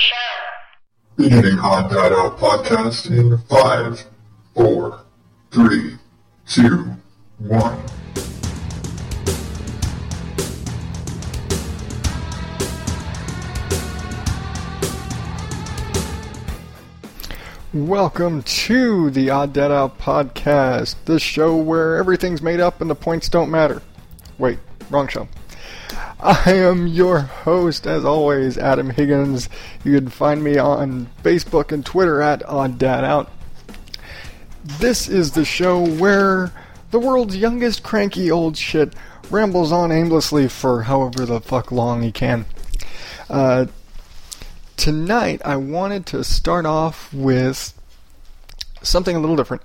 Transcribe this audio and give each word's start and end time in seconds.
show. 0.00 1.22
Beginning 1.22 1.58
Odd 1.58 1.90
Dad 1.90 2.12
Out 2.12 2.38
podcast 2.38 3.10
in 3.10 3.36
five, 3.48 4.06
four, 4.54 5.04
three, 5.50 5.98
two, 6.46 6.96
one. 7.38 7.78
Welcome 17.74 18.42
to 18.42 19.10
the 19.10 19.28
Odd 19.28 19.52
Dad 19.52 19.70
Out 19.70 19.98
podcast, 19.98 20.94
the 21.04 21.20
show 21.20 21.56
where 21.56 21.98
everything's 21.98 22.40
made 22.40 22.60
up 22.60 22.80
and 22.80 22.88
the 22.88 22.94
points 22.94 23.28
don't 23.28 23.50
matter. 23.50 23.82
Wait, 24.38 24.58
wrong 24.88 25.08
show. 25.08 25.28
I 26.22 26.52
am 26.52 26.86
your 26.86 27.20
host, 27.20 27.86
as 27.86 28.04
always, 28.04 28.58
Adam 28.58 28.90
Higgins. 28.90 29.48
You 29.84 29.94
can 29.94 30.10
find 30.10 30.44
me 30.44 30.58
on 30.58 31.08
Facebook 31.22 31.72
and 31.72 31.84
Twitter 31.84 32.20
at 32.20 32.46
Odd 32.46 32.78
Dad 32.78 33.04
Out. 33.04 33.30
This 34.62 35.08
is 35.08 35.32
the 35.32 35.46
show 35.46 35.86
where 35.86 36.52
the 36.90 36.98
world's 36.98 37.36
youngest 37.36 37.82
cranky 37.82 38.30
old 38.30 38.58
shit 38.58 38.92
rambles 39.30 39.72
on 39.72 39.90
aimlessly 39.90 40.46
for 40.46 40.82
however 40.82 41.24
the 41.24 41.40
fuck 41.40 41.72
long 41.72 42.02
he 42.02 42.12
can. 42.12 42.44
Uh, 43.30 43.66
tonight 44.76 45.40
I 45.42 45.56
wanted 45.56 46.04
to 46.06 46.22
start 46.22 46.66
off 46.66 47.10
with 47.14 47.72
something 48.82 49.16
a 49.16 49.20
little 49.20 49.36
different. 49.36 49.62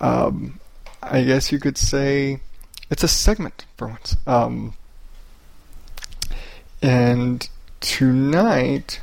Um, 0.00 0.60
I 1.02 1.24
guess 1.24 1.52
you 1.52 1.58
could 1.58 1.76
say 1.76 2.40
it's 2.88 3.04
a 3.04 3.08
segment 3.08 3.66
for 3.76 3.88
once. 3.88 4.16
Um, 4.26 4.72
and 6.82 7.48
tonight 7.80 9.00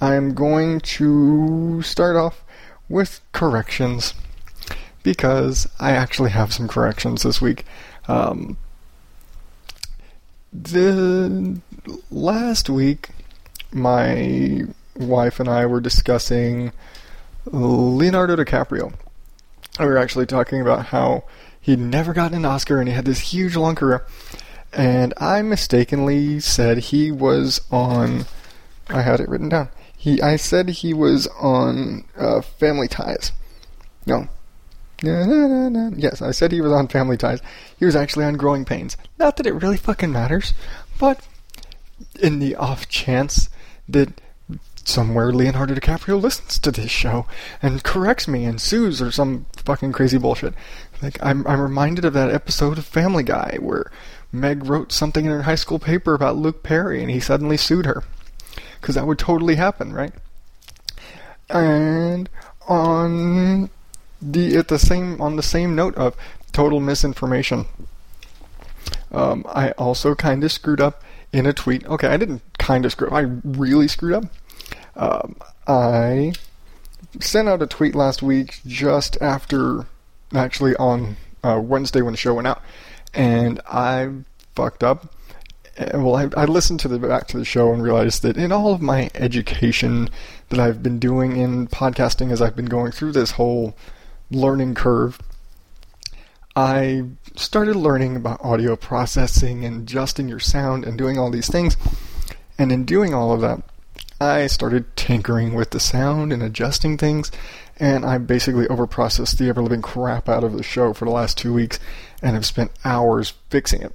I'm 0.00 0.34
going 0.34 0.80
to 0.80 1.82
start 1.82 2.16
off 2.16 2.42
with 2.88 3.20
corrections 3.32 4.14
because 5.02 5.68
I 5.80 5.92
actually 5.92 6.30
have 6.30 6.52
some 6.52 6.68
corrections 6.68 7.22
this 7.22 7.40
week. 7.40 7.64
Um, 8.08 8.56
the 10.52 11.60
last 12.10 12.68
week 12.68 13.10
my 13.72 14.62
wife 14.96 15.40
and 15.40 15.48
I 15.48 15.66
were 15.66 15.80
discussing 15.80 16.72
Leonardo 17.46 18.36
DiCaprio. 18.36 18.92
We 19.78 19.86
were 19.86 19.98
actually 19.98 20.26
talking 20.26 20.60
about 20.60 20.86
how 20.86 21.24
he'd 21.60 21.78
never 21.78 22.12
gotten 22.12 22.38
an 22.38 22.44
Oscar 22.44 22.78
and 22.78 22.88
he 22.88 22.94
had 22.94 23.04
this 23.04 23.20
huge 23.20 23.56
long 23.56 23.74
career. 23.74 24.06
And 24.72 25.14
I 25.16 25.42
mistakenly 25.42 26.40
said 26.40 26.78
he 26.78 27.10
was 27.10 27.60
on. 27.70 28.26
I 28.88 29.02
had 29.02 29.20
it 29.20 29.28
written 29.28 29.48
down. 29.48 29.68
He, 29.96 30.20
I 30.20 30.36
said 30.36 30.68
he 30.68 30.94
was 30.94 31.26
on 31.40 32.04
uh, 32.16 32.40
Family 32.42 32.88
Ties. 32.88 33.32
No. 34.06 34.28
Yes, 35.02 36.22
I 36.22 36.30
said 36.30 36.52
he 36.52 36.60
was 36.60 36.72
on 36.72 36.88
Family 36.88 37.16
Ties. 37.16 37.40
He 37.78 37.84
was 37.84 37.96
actually 37.96 38.24
on 38.24 38.34
Growing 38.36 38.64
Pains. 38.64 38.96
Not 39.18 39.36
that 39.36 39.46
it 39.46 39.52
really 39.52 39.76
fucking 39.76 40.12
matters, 40.12 40.54
but 40.98 41.26
in 42.20 42.38
the 42.38 42.54
off 42.56 42.88
chance 42.88 43.48
that 43.88 44.20
somewhere 44.84 45.32
Leonardo 45.32 45.74
DiCaprio 45.74 46.20
listens 46.20 46.58
to 46.60 46.70
this 46.70 46.90
show 46.90 47.26
and 47.60 47.82
corrects 47.82 48.28
me 48.28 48.44
and 48.44 48.60
sues 48.60 49.02
or 49.02 49.10
some 49.10 49.46
fucking 49.56 49.92
crazy 49.92 50.18
bullshit. 50.18 50.54
Like 51.02 51.18
I'm 51.22 51.46
I'm 51.46 51.60
reminded 51.60 52.04
of 52.04 52.12
that 52.14 52.30
episode 52.30 52.78
of 52.78 52.86
Family 52.86 53.24
Guy 53.24 53.58
where 53.60 53.90
Meg 54.32 54.64
wrote 54.64 54.92
something 54.92 55.24
in 55.24 55.30
her 55.30 55.42
high 55.42 55.54
school 55.54 55.78
paper 55.78 56.14
about 56.14 56.36
Luke 56.36 56.62
Perry 56.62 57.00
and 57.00 57.10
he 57.10 57.20
suddenly 57.20 57.56
sued 57.56 57.86
her. 57.86 58.02
Cuz 58.80 58.94
that 58.94 59.06
would 59.06 59.18
totally 59.18 59.56
happen, 59.56 59.92
right? 59.92 60.12
And 61.48 62.28
on 62.68 63.70
the 64.20 64.56
at 64.56 64.68
the 64.68 64.78
same 64.78 65.20
on 65.20 65.36
the 65.36 65.42
same 65.42 65.74
note 65.74 65.94
of 65.96 66.16
total 66.52 66.80
misinformation. 66.80 67.66
Um, 69.12 69.44
I 69.48 69.70
also 69.72 70.14
kind 70.14 70.42
of 70.42 70.50
screwed 70.50 70.80
up 70.80 71.02
in 71.32 71.46
a 71.46 71.52
tweet. 71.52 71.86
Okay, 71.86 72.08
I 72.08 72.16
didn't 72.16 72.42
kind 72.58 72.84
of 72.84 72.92
screw 72.92 73.08
up. 73.08 73.14
I 73.14 73.26
really 73.44 73.88
screwed 73.88 74.14
up. 74.14 74.24
Um, 74.96 75.36
I 75.66 76.32
sent 77.20 77.48
out 77.48 77.62
a 77.62 77.66
tweet 77.66 77.94
last 77.94 78.22
week 78.22 78.60
just 78.66 79.20
after, 79.20 79.86
actually 80.34 80.74
on 80.76 81.16
uh, 81.44 81.60
Wednesday 81.62 82.02
when 82.02 82.12
the 82.12 82.18
show 82.18 82.34
went 82.34 82.46
out, 82.46 82.62
and 83.16 83.60
I 83.66 84.10
fucked 84.54 84.84
up. 84.84 85.12
Well, 85.92 86.16
I, 86.16 86.28
I 86.36 86.44
listened 86.44 86.80
to 86.80 86.88
the 86.88 86.98
back 86.98 87.26
to 87.28 87.38
the 87.38 87.44
show 87.44 87.72
and 87.72 87.82
realized 87.82 88.22
that 88.22 88.36
in 88.36 88.52
all 88.52 88.72
of 88.72 88.80
my 88.80 89.10
education 89.14 90.08
that 90.48 90.58
I've 90.58 90.82
been 90.82 90.98
doing 90.98 91.36
in 91.36 91.66
podcasting 91.66 92.30
as 92.30 92.40
I've 92.40 92.56
been 92.56 92.66
going 92.66 92.92
through 92.92 93.12
this 93.12 93.32
whole 93.32 93.76
learning 94.30 94.74
curve, 94.74 95.18
I 96.54 97.04
started 97.34 97.76
learning 97.76 98.16
about 98.16 98.42
audio 98.42 98.76
processing 98.76 99.64
and 99.64 99.82
adjusting 99.82 100.28
your 100.28 100.40
sound 100.40 100.84
and 100.84 100.96
doing 100.96 101.18
all 101.18 101.30
these 101.30 101.48
things. 101.48 101.76
And 102.58 102.72
in 102.72 102.84
doing 102.84 103.12
all 103.12 103.32
of 103.32 103.42
that, 103.42 103.62
I 104.18 104.46
started 104.46 104.96
tinkering 104.96 105.52
with 105.52 105.70
the 105.70 105.80
sound 105.80 106.32
and 106.32 106.42
adjusting 106.42 106.96
things, 106.96 107.30
and 107.78 108.04
I 108.04 108.18
basically 108.18 108.66
overprocessed 108.66 109.36
the 109.36 109.48
ever 109.48 109.62
living 109.62 109.82
crap 109.82 110.28
out 110.28 110.44
of 110.44 110.54
the 110.54 110.62
show 110.62 110.92
for 110.92 111.04
the 111.04 111.10
last 111.10 111.36
two 111.36 111.52
weeks 111.52 111.78
and 112.22 112.34
have 112.34 112.46
spent 112.46 112.70
hours 112.84 113.34
fixing 113.50 113.82
it. 113.82 113.92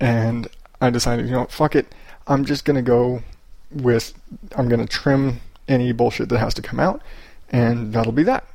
And 0.00 0.48
I 0.80 0.90
decided, 0.90 1.26
you 1.26 1.32
know, 1.32 1.46
fuck 1.46 1.76
it. 1.76 1.94
I'm 2.26 2.44
just 2.44 2.64
going 2.64 2.76
to 2.76 2.82
go 2.82 3.22
with, 3.70 4.14
I'm 4.56 4.68
going 4.68 4.80
to 4.80 4.86
trim 4.86 5.40
any 5.68 5.92
bullshit 5.92 6.28
that 6.30 6.38
has 6.38 6.54
to 6.54 6.62
come 6.62 6.80
out, 6.80 7.02
and 7.50 7.92
that'll 7.92 8.12
be 8.12 8.22
that. 8.24 8.46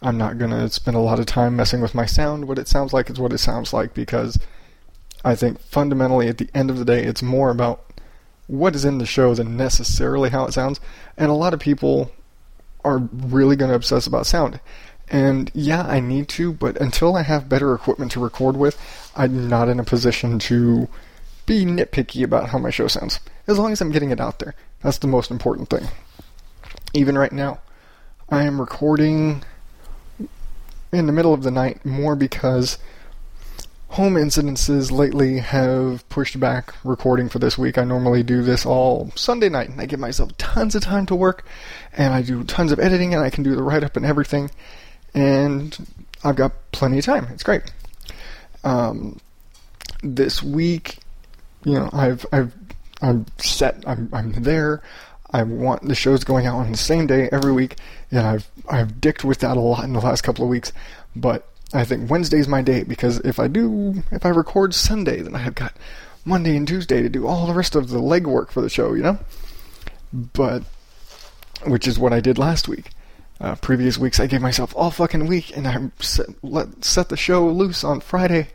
I'm 0.00 0.18
not 0.18 0.38
going 0.38 0.50
to 0.50 0.68
spend 0.70 0.96
a 0.96 1.00
lot 1.00 1.20
of 1.20 1.26
time 1.26 1.54
messing 1.54 1.80
with 1.80 1.94
my 1.94 2.06
sound. 2.06 2.48
What 2.48 2.58
it 2.58 2.66
sounds 2.66 2.92
like 2.92 3.10
is 3.10 3.20
what 3.20 3.32
it 3.32 3.38
sounds 3.38 3.72
like 3.72 3.94
because 3.94 4.38
I 5.24 5.36
think 5.36 5.60
fundamentally 5.60 6.28
at 6.28 6.38
the 6.38 6.48
end 6.54 6.70
of 6.70 6.78
the 6.78 6.84
day, 6.84 7.04
it's 7.04 7.22
more 7.22 7.50
about 7.50 7.84
what 8.48 8.74
is 8.74 8.84
in 8.84 8.98
the 8.98 9.06
show 9.06 9.34
than 9.34 9.56
necessarily 9.56 10.30
how 10.30 10.44
it 10.46 10.52
sounds. 10.54 10.80
And 11.16 11.30
a 11.30 11.34
lot 11.34 11.54
of 11.54 11.60
people 11.60 12.10
are 12.84 12.98
really 13.12 13.56
going 13.56 13.70
to 13.70 13.74
obsess 13.74 14.06
about 14.06 14.26
sound. 14.26 14.60
And 15.08 15.50
yeah, 15.54 15.82
I 15.82 16.00
need 16.00 16.28
to, 16.30 16.52
but 16.52 16.80
until 16.80 17.16
I 17.16 17.22
have 17.22 17.48
better 17.48 17.74
equipment 17.74 18.12
to 18.12 18.20
record 18.20 18.56
with, 18.56 18.78
I'm 19.14 19.48
not 19.48 19.68
in 19.68 19.78
a 19.78 19.84
position 19.84 20.38
to 20.40 20.88
be 21.44 21.64
nitpicky 21.64 22.22
about 22.22 22.48
how 22.48 22.58
my 22.58 22.70
show 22.70 22.86
sounds. 22.88 23.20
As 23.46 23.58
long 23.58 23.72
as 23.72 23.80
I'm 23.80 23.90
getting 23.90 24.10
it 24.10 24.20
out 24.20 24.38
there. 24.38 24.54
That's 24.82 24.98
the 24.98 25.06
most 25.06 25.30
important 25.30 25.68
thing. 25.68 25.88
Even 26.94 27.16
right 27.16 27.32
now, 27.32 27.60
I 28.28 28.44
am 28.44 28.60
recording 28.60 29.44
in 30.92 31.06
the 31.06 31.12
middle 31.12 31.34
of 31.34 31.42
the 31.42 31.50
night 31.50 31.84
more 31.84 32.16
because 32.16 32.78
home 33.92 34.14
incidences 34.14 34.90
lately 34.90 35.38
have 35.38 36.08
pushed 36.08 36.40
back 36.40 36.72
recording 36.82 37.28
for 37.28 37.38
this 37.38 37.58
week. 37.58 37.76
I 37.76 37.84
normally 37.84 38.22
do 38.22 38.42
this 38.42 38.64
all 38.64 39.12
Sunday 39.16 39.50
night, 39.50 39.68
and 39.68 39.78
I 39.78 39.84
give 39.84 40.00
myself 40.00 40.34
tons 40.38 40.74
of 40.74 40.82
time 40.82 41.04
to 41.06 41.14
work, 41.14 41.44
and 41.92 42.14
I 42.14 42.22
do 42.22 42.42
tons 42.44 42.72
of 42.72 42.80
editing, 42.80 43.12
and 43.12 43.22
I 43.22 43.28
can 43.28 43.44
do 43.44 43.54
the 43.54 43.62
write 43.62 43.84
up 43.84 43.94
and 43.98 44.06
everything, 44.06 44.50
and 45.12 45.76
I've 46.24 46.36
got 46.36 46.52
plenty 46.72 47.00
of 47.00 47.04
time. 47.04 47.26
It's 47.32 47.42
great. 47.42 47.70
Um, 48.64 49.20
this 50.02 50.42
week, 50.42 50.96
you 51.64 51.74
know, 51.74 51.90
I've 51.92 52.24
I've 52.32 52.54
I'm 53.02 53.26
set. 53.36 53.84
I'm 53.86 54.08
I'm 54.14 54.32
there. 54.32 54.82
I 55.32 55.42
want 55.42 55.86
the 55.86 55.94
shows 55.94 56.24
going 56.24 56.46
out 56.46 56.56
on 56.56 56.72
the 56.72 56.78
same 56.78 57.06
day 57.06 57.28
every 57.30 57.52
week, 57.52 57.76
and 58.10 58.26
I've 58.26 58.48
I've 58.70 59.02
dicked 59.02 59.22
with 59.22 59.40
that 59.40 59.58
a 59.58 59.60
lot 59.60 59.84
in 59.84 59.92
the 59.92 60.00
last 60.00 60.22
couple 60.22 60.44
of 60.44 60.48
weeks, 60.48 60.72
but 61.14 61.46
I 61.74 61.84
think 61.84 62.10
Wednesday's 62.10 62.48
my 62.48 62.62
day 62.62 62.82
because 62.82 63.18
if 63.20 63.38
I 63.40 63.48
do, 63.48 64.02
if 64.10 64.26
I 64.26 64.28
record 64.28 64.74
Sunday, 64.74 65.22
then 65.22 65.34
I've 65.34 65.54
got 65.54 65.74
Monday 66.24 66.56
and 66.56 66.68
Tuesday 66.68 67.02
to 67.02 67.08
do 67.08 67.26
all 67.26 67.46
the 67.46 67.54
rest 67.54 67.74
of 67.74 67.88
the 67.88 68.00
legwork 68.00 68.50
for 68.50 68.60
the 68.60 68.68
show, 68.68 68.92
you 68.92 69.02
know? 69.02 69.18
But, 70.12 70.62
which 71.66 71.88
is 71.88 71.98
what 71.98 72.12
I 72.12 72.20
did 72.20 72.38
last 72.38 72.68
week. 72.68 72.90
Uh, 73.40 73.56
previous 73.56 73.98
weeks, 73.98 74.20
I 74.20 74.26
gave 74.26 74.42
myself 74.42 74.72
all 74.76 74.90
fucking 74.90 75.26
week 75.26 75.56
and 75.56 75.66
I 75.66 75.90
set, 75.98 76.26
let, 76.44 76.84
set 76.84 77.08
the 77.08 77.16
show 77.16 77.48
loose 77.48 77.82
on 77.82 78.00
Friday. 78.00 78.48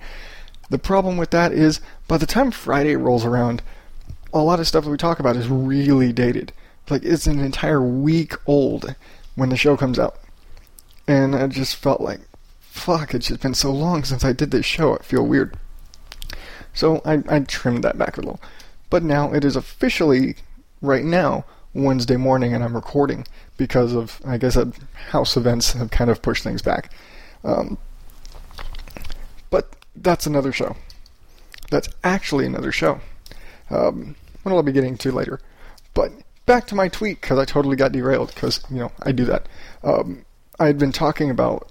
The 0.69 0.77
problem 0.77 1.17
with 1.17 1.31
that 1.31 1.51
is, 1.51 1.81
by 2.07 2.17
the 2.17 2.25
time 2.25 2.51
Friday 2.51 2.95
rolls 2.95 3.25
around, 3.25 3.63
a 4.33 4.39
lot 4.39 4.59
of 4.59 4.67
stuff 4.67 4.83
that 4.83 4.91
we 4.91 4.97
talk 4.97 5.19
about 5.19 5.35
is 5.35 5.47
really 5.47 6.13
dated. 6.13 6.53
Like, 6.89 7.03
it's 7.03 7.27
an 7.27 7.39
entire 7.39 7.81
week 7.81 8.33
old 8.45 8.95
when 9.35 9.49
the 9.49 9.57
show 9.57 9.75
comes 9.75 9.97
out. 9.97 10.17
And 11.07 11.35
I 11.35 11.47
just 11.47 11.75
felt 11.75 11.99
like, 11.99 12.21
fuck, 12.77 13.13
it's 13.13 13.27
just 13.27 13.41
been 13.41 13.53
so 13.53 13.71
long 13.71 14.03
since 14.03 14.24
I 14.24 14.33
did 14.33 14.51
this 14.51 14.65
show, 14.65 14.95
I 14.95 15.01
feel 15.01 15.25
weird. 15.25 15.57
So 16.74 17.01
I, 17.03 17.24
I 17.27 17.39
trimmed 17.41 17.83
that 17.83 17.97
back 17.97 18.18
a 18.18 18.21
little. 18.21 18.39
But 18.89 19.03
now 19.03 19.33
it 19.33 19.44
is 19.44 19.56
officially, 19.56 20.35
right 20.81 21.03
now, 21.03 21.45
Wednesday 21.74 22.18
morning, 22.18 22.53
and 22.53 22.63
I'm 22.63 22.75
recording 22.75 23.25
because 23.57 23.94
of, 23.94 24.21
I 24.25 24.38
guess, 24.38 24.56
uh, 24.56 24.71
house 25.09 25.35
events 25.35 25.74
have 25.74 25.91
kind 25.91 26.09
of 26.09 26.21
pushed 26.21 26.44
things 26.44 26.62
back. 26.62 26.91
Um, 27.44 27.77
but 29.50 29.75
that's 29.95 30.25
another 30.25 30.51
show. 30.51 30.75
That's 31.69 31.89
actually 32.03 32.45
another 32.45 32.71
show. 32.71 33.01
Um, 33.69 34.15
what 34.44 34.53
I'll 34.53 34.63
be 34.63 34.71
getting 34.71 34.97
to 34.97 35.12
later. 35.12 35.39
But 35.94 36.12
back 36.45 36.68
to 36.68 36.75
my 36.75 36.88
tweet 36.88 37.21
because 37.21 37.38
I 37.38 37.45
totally 37.45 37.75
got 37.75 37.91
derailed 37.91 38.33
because 38.33 38.63
you 38.69 38.77
know 38.77 38.91
I 39.03 39.12
do 39.12 39.25
that. 39.25 39.47
Um, 39.83 40.25
I 40.59 40.65
had 40.65 40.80
been 40.80 40.91
talking 40.91 41.30
about 41.30 41.69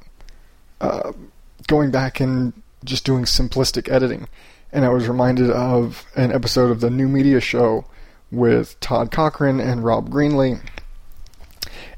going 1.67 1.90
back 1.90 2.20
and 2.20 2.52
just 2.84 3.05
doing 3.05 3.25
simplistic 3.25 3.90
editing, 3.90 4.28
and 4.73 4.84
I 4.84 4.88
was 4.90 5.08
reminded 5.08 5.50
of 5.50 6.05
an 6.14 6.32
episode 6.32 6.70
of 6.70 6.81
the 6.81 6.90
New 6.90 7.08
Media 7.08 7.40
Show 7.40 7.84
with 8.31 8.78
Todd 8.81 9.11
Cochran 9.11 9.61
and 9.61 9.84
Rob 9.84 10.11
Greenlee, 10.11 10.61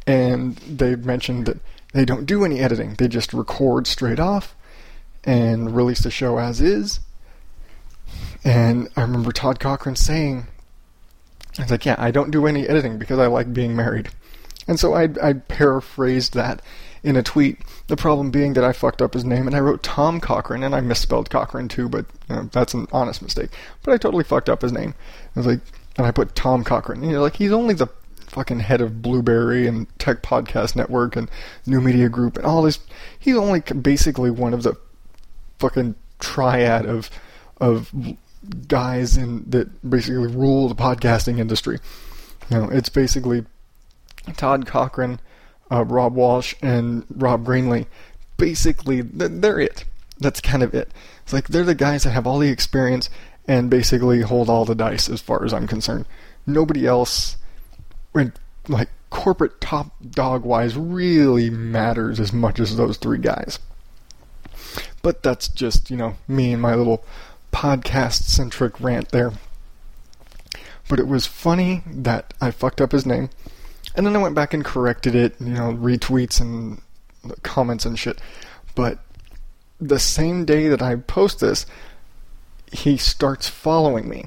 and 0.06 0.56
they 0.56 0.96
mentioned 0.96 1.46
that 1.46 1.58
they 1.92 2.04
don't 2.04 2.26
do 2.26 2.44
any 2.44 2.60
editing; 2.60 2.94
they 2.94 3.08
just 3.08 3.32
record 3.32 3.86
straight 3.86 4.20
off 4.20 4.54
and 5.25 5.75
release 5.75 6.00
the 6.00 6.10
show 6.10 6.38
as 6.38 6.60
is. 6.60 7.00
And 8.44 8.88
I 8.96 9.02
remember 9.02 9.32
Todd 9.32 9.60
Cochran 9.60 9.96
saying, 9.96 10.46
I 11.58 11.62
was 11.62 11.70
like, 11.70 11.84
yeah, 11.84 11.96
I 11.98 12.10
don't 12.10 12.30
do 12.30 12.46
any 12.46 12.69
editing 12.69 12.98
because 12.98 13.19
I 13.19 13.26
like 13.26 13.52
being 13.52 13.75
married. 13.75 14.10
And 14.66 14.78
so 14.78 14.94
I 14.94 15.08
paraphrased 15.32 16.34
that 16.34 16.62
in 17.02 17.16
a 17.16 17.22
tweet. 17.22 17.58
The 17.88 17.96
problem 17.96 18.31
being 18.31 18.52
that 18.52 18.64
I 18.64 18.73
fucked 18.73 19.02
up 19.02 19.14
his 19.14 19.25
name 19.25 19.46
and 19.46 19.56
I 19.56 19.61
wrote 19.61 19.82
Tom 19.82 20.20
Cochran 20.20 20.62
and 20.62 20.75
I 20.75 20.81
misspelled 20.81 21.31
Cochran 21.31 21.69
too, 21.69 21.88
but 21.88 22.06
you 22.29 22.37
know, 22.37 22.43
that's 22.52 22.75
an 22.75 22.87
honest 22.93 23.23
mistake. 23.23 23.50
But 23.82 23.94
I 23.94 23.96
totally 23.96 24.25
fucked 24.25 24.49
up 24.49 24.62
his 24.62 24.73
name. 24.73 24.94
I 25.35 25.40
was 25.40 25.46
like, 25.46 25.61
and 25.96 26.06
I 26.06 26.11
put 26.11 26.35
Tom 26.35 26.64
Cochran. 26.64 27.02
And 27.02 27.11
you're 27.11 27.20
like, 27.20 27.37
he's 27.37 27.52
only 27.52 27.75
the 27.75 27.88
fucking 28.29 28.61
head 28.61 28.81
of 28.81 29.02
Blubrry 29.02 29.67
and 29.67 29.87
Tech 29.99 30.23
Podcast 30.23 30.76
Network 30.76 31.17
and 31.17 31.31
New 31.67 31.81
Media 31.81 32.08
Group 32.08 32.37
and 32.37 32.46
all 32.46 32.62
this. 32.62 32.79
He's 33.19 33.37
only 33.37 33.61
basically 33.61 34.31
one 34.31 34.55
of 34.55 34.62
the 34.62 34.76
fucking 35.58 35.94
triad 36.19 36.87
of 36.87 37.11
of 37.61 37.93
guys 38.69 39.17
in 39.17 39.44
that 39.50 39.88
basically 39.88 40.29
rule 40.29 40.69
the 40.69 40.75
podcasting 40.75 41.38
industry. 41.38 41.79
You 42.50 42.58
know, 42.58 42.69
it's 42.70 42.88
basically 42.88 43.44
Todd 44.37 44.67
Cochran, 44.67 45.20
uh, 45.70 45.84
Rob 45.84 46.14
Walch, 46.14 46.54
and 46.62 47.04
Rob 47.10 47.44
Greenlee. 47.46 47.86
Basically, 48.36 49.00
they're 49.00 49.60
it. 49.60 49.84
That's 50.18 50.40
kind 50.40 50.62
of 50.62 50.74
it. 50.74 50.90
It's 51.22 51.32
like 51.32 51.48
they're 51.48 51.64
the 51.64 51.74
guys 51.74 52.04
that 52.04 52.10
have 52.10 52.26
all 52.26 52.38
the 52.38 52.50
experience 52.50 53.10
and 53.46 53.70
basically 53.70 54.20
hold 54.20 54.50
all 54.50 54.64
the 54.64 54.74
dice 54.74 55.08
as 55.08 55.20
far 55.20 55.44
as 55.44 55.52
I'm 55.52 55.66
concerned. 55.66 56.06
Nobody 56.46 56.86
else, 56.86 57.36
like 58.14 58.90
corporate 59.10 59.60
top 59.60 59.92
dog 60.10 60.44
wise, 60.44 60.76
really 60.76 61.50
matters 61.50 62.20
as 62.20 62.32
much 62.32 62.60
as 62.60 62.76
those 62.76 62.98
three 62.98 63.18
guys. 63.18 63.58
But 65.02 65.22
that's 65.22 65.48
just, 65.48 65.90
you 65.90 65.96
know, 65.96 66.16
me 66.26 66.52
and 66.52 66.62
my 66.62 66.74
little 66.74 67.04
podcast 67.52 68.22
centric 68.24 68.78
rant 68.80 69.10
there. 69.10 69.32
But 70.88 70.98
it 70.98 71.06
was 71.06 71.26
funny 71.26 71.82
that 71.86 72.34
I 72.40 72.50
fucked 72.50 72.80
up 72.80 72.92
his 72.92 73.06
name. 73.06 73.30
And 73.98 74.06
then 74.06 74.14
I 74.14 74.20
went 74.20 74.36
back 74.36 74.54
and 74.54 74.64
corrected 74.64 75.16
it, 75.16 75.34
you 75.40 75.52
know, 75.54 75.72
retweets 75.72 76.40
and 76.40 76.80
comments 77.42 77.84
and 77.84 77.98
shit. 77.98 78.20
But 78.76 79.00
the 79.80 79.98
same 79.98 80.44
day 80.44 80.68
that 80.68 80.80
I 80.80 80.94
post 80.94 81.40
this, 81.40 81.66
he 82.70 82.96
starts 82.96 83.48
following 83.48 84.08
me. 84.08 84.26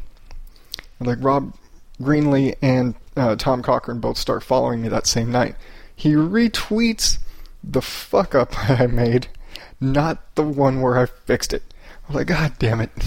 Like 1.00 1.20
Rob 1.22 1.54
Greenlee 2.02 2.56
and 2.62 2.96
uh, 3.16 3.38
Tom 3.38 3.64
Cochran 3.64 4.02
both 4.02 4.18
start 4.18 4.44
following 4.44 4.82
me 4.82 4.90
that 4.90 5.08
same 5.08 5.32
night. 5.32 5.56
He 5.96 6.16
retweets 6.16 7.20
the 7.64 7.82
fuck 7.82 8.36
up 8.36 8.70
I 8.70 8.88
made, 8.88 9.28
not 9.80 10.36
the 10.36 10.44
one 10.44 10.82
where 10.82 10.98
I 10.98 11.06
fixed 11.06 11.54
it. 11.54 11.64
I 12.04 12.08
was 12.08 12.16
like, 12.18 12.28
God 12.28 12.54
damn 12.60 12.82
it. 12.82 12.92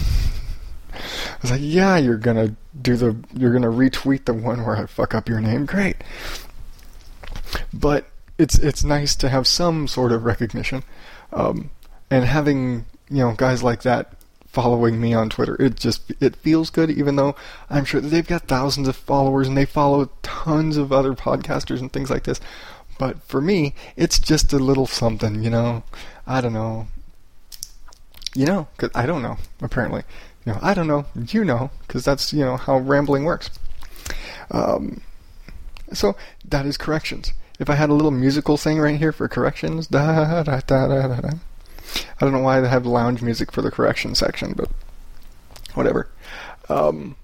I 0.95 1.37
was 1.43 1.51
like, 1.51 1.61
yeah, 1.63 1.99
you're 1.99 2.17
gonna 2.17 2.55
do 2.81 2.97
the, 2.97 3.17
you're 3.35 3.53
gonna 3.53 3.69
retweet 3.69 4.25
the 4.25 4.33
one 4.33 4.65
where 4.65 4.77
I 4.77 4.87
fuck 4.87 5.15
up 5.15 5.29
your 5.29 5.41
name. 5.41 5.67
Great. 5.67 5.97
But 7.73 8.07
it's 8.39 8.59
it's 8.59 8.85
nice 8.85 9.15
to 9.17 9.29
have 9.29 9.47
some 9.47 9.87
sort 9.87 10.13
of 10.13 10.25
recognition, 10.25 10.83
um, 11.33 11.71
and 12.11 12.25
having 12.25 12.87
you 13.09 13.19
know 13.19 13.33
guys 13.33 13.63
like 13.63 13.83
that 13.83 14.15
following 14.55 15.01
me 15.01 15.13
on 15.13 15.29
Twitter. 15.29 15.61
It 15.61 15.75
just 15.77 16.13
it 16.21 16.37
feels 16.37 16.71
good, 16.71 16.91
even 16.91 17.17
though 17.17 17.35
I'm 17.69 17.85
sure 17.85 18.01
they've 18.01 18.27
got 18.27 18.43
thousands 18.43 18.89
of 18.89 18.97
followers 18.97 19.49
and 19.49 19.57
they 19.57 19.65
follow 19.65 20.11
tons 20.23 20.77
of 20.77 20.93
other 20.93 21.15
podcasters 21.15 21.81
and 21.81 21.93
things 21.93 22.09
like 22.09 22.23
this. 22.23 22.41
But 22.97 23.21
for 23.25 23.41
me, 23.41 23.75
it's 23.97 24.21
just 24.21 24.53
a 24.53 24.59
little 24.59 24.87
something, 24.87 25.43
you 25.43 25.51
know. 25.51 25.83
I 26.27 26.41
don't 26.41 26.53
know. 26.53 26.87
You 28.37 28.47
know, 28.47 28.69
cause 28.79 28.91
I 28.95 29.07
don't 29.07 29.23
know. 29.23 29.37
Apparently, 29.61 30.03
you 30.47 30.53
know, 30.53 30.59
I 30.63 30.73
don't 30.75 30.87
know. 30.87 31.07
You 31.29 31.45
know, 31.45 31.71
because 31.87 32.05
that's 32.05 32.33
you 32.33 32.45
know 32.45 32.57
how 32.57 32.79
rambling 32.79 33.25
works. 33.25 33.51
Um, 34.51 35.01
so 35.93 36.17
that 36.45 36.65
is 36.65 36.77
corrections. 36.77 37.33
If 37.59 37.71
I 37.71 37.75
had 37.75 37.91
a 37.91 37.95
little 37.95 38.11
musical 38.11 38.57
thing 38.57 38.81
right 38.81 38.99
here 38.99 39.13
for 39.13 39.29
corrections, 39.29 39.87
da 39.87 40.43
da 40.43 40.61
da 40.61 40.61
da 40.61 41.09
da. 41.09 41.21
da. 41.21 41.31
I 42.21 42.25
don't 42.25 42.33
know 42.33 42.41
why 42.41 42.61
they 42.61 42.69
have 42.69 42.87
lounge 42.87 43.23
music 43.23 43.53
for 43.53 43.63
the 43.63 43.71
correction 43.71 44.15
section, 44.15 44.53
but 44.55 44.69
whatever. 45.75 46.09
Um, 46.69 47.17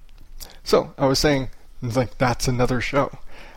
so 0.62 0.94
I 0.98 1.06
was 1.06 1.18
saying, 1.18 1.48
like 1.82 2.18
that's 2.18 2.46
another 2.46 2.80
show. 2.80 3.10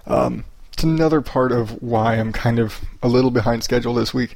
Um, 0.07 0.45
it's 0.71 0.83
another 0.83 1.21
part 1.21 1.51
of 1.51 1.81
why 1.81 2.15
I'm 2.15 2.33
kind 2.33 2.59
of 2.59 2.81
a 3.01 3.07
little 3.07 3.31
behind 3.31 3.63
schedule 3.63 3.93
this 3.93 4.13
week. 4.13 4.35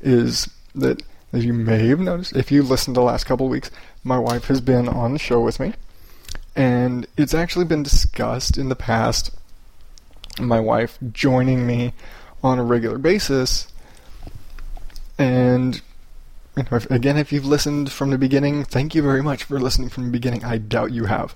Is 0.00 0.48
that 0.74 1.02
as 1.32 1.44
you 1.44 1.52
may 1.52 1.88
have 1.88 2.00
noticed, 2.00 2.36
if 2.36 2.50
you 2.50 2.62
listened 2.62 2.96
the 2.96 3.02
last 3.02 3.24
couple 3.24 3.48
weeks, 3.48 3.70
my 4.04 4.18
wife 4.18 4.46
has 4.46 4.60
been 4.60 4.88
on 4.88 5.12
the 5.12 5.18
show 5.18 5.40
with 5.40 5.60
me, 5.60 5.74
and 6.56 7.06
it's 7.16 7.34
actually 7.34 7.64
been 7.64 7.82
discussed 7.82 8.58
in 8.58 8.68
the 8.68 8.76
past. 8.76 9.30
My 10.40 10.60
wife 10.60 10.98
joining 11.12 11.66
me 11.66 11.92
on 12.42 12.58
a 12.58 12.64
regular 12.64 12.98
basis, 12.98 13.68
and 15.18 15.80
you 16.56 16.62
know, 16.64 16.76
if, 16.76 16.90
again, 16.90 17.16
if 17.16 17.32
you've 17.32 17.46
listened 17.46 17.90
from 17.92 18.10
the 18.10 18.18
beginning, 18.18 18.64
thank 18.64 18.94
you 18.94 19.02
very 19.02 19.22
much 19.22 19.44
for 19.44 19.58
listening 19.58 19.88
from 19.88 20.04
the 20.04 20.10
beginning. 20.10 20.44
I 20.44 20.58
doubt 20.58 20.92
you 20.92 21.06
have. 21.06 21.34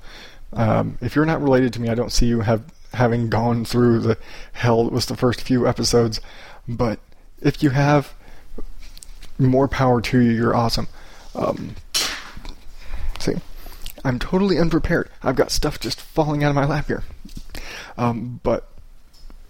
Um, 0.52 0.98
if 1.00 1.16
you're 1.16 1.24
not 1.24 1.42
related 1.42 1.72
to 1.74 1.80
me, 1.80 1.88
I 1.88 1.94
don't 1.94 2.12
see 2.12 2.26
you 2.26 2.40
have 2.40 2.64
having 2.94 3.30
gone 3.30 3.64
through 3.64 4.00
the 4.00 4.18
hell 4.52 4.84
that 4.84 4.92
was 4.92 5.06
the 5.06 5.16
first 5.16 5.40
few 5.40 5.66
episodes. 5.66 6.20
But 6.68 7.00
if 7.40 7.62
you 7.62 7.70
have, 7.70 8.14
more 9.38 9.68
power 9.68 10.00
to 10.00 10.20
you. 10.20 10.30
You're 10.30 10.56
awesome. 10.56 10.88
Um, 11.34 11.76
see, 13.18 13.34
I'm 14.04 14.18
totally 14.18 14.58
unprepared. 14.58 15.08
I've 15.22 15.36
got 15.36 15.50
stuff 15.50 15.80
just 15.80 16.00
falling 16.00 16.44
out 16.44 16.50
of 16.50 16.54
my 16.54 16.66
lap 16.66 16.86
here. 16.86 17.02
Um, 17.96 18.40
but 18.42 18.71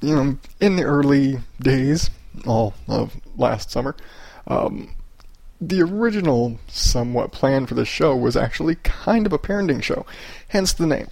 you 0.03 0.15
know, 0.15 0.39
in 0.61 0.77
the 0.77 0.85
early 0.85 1.39
days, 1.61 2.11
all 2.47 2.75
of 2.89 3.19
last 3.37 3.71
summer, 3.71 3.97
um, 4.47 4.95
the 5.61 5.81
original 5.81 6.59
somewhat 6.67 7.31
plan 7.31 7.67
for 7.67 7.75
the 7.75 7.85
show 7.85 8.17
was 8.17 8.37
actually 8.37 8.75
kind 8.83 9.27
of 9.27 9.33
a 9.33 9.39
parenting 9.39 9.83
show, 9.83 10.05
hence 10.49 10.73
the 10.73 10.87
name. 10.87 11.09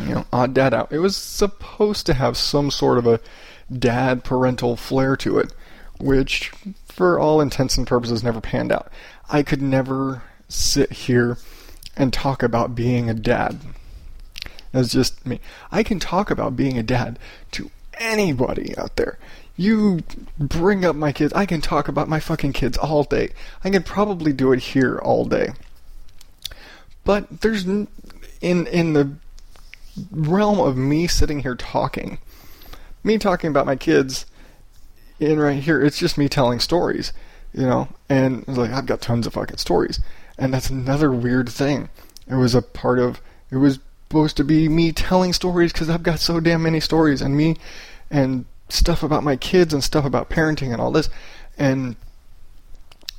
You 0.00 0.14
know, 0.14 0.26
Odd 0.32 0.52
Dad 0.52 0.74
Out. 0.74 0.92
It 0.92 0.98
was 0.98 1.16
supposed 1.16 2.04
to 2.06 2.14
have 2.14 2.36
some 2.36 2.70
sort 2.70 2.98
of 2.98 3.06
a 3.06 3.20
dad 3.72 4.24
parental 4.24 4.76
flair 4.76 5.16
to 5.16 5.38
it, 5.38 5.54
which, 5.98 6.52
for 6.86 7.18
all 7.18 7.40
intents 7.40 7.78
and 7.78 7.86
purposes, 7.86 8.22
never 8.22 8.40
panned 8.40 8.72
out. 8.72 8.90
I 9.30 9.42
could 9.42 9.62
never 9.62 10.22
sit 10.48 10.92
here 10.92 11.38
and 11.96 12.12
talk 12.12 12.42
about 12.42 12.74
being 12.74 13.08
a 13.08 13.14
dad. 13.14 13.60
That's 14.72 14.92
just 14.92 15.24
me. 15.24 15.40
I 15.72 15.82
can 15.82 15.98
talk 15.98 16.30
about 16.30 16.56
being 16.56 16.76
a 16.76 16.82
dad 16.82 17.18
to 17.52 17.70
anybody 17.98 18.76
out 18.76 18.96
there. 18.96 19.18
You 19.56 20.00
bring 20.38 20.84
up 20.84 20.96
my 20.96 21.12
kids. 21.12 21.32
I 21.32 21.46
can 21.46 21.60
talk 21.60 21.88
about 21.88 22.08
my 22.08 22.20
fucking 22.20 22.52
kids 22.52 22.76
all 22.76 23.04
day. 23.04 23.30
I 23.64 23.70
can 23.70 23.82
probably 23.82 24.32
do 24.32 24.52
it 24.52 24.60
here 24.60 24.98
all 24.98 25.24
day. 25.24 25.48
But 27.04 27.40
there's 27.40 27.64
in 27.64 27.88
in 28.40 28.92
the 28.92 29.12
realm 30.10 30.60
of 30.60 30.76
me 30.76 31.06
sitting 31.06 31.40
here 31.40 31.54
talking, 31.54 32.18
me 33.02 33.16
talking 33.16 33.48
about 33.48 33.66
my 33.66 33.76
kids 33.76 34.26
in 35.18 35.38
right 35.38 35.62
here, 35.62 35.82
it's 35.82 35.98
just 35.98 36.18
me 36.18 36.28
telling 36.28 36.60
stories, 36.60 37.12
you 37.54 37.62
know. 37.62 37.88
And 38.08 38.46
like 38.46 38.70
I've 38.70 38.86
got 38.86 39.00
tons 39.00 39.26
of 39.26 39.34
fucking 39.34 39.56
stories, 39.56 40.00
and 40.36 40.52
that's 40.52 40.70
another 40.70 41.10
weird 41.10 41.48
thing. 41.48 41.88
It 42.28 42.34
was 42.34 42.54
a 42.54 42.62
part 42.62 42.98
of. 42.98 43.20
It 43.50 43.56
was 43.56 43.78
supposed 44.08 44.36
to 44.36 44.44
be 44.44 44.68
me 44.68 44.92
telling 44.92 45.32
stories 45.32 45.72
because 45.72 45.88
I've 45.88 46.02
got 46.02 46.20
so 46.20 46.40
damn 46.40 46.62
many 46.62 46.80
stories, 46.80 47.22
and 47.22 47.36
me 47.36 47.56
and 48.10 48.44
stuff 48.68 49.02
about 49.02 49.22
my 49.22 49.36
kids 49.36 49.72
and 49.72 49.82
stuff 49.82 50.04
about 50.04 50.30
parenting 50.30 50.72
and 50.72 50.80
all 50.80 50.90
this, 50.90 51.08
and 51.56 51.96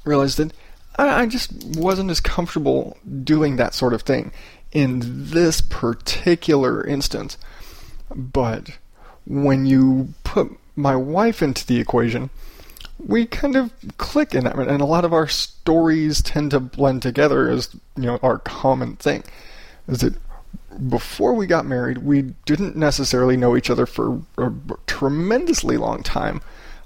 realized 0.05 0.37
that 0.37 0.53
I, 0.97 1.21
I 1.21 1.25
just 1.25 1.51
wasn't 1.75 2.11
as 2.11 2.19
comfortable 2.19 2.97
doing 3.23 3.55
that 3.57 3.73
sort 3.73 3.93
of 3.93 4.01
thing 4.01 4.31
in 4.71 5.01
this 5.03 5.61
particular 5.61 6.85
instance. 6.85 7.37
But 8.15 8.77
when 9.25 9.65
you 9.65 10.13
put 10.23 10.51
my 10.75 10.95
wife 10.95 11.41
into 11.41 11.65
the 11.65 11.79
equation, 11.79 12.29
we 13.05 13.25
kind 13.25 13.55
of 13.55 13.71
click 13.97 14.33
in 14.33 14.45
that, 14.45 14.55
and 14.55 14.81
a 14.81 14.85
lot 14.85 15.05
of 15.05 15.13
our 15.13 15.27
stories 15.27 16.21
tend 16.21 16.51
to 16.51 16.59
blend 16.59 17.01
together 17.01 17.49
as 17.49 17.73
you 17.95 18.03
know 18.03 18.19
our 18.23 18.39
common 18.39 18.95
thing. 18.95 19.23
Is 19.87 19.99
that 20.01 20.15
before 20.89 21.33
we 21.33 21.47
got 21.47 21.65
married, 21.65 21.99
we 21.99 22.33
didn't 22.45 22.75
necessarily 22.75 23.37
know 23.37 23.55
each 23.55 23.69
other 23.69 23.85
for 23.85 24.21
a 24.37 24.51
tremendously 24.85 25.77
long 25.77 26.03
time. 26.03 26.41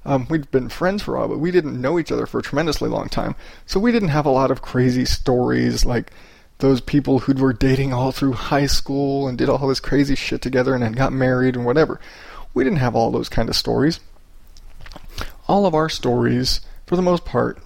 Um, 0.06 0.28
we'd 0.30 0.50
been 0.50 0.70
friends 0.70 1.04
for 1.04 1.16
a 1.16 1.20
while, 1.20 1.28
but 1.28 1.40
we 1.40 1.52
didn't 1.52 1.80
know 1.80 2.00
each 2.00 2.12
other 2.12 2.26
for 2.26 2.40
a 2.40 2.44
tremendously 2.44 2.90
long 2.90 3.10
time. 3.10 3.36
So 3.66 3.80
we 3.80 3.92
didn't 3.92 4.10
have 4.10 4.26
a 4.26 4.32
lot 4.32 4.50
of 4.50 4.62
crazy 4.62 5.06
stories 5.06 5.86
like 5.86 6.12
those 6.60 6.82
people 6.82 7.20
who 7.20 7.34
were 7.34 7.54
dating 7.54 7.94
all 7.94 8.12
through 8.12 8.34
high 8.34 8.66
school 8.66 9.28
and 9.28 9.38
did 9.38 9.50
all 9.50 9.68
this 9.68 9.80
crazy 9.80 10.16
shit 10.16 10.42
together 10.42 10.74
and 10.74 10.84
then 10.84 10.94
got 10.94 11.14
married 11.14 11.56
and 11.56 11.66
whatever. 11.66 12.00
We 12.54 12.64
didn't 12.64 12.80
have 12.80 12.96
all 12.96 13.12
those 13.12 13.30
kind 13.30 13.50
of 13.50 13.56
stories. 13.56 14.00
All 15.48 15.66
of 15.66 15.76
our 15.76 15.90
stories, 15.90 16.62
for 16.86 16.96
the 16.96 17.02
most 17.02 17.26
part, 17.26 17.60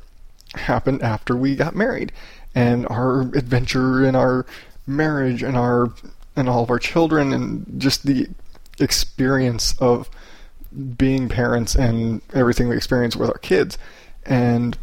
happened 0.55 1.01
after 1.01 1.35
we 1.35 1.55
got 1.55 1.75
married. 1.75 2.11
And 2.53 2.87
our 2.87 3.21
adventure 3.21 4.05
and 4.05 4.15
our 4.15 4.45
marriage 4.87 5.43
and 5.43 5.57
our 5.57 5.91
and 6.35 6.49
all 6.49 6.63
of 6.63 6.69
our 6.69 6.79
children 6.79 7.31
and 7.33 7.79
just 7.79 8.05
the 8.05 8.27
experience 8.79 9.73
of 9.79 10.09
being 10.97 11.29
parents 11.29 11.75
and 11.75 12.21
everything 12.33 12.67
we 12.67 12.75
experience 12.75 13.15
with 13.15 13.29
our 13.29 13.37
kids. 13.37 13.77
And 14.25 14.77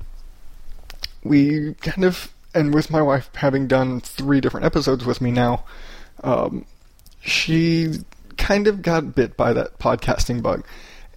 we 1.23 1.75
kind 1.75 2.05
of, 2.05 2.33
and 2.55 2.75
with 2.75 2.91
my 2.91 3.03
wife 3.03 3.31
having 3.35 3.67
done 3.67 4.01
three 4.01 4.41
different 4.41 4.67
episodes 4.67 5.05
with 5.05 5.21
me 5.21 5.31
now, 5.31 5.65
um, 6.25 6.65
she 7.21 7.99
kind 8.37 8.67
of 8.67 8.83
got 8.83 9.15
bit 9.15 9.37
by 9.37 9.53
that 9.53 9.79
podcasting 9.79 10.43
bug. 10.43 10.65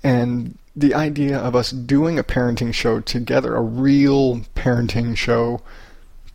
And 0.03 0.57
the 0.75 0.93
idea 0.93 1.37
of 1.37 1.55
us 1.55 1.71
doing 1.71 2.19
a 2.19 2.23
parenting 2.23 2.73
show 2.73 2.99
together, 2.99 3.55
a 3.55 3.61
real 3.61 4.41
parenting 4.55 5.15
show, 5.15 5.61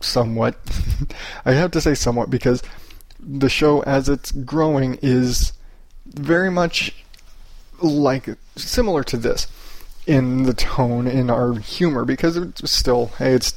somewhat. 0.03 0.57
I 1.45 1.53
have 1.53 1.71
to 1.71 1.81
say 1.81 1.93
somewhat 1.93 2.29
because 2.29 2.63
the 3.19 3.49
show, 3.49 3.81
as 3.83 4.09
it's 4.09 4.31
growing, 4.31 4.97
is 5.01 5.53
very 6.05 6.51
much 6.51 6.95
like 7.81 8.29
similar 8.55 9.03
to 9.05 9.17
this 9.17 9.47
in 10.07 10.43
the 10.43 10.53
tone, 10.53 11.07
in 11.07 11.29
our 11.29 11.53
humor, 11.59 12.05
because 12.05 12.37
it's 12.37 12.69
still, 12.71 13.07
hey, 13.17 13.33
it's 13.33 13.53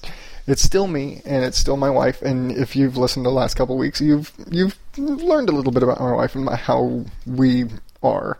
it's 0.46 0.62
still 0.62 0.86
me 0.86 1.22
and 1.24 1.44
it's 1.44 1.56
still 1.56 1.76
my 1.76 1.90
wife. 1.90 2.20
And 2.20 2.52
if 2.52 2.76
you've 2.76 2.96
listened 2.96 3.24
to 3.24 3.30
the 3.30 3.34
last 3.34 3.54
couple 3.54 3.76
weeks, 3.76 4.00
you've 4.00 4.32
you've 4.50 4.78
learned 4.98 5.48
a 5.48 5.52
little 5.52 5.72
bit 5.72 5.82
about 5.82 6.00
my 6.00 6.12
wife 6.12 6.34
and 6.34 6.48
how 6.50 7.04
we 7.26 7.66
are. 8.02 8.38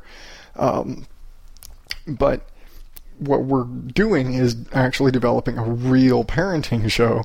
Um, 0.56 1.06
but 2.06 2.42
what 3.18 3.44
we're 3.44 3.64
doing 3.64 4.34
is 4.34 4.56
actually 4.72 5.12
developing 5.12 5.56
a 5.56 5.64
real 5.64 6.24
parenting 6.24 6.90
show 6.90 7.24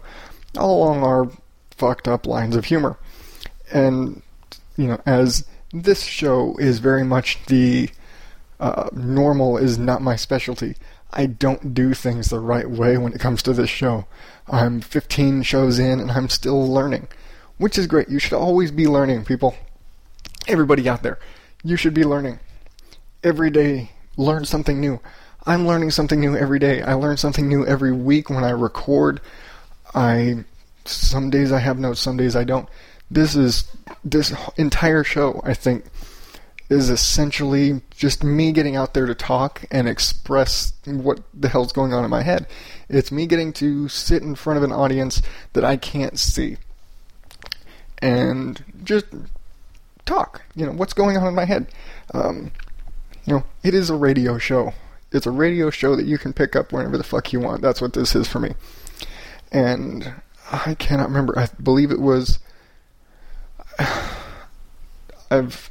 all 0.57 0.83
along 0.83 1.03
our 1.03 1.31
fucked 1.71 2.07
up 2.07 2.25
lines 2.25 2.55
of 2.55 2.65
humor. 2.65 2.97
And, 3.71 4.21
you 4.77 4.87
know, 4.87 5.01
as 5.05 5.47
this 5.71 6.03
show 6.03 6.55
is 6.57 6.79
very 6.79 7.03
much 7.03 7.45
the 7.45 7.89
uh, 8.59 8.89
normal 8.93 9.57
is 9.57 9.77
not 9.77 10.01
my 10.01 10.15
specialty. 10.15 10.75
I 11.11 11.25
don't 11.25 11.73
do 11.73 11.93
things 11.93 12.29
the 12.29 12.39
right 12.39 12.69
way 12.69 12.97
when 12.97 13.13
it 13.13 13.19
comes 13.19 13.41
to 13.43 13.53
this 13.53 13.69
show. 13.69 14.05
I'm 14.47 14.81
15 14.81 15.43
shows 15.43 15.79
in 15.79 15.99
and 15.99 16.11
I'm 16.11 16.29
still 16.29 16.67
learning, 16.67 17.07
which 17.57 17.77
is 17.77 17.87
great. 17.87 18.09
You 18.09 18.19
should 18.19 18.33
always 18.33 18.71
be 18.71 18.87
learning, 18.87 19.25
people. 19.25 19.55
Everybody 20.47 20.87
out 20.89 21.03
there, 21.03 21.19
you 21.63 21.75
should 21.75 21.93
be 21.93 22.03
learning. 22.03 22.39
Every 23.23 23.49
day, 23.49 23.91
learn 24.17 24.45
something 24.45 24.79
new. 24.79 24.99
I'm 25.45 25.65
learning 25.65 25.91
something 25.91 26.19
new 26.19 26.35
every 26.35 26.59
day. 26.59 26.81
I 26.81 26.93
learn 26.93 27.17
something 27.17 27.47
new 27.47 27.65
every 27.65 27.91
week 27.91 28.29
when 28.29 28.43
I 28.43 28.51
record. 28.51 29.21
I 29.93 30.45
some 30.85 31.29
days 31.29 31.51
I 31.51 31.59
have 31.59 31.79
notes, 31.79 31.99
some 31.99 32.17
days 32.17 32.35
I 32.35 32.43
don't. 32.43 32.67
This 33.11 33.35
is 33.35 33.69
this 34.03 34.33
entire 34.57 35.03
show, 35.03 35.41
I 35.43 35.53
think, 35.53 35.85
is 36.69 36.89
essentially 36.89 37.81
just 37.91 38.23
me 38.23 38.51
getting 38.51 38.75
out 38.75 38.93
there 38.93 39.05
to 39.05 39.15
talk 39.15 39.65
and 39.71 39.87
express 39.87 40.73
what 40.85 41.19
the 41.33 41.49
hell's 41.49 41.71
going 41.71 41.93
on 41.93 42.03
in 42.03 42.09
my 42.09 42.21
head. 42.21 42.47
It's 42.87 43.11
me 43.11 43.25
getting 43.25 43.53
to 43.53 43.87
sit 43.87 44.21
in 44.21 44.35
front 44.35 44.57
of 44.57 44.63
an 44.63 44.71
audience 44.71 45.21
that 45.53 45.65
I 45.65 45.77
can't 45.77 46.17
see 46.19 46.57
and 48.01 48.63
just 48.83 49.05
talk. 50.05 50.43
You 50.55 50.65
know, 50.65 50.71
what's 50.71 50.93
going 50.93 51.17
on 51.17 51.27
in 51.27 51.35
my 51.35 51.45
head. 51.45 51.67
Um, 52.13 52.51
you 53.25 53.33
know, 53.33 53.43
it 53.63 53.73
is 53.73 53.89
a 53.89 53.95
radio 53.95 54.37
show. 54.37 54.73
It's 55.11 55.25
a 55.25 55.31
radio 55.31 55.69
show 55.69 55.95
that 55.95 56.05
you 56.05 56.17
can 56.17 56.33
pick 56.33 56.55
up 56.55 56.71
whenever 56.71 56.97
the 56.97 57.03
fuck 57.03 57.33
you 57.33 57.39
want. 57.39 57.61
That's 57.61 57.81
what 57.81 57.93
this 57.93 58.15
is 58.15 58.27
for 58.27 58.39
me. 58.39 58.53
And 59.51 60.13
I 60.51 60.75
cannot 60.75 61.09
remember. 61.09 61.37
I 61.37 61.47
believe 61.61 61.91
it 61.91 61.99
was. 61.99 62.39
I've. 65.31 65.69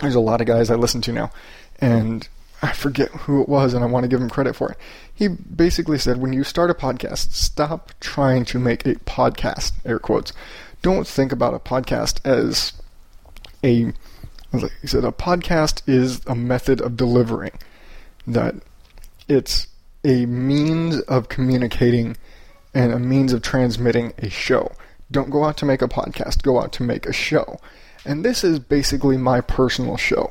There's 0.00 0.14
a 0.14 0.20
lot 0.20 0.40
of 0.40 0.46
guys 0.46 0.70
I 0.70 0.76
listen 0.76 1.00
to 1.02 1.12
now, 1.12 1.32
and 1.80 2.28
I 2.62 2.72
forget 2.72 3.10
who 3.10 3.42
it 3.42 3.48
was, 3.48 3.74
and 3.74 3.84
I 3.84 3.86
want 3.86 4.04
to 4.04 4.08
give 4.08 4.20
him 4.20 4.30
credit 4.30 4.54
for 4.54 4.72
it. 4.72 4.78
He 5.12 5.28
basically 5.28 5.98
said, 5.98 6.18
when 6.18 6.32
you 6.32 6.44
start 6.44 6.70
a 6.70 6.74
podcast, 6.74 7.32
stop 7.32 7.92
trying 8.00 8.44
to 8.46 8.58
make 8.58 8.86
a 8.86 8.94
podcast, 8.96 9.72
air 9.84 9.98
quotes. 9.98 10.32
Don't 10.82 11.06
think 11.06 11.32
about 11.32 11.54
a 11.54 11.58
podcast 11.58 12.24
as 12.24 12.72
a. 13.64 13.92
He 14.80 14.86
said, 14.86 15.04
a 15.04 15.12
podcast 15.12 15.82
is 15.86 16.24
a 16.26 16.34
method 16.34 16.80
of 16.80 16.96
delivering, 16.96 17.58
that 18.26 18.54
it's 19.28 19.66
a 20.04 20.24
means 20.24 21.00
of 21.02 21.28
communicating 21.28 22.16
and 22.74 22.92
a 22.92 22.98
means 22.98 23.32
of 23.32 23.42
transmitting 23.42 24.12
a 24.18 24.28
show. 24.28 24.72
Don't 25.10 25.30
go 25.30 25.44
out 25.44 25.56
to 25.58 25.64
make 25.64 25.82
a 25.82 25.88
podcast, 25.88 26.42
go 26.42 26.60
out 26.60 26.72
to 26.74 26.82
make 26.82 27.06
a 27.06 27.12
show. 27.12 27.60
And 28.04 28.24
this 28.24 28.44
is 28.44 28.58
basically 28.58 29.16
my 29.16 29.40
personal 29.40 29.96
show. 29.96 30.30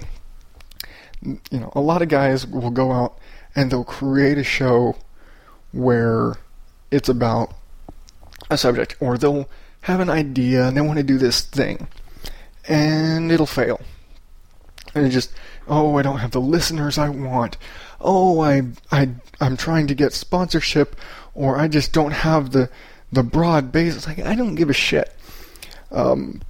You 1.22 1.39
know, 1.51 1.72
a 1.74 1.82
lot 1.82 2.01
of 2.01 2.10
guys 2.10 2.46
will 2.46 2.70
go 2.70 2.91
out 2.91 3.17
and 3.56 3.72
they'll 3.72 3.84
create 3.84 4.38
a 4.38 4.44
show 4.44 4.96
where 5.72 6.36
it's 6.91 7.10
about 7.10 7.53
a 8.50 8.58
subject, 8.58 8.96
or 9.00 9.17
they'll 9.17 9.50
have 9.82 10.00
an 10.00 10.10
idea 10.10 10.67
and 10.67 10.77
they 10.77 10.82
want 10.82 10.98
to 10.98 11.03
do 11.03 11.17
this 11.17 11.41
thing, 11.41 11.88
and 12.67 13.32
it'll 13.32 13.46
fail. 13.46 13.82
And 14.96 15.06
it 15.06 15.10
just, 15.10 15.32
oh, 15.67 15.98
I 15.98 16.01
don't 16.01 16.20
have 16.20 16.32
the 16.32 16.41
listeners 16.41 16.98
I 16.98 17.10
want. 17.10 17.58
Oh, 18.00 18.39
I, 18.41 18.63
I, 18.91 19.10
I'm 19.41 19.58
trying 19.58 19.88
to 19.88 19.96
get 19.96 20.13
sponsorship, 20.13 20.96
or 21.38 21.58
I 21.58 21.67
just 21.67 21.94
don't 21.94 22.12
have 22.12 22.51
the 22.51 22.70
the 23.12 23.24
broad 23.24 23.72
base. 23.72 23.96
It's 23.96 24.08
like 24.08 24.20
I 24.20 24.36
don't 24.36 24.56
give 24.56 24.70
a 24.70 24.74
shit. 24.74 25.13
Um, 25.91 26.41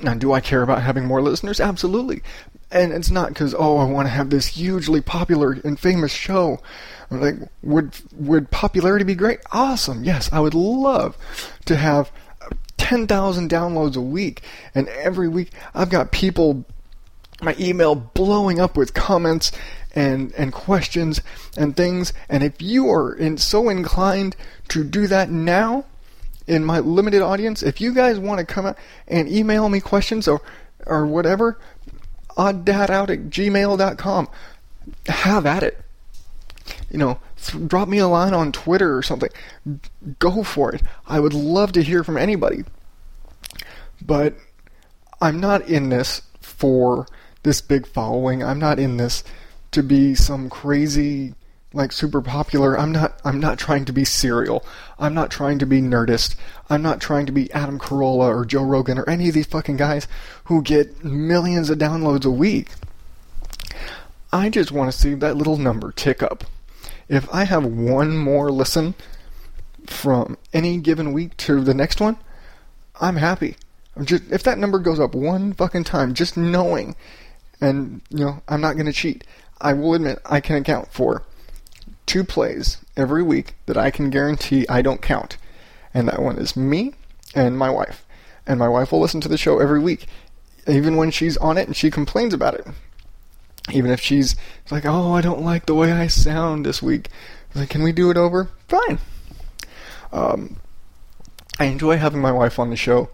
now, 0.00 0.14
do 0.14 0.32
I 0.32 0.40
care 0.40 0.62
about 0.62 0.82
having 0.82 1.06
more 1.06 1.20
listeners? 1.20 1.58
Absolutely. 1.58 2.22
And 2.70 2.92
it's 2.92 3.10
not 3.10 3.30
because 3.30 3.54
oh, 3.58 3.78
I 3.78 3.84
want 3.84 4.06
to 4.06 4.10
have 4.10 4.30
this 4.30 4.46
hugely 4.46 5.00
popular 5.00 5.52
and 5.64 5.80
famous 5.80 6.12
show. 6.12 6.60
Like, 7.10 7.36
would 7.62 7.96
would 8.12 8.50
popularity 8.50 9.04
be 9.04 9.14
great? 9.14 9.40
Awesome. 9.50 10.04
Yes, 10.04 10.30
I 10.32 10.40
would 10.40 10.54
love 10.54 11.16
to 11.64 11.76
have 11.76 12.12
10,000 12.76 13.50
downloads 13.50 13.96
a 13.96 14.00
week, 14.02 14.42
and 14.74 14.86
every 14.88 15.28
week 15.28 15.50
I've 15.74 15.90
got 15.90 16.12
people 16.12 16.66
my 17.40 17.54
email 17.58 17.94
blowing 17.94 18.60
up 18.60 18.76
with 18.76 18.94
comments 18.94 19.52
and 19.98 20.32
and 20.34 20.52
questions 20.52 21.20
and 21.56 21.76
things. 21.76 22.12
And 22.28 22.42
if 22.44 22.62
you 22.62 22.88
are 22.88 23.12
in, 23.12 23.36
so 23.36 23.68
inclined 23.68 24.36
to 24.68 24.84
do 24.84 25.08
that 25.08 25.28
now, 25.28 25.84
in 26.46 26.64
my 26.64 26.78
limited 26.78 27.20
audience, 27.20 27.62
if 27.62 27.80
you 27.80 27.92
guys 27.92 28.18
want 28.18 28.38
to 28.38 28.46
come 28.46 28.64
out 28.66 28.78
and 29.08 29.28
email 29.28 29.68
me 29.68 29.80
questions 29.80 30.28
or 30.28 30.40
or 30.86 31.04
whatever, 31.04 31.58
odddadout 32.36 33.10
at 33.10 33.28
gmail.com. 33.28 34.28
Have 35.06 35.44
at 35.44 35.62
it. 35.62 35.80
You 36.90 36.98
know, 36.98 37.18
th- 37.42 37.68
drop 37.68 37.88
me 37.88 37.98
a 37.98 38.08
line 38.08 38.32
on 38.32 38.52
Twitter 38.52 38.96
or 38.96 39.02
something. 39.02 39.30
Go 40.18 40.42
for 40.42 40.74
it. 40.74 40.82
I 41.06 41.20
would 41.20 41.34
love 41.34 41.72
to 41.72 41.82
hear 41.82 42.04
from 42.04 42.16
anybody. 42.16 42.64
But 44.00 44.34
I'm 45.20 45.40
not 45.40 45.68
in 45.68 45.88
this 45.88 46.22
for 46.40 47.06
this 47.42 47.60
big 47.60 47.86
following. 47.86 48.42
I'm 48.42 48.58
not 48.58 48.78
in 48.78 48.96
this 48.96 49.24
to 49.72 49.82
be 49.82 50.14
some 50.14 50.48
crazy 50.48 51.34
like 51.72 51.92
super 51.92 52.20
popular. 52.20 52.78
I'm 52.78 52.92
not 52.92 53.20
I'm 53.24 53.40
not 53.40 53.58
trying 53.58 53.84
to 53.86 53.92
be 53.92 54.04
serial. 54.04 54.64
I'm 54.98 55.14
not 55.14 55.30
trying 55.30 55.58
to 55.58 55.66
be 55.66 55.80
nerdist. 55.80 56.34
I'm 56.70 56.82
not 56.82 57.00
trying 57.00 57.26
to 57.26 57.32
be 57.32 57.52
Adam 57.52 57.78
Carolla 57.78 58.28
or 58.28 58.44
Joe 58.44 58.64
Rogan 58.64 58.98
or 58.98 59.08
any 59.08 59.28
of 59.28 59.34
these 59.34 59.46
fucking 59.46 59.76
guys 59.76 60.08
who 60.44 60.62
get 60.62 61.04
millions 61.04 61.70
of 61.70 61.78
downloads 61.78 62.24
a 62.24 62.30
week. 62.30 62.70
I 64.32 64.48
just 64.48 64.72
want 64.72 64.92
to 64.92 64.98
see 64.98 65.14
that 65.14 65.36
little 65.36 65.56
number 65.56 65.92
tick 65.92 66.22
up. 66.22 66.44
If 67.08 67.32
I 67.32 67.44
have 67.44 67.64
one 67.64 68.16
more 68.16 68.50
listen 68.50 68.94
from 69.86 70.36
any 70.52 70.78
given 70.78 71.12
week 71.12 71.36
to 71.38 71.62
the 71.62 71.74
next 71.74 72.00
one, 72.00 72.18
I'm 73.00 73.16
happy. 73.16 73.56
I'm 73.96 74.04
just 74.04 74.24
if 74.30 74.42
that 74.44 74.58
number 74.58 74.78
goes 74.78 75.00
up 75.00 75.14
one 75.14 75.52
fucking 75.52 75.84
time, 75.84 76.14
just 76.14 76.36
knowing 76.36 76.94
and 77.60 78.00
you 78.10 78.24
know, 78.24 78.42
I'm 78.48 78.60
not 78.60 78.74
going 78.74 78.86
to 78.86 78.92
cheat. 78.92 79.24
I 79.60 79.72
will 79.72 79.94
admit 79.94 80.20
I 80.24 80.40
can 80.40 80.56
account 80.56 80.92
for 80.92 81.24
two 82.06 82.24
plays 82.24 82.78
every 82.96 83.22
week 83.22 83.54
that 83.66 83.76
I 83.76 83.90
can 83.90 84.10
guarantee 84.10 84.66
I 84.68 84.82
don't 84.82 85.02
count. 85.02 85.36
And 85.92 86.08
that 86.08 86.22
one 86.22 86.38
is 86.38 86.56
me 86.56 86.94
and 87.34 87.58
my 87.58 87.70
wife. 87.70 88.04
and 88.46 88.58
my 88.58 88.68
wife 88.68 88.90
will 88.90 89.00
listen 89.00 89.20
to 89.20 89.28
the 89.28 89.36
show 89.36 89.58
every 89.58 89.78
week, 89.78 90.06
even 90.66 90.96
when 90.96 91.10
she's 91.10 91.36
on 91.36 91.58
it 91.58 91.66
and 91.66 91.76
she 91.76 91.90
complains 91.90 92.32
about 92.32 92.54
it. 92.54 92.66
Even 93.70 93.90
if 93.90 94.00
she's 94.00 94.34
like, 94.70 94.86
"Oh, 94.86 95.12
I 95.12 95.20
don't 95.20 95.42
like 95.42 95.66
the 95.66 95.74
way 95.74 95.92
I 95.92 96.06
sound 96.06 96.64
this 96.64 96.82
week," 96.82 97.10
like, 97.54 97.68
"Can 97.68 97.82
we 97.82 97.92
do 97.92 98.10
it 98.10 98.16
over?" 98.16 98.48
Fine. 98.68 98.98
Um, 100.12 100.56
I 101.58 101.66
enjoy 101.66 101.98
having 101.98 102.22
my 102.22 102.32
wife 102.32 102.58
on 102.58 102.70
the 102.70 102.76
show 102.76 103.10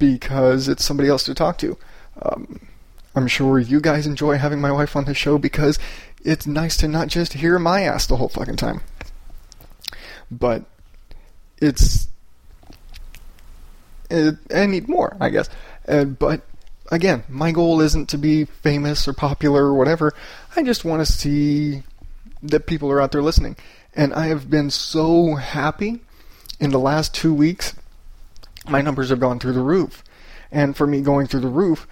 because 0.00 0.66
it's 0.66 0.84
somebody 0.84 1.08
else 1.08 1.22
to 1.24 1.34
talk 1.34 1.58
to. 1.58 1.78
Um, 2.20 2.66
I'm 3.14 3.28
sure 3.28 3.58
you 3.58 3.80
guys 3.80 4.06
enjoy 4.06 4.38
having 4.38 4.60
my 4.60 4.72
wife 4.72 4.96
on 4.96 5.04
the 5.04 5.14
show 5.14 5.38
because 5.38 5.78
it's 6.24 6.46
nice 6.46 6.76
to 6.78 6.88
not 6.88 7.08
just 7.08 7.34
hear 7.34 7.58
my 7.58 7.82
ass 7.82 8.06
the 8.06 8.16
whole 8.16 8.28
fucking 8.28 8.56
time. 8.56 8.80
But 10.30 10.64
it's 11.58 12.08
it, 14.10 14.36
I 14.54 14.66
need 14.66 14.88
more, 14.88 15.16
I 15.20 15.28
guess. 15.30 15.48
But 15.86 16.42
again, 16.90 17.24
my 17.28 17.52
goal 17.52 17.80
isn't 17.80 18.08
to 18.10 18.18
be 18.18 18.44
famous 18.46 19.06
or 19.06 19.12
popular 19.12 19.64
or 19.64 19.74
whatever. 19.74 20.12
I 20.56 20.62
just 20.62 20.84
want 20.84 21.04
to 21.04 21.12
see 21.12 21.82
that 22.42 22.66
people 22.66 22.90
are 22.90 23.00
out 23.00 23.12
there 23.12 23.22
listening. 23.22 23.56
And 23.94 24.14
I 24.14 24.28
have 24.28 24.48
been 24.48 24.70
so 24.70 25.34
happy 25.34 26.00
in 26.58 26.70
the 26.70 26.78
last 26.78 27.14
two 27.14 27.34
weeks. 27.34 27.74
My 28.68 28.80
numbers 28.80 29.10
have 29.10 29.20
gone 29.20 29.38
through 29.38 29.52
the 29.52 29.60
roof. 29.60 30.02
And 30.50 30.76
for 30.76 30.86
me 30.86 31.00
going 31.00 31.26
through 31.26 31.40
the 31.40 31.48
roof, 31.48 31.86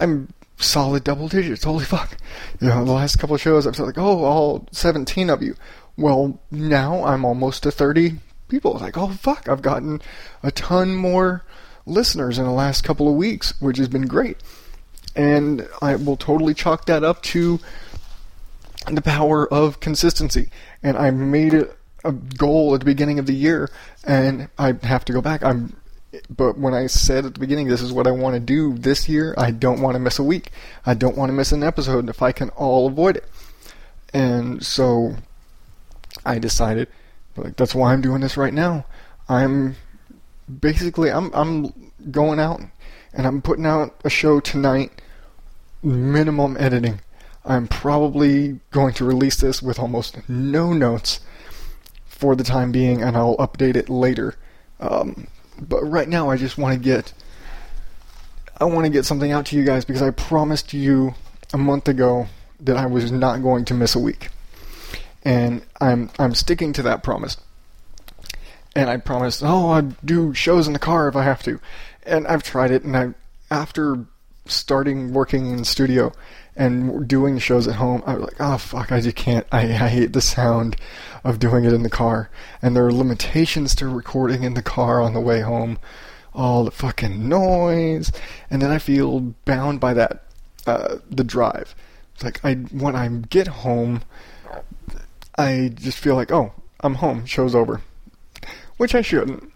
I'm 0.00 0.28
solid 0.56 1.04
double 1.04 1.28
digits. 1.28 1.64
Holy 1.64 1.84
fuck. 1.84 2.16
You 2.60 2.68
know, 2.68 2.84
the 2.84 2.92
last 2.92 3.18
couple 3.18 3.34
of 3.34 3.40
shows, 3.40 3.66
I've 3.66 3.76
said 3.76 3.86
like, 3.86 3.98
oh, 3.98 4.24
all 4.24 4.66
17 4.72 5.30
of 5.30 5.42
you. 5.42 5.54
Well, 5.96 6.40
now 6.50 7.04
I'm 7.04 7.24
almost 7.24 7.62
to 7.64 7.70
30 7.70 8.14
people. 8.48 8.74
Like, 8.74 8.96
oh 8.96 9.08
fuck, 9.08 9.48
I've 9.48 9.62
gotten 9.62 10.00
a 10.42 10.50
ton 10.50 10.94
more 10.94 11.44
listeners 11.86 12.38
in 12.38 12.44
the 12.44 12.50
last 12.50 12.84
couple 12.84 13.08
of 13.08 13.14
weeks, 13.14 13.60
which 13.60 13.78
has 13.78 13.88
been 13.88 14.06
great. 14.06 14.38
And 15.14 15.66
I 15.80 15.96
will 15.96 16.16
totally 16.16 16.52
chalk 16.52 16.86
that 16.86 17.02
up 17.02 17.22
to 17.24 17.58
the 18.90 19.02
power 19.02 19.52
of 19.52 19.80
consistency. 19.80 20.50
And 20.82 20.96
I 20.96 21.10
made 21.10 21.54
it 21.54 21.76
a 22.04 22.12
goal 22.12 22.74
at 22.74 22.80
the 22.80 22.86
beginning 22.86 23.18
of 23.18 23.26
the 23.26 23.34
year, 23.34 23.70
and 24.04 24.48
I 24.58 24.74
have 24.82 25.04
to 25.06 25.12
go 25.12 25.20
back. 25.20 25.42
I'm, 25.42 25.76
but 26.28 26.58
when 26.58 26.74
I 26.74 26.86
said 26.86 27.24
at 27.24 27.34
the 27.34 27.40
beginning, 27.40 27.68
this 27.68 27.82
is 27.82 27.92
what 27.92 28.06
I 28.06 28.10
want 28.10 28.34
to 28.34 28.40
do 28.40 28.74
this 28.74 29.08
year, 29.08 29.34
I 29.36 29.50
don't 29.50 29.80
want 29.80 29.94
to 29.94 29.98
miss 29.98 30.18
a 30.18 30.22
week. 30.22 30.50
I 30.84 30.94
don't 30.94 31.16
want 31.16 31.30
to 31.30 31.32
miss 31.32 31.52
an 31.52 31.62
episode 31.62 32.08
if 32.08 32.22
I 32.22 32.32
can 32.32 32.50
all 32.50 32.86
avoid 32.86 33.16
it. 33.16 33.24
And 34.12 34.64
so 34.64 35.16
I 36.24 36.38
decided, 36.38 36.88
like, 37.36 37.56
that's 37.56 37.74
why 37.74 37.92
I'm 37.92 38.00
doing 38.00 38.20
this 38.20 38.36
right 38.36 38.54
now. 38.54 38.86
I'm 39.28 39.76
basically 40.60 41.10
I'm 41.10 41.32
I'm 41.34 41.92
going 42.10 42.38
out 42.38 42.60
and 43.12 43.26
I'm 43.26 43.42
putting 43.42 43.66
out 43.66 43.94
a 44.04 44.10
show 44.10 44.40
tonight. 44.40 45.02
Minimum 45.82 46.56
editing. 46.58 47.00
I'm 47.44 47.68
probably 47.68 48.60
going 48.70 48.94
to 48.94 49.04
release 49.04 49.36
this 49.36 49.62
with 49.62 49.78
almost 49.78 50.28
no 50.28 50.72
notes 50.72 51.20
for 52.06 52.34
the 52.34 52.42
time 52.42 52.72
being, 52.72 53.02
and 53.02 53.16
I'll 53.16 53.36
update 53.36 53.76
it 53.76 53.88
later. 53.88 54.34
Um, 54.80 55.28
but 55.60 55.82
right 55.82 56.08
now, 56.08 56.30
I 56.30 56.36
just 56.36 56.58
want 56.58 56.74
to 56.74 56.80
get 56.80 57.12
I 58.58 58.64
want 58.64 58.86
to 58.86 58.90
get 58.90 59.04
something 59.04 59.32
out 59.32 59.46
to 59.46 59.56
you 59.56 59.64
guys 59.64 59.84
because 59.84 60.02
I 60.02 60.10
promised 60.10 60.72
you 60.72 61.14
a 61.52 61.58
month 61.58 61.88
ago 61.88 62.26
that 62.60 62.76
I 62.76 62.86
was 62.86 63.12
not 63.12 63.42
going 63.42 63.64
to 63.66 63.74
miss 63.74 63.94
a 63.94 63.98
week, 63.98 64.30
and 65.24 65.62
I'm 65.80 66.10
I'm 66.18 66.34
sticking 66.34 66.72
to 66.74 66.82
that 66.82 67.02
promise 67.02 67.36
and 68.76 68.90
I 68.90 68.98
promised, 68.98 69.42
oh, 69.42 69.70
I'd 69.70 69.98
do 70.04 70.34
shows 70.34 70.66
in 70.66 70.74
the 70.74 70.78
car 70.78 71.08
if 71.08 71.16
I 71.16 71.24
have 71.24 71.42
to. 71.44 71.58
And 72.04 72.26
I've 72.28 72.42
tried 72.42 72.70
it, 72.70 72.84
and 72.84 72.94
I, 72.94 73.14
after 73.50 74.04
starting 74.44 75.14
working 75.14 75.50
in 75.50 75.64
studio 75.64 76.12
and 76.56 77.06
doing 77.06 77.38
shows 77.38 77.68
at 77.68 77.76
home, 77.76 78.02
I 78.06 78.14
was 78.14 78.24
like, 78.24 78.40
oh 78.40 78.58
fuck, 78.58 78.92
I 78.92 79.00
just 79.00 79.16
can't. 79.16 79.46
I, 79.52 79.62
I 79.62 79.88
hate 79.88 80.12
the 80.12 80.20
sound 80.20 80.76
of 81.24 81.38
doing 81.38 81.64
it 81.64 81.72
in 81.72 81.82
the 81.82 81.90
car, 81.90 82.30
and 82.62 82.74
there 82.74 82.86
are 82.86 82.92
limitations 82.92 83.74
to 83.76 83.88
recording 83.88 84.42
in 84.42 84.54
the 84.54 84.62
car 84.62 85.00
on 85.00 85.14
the 85.14 85.20
way 85.20 85.40
home. 85.40 85.78
All 86.34 86.64
the 86.64 86.70
fucking 86.70 87.26
noise, 87.28 88.12
and 88.50 88.60
then 88.60 88.70
I 88.70 88.78
feel 88.78 89.20
bound 89.46 89.80
by 89.80 89.94
that, 89.94 90.24
uh, 90.66 90.96
the 91.10 91.24
drive. 91.24 91.74
It's 92.14 92.24
like 92.24 92.44
I 92.44 92.54
when 92.54 92.94
I 92.94 93.08
get 93.08 93.46
home, 93.46 94.02
I 95.38 95.72
just 95.74 95.96
feel 95.96 96.14
like, 96.14 96.30
oh, 96.30 96.52
I'm 96.80 96.96
home. 96.96 97.24
Show's 97.24 97.54
over 97.54 97.80
which 98.76 98.94
I 98.94 99.02
shouldn't. 99.02 99.50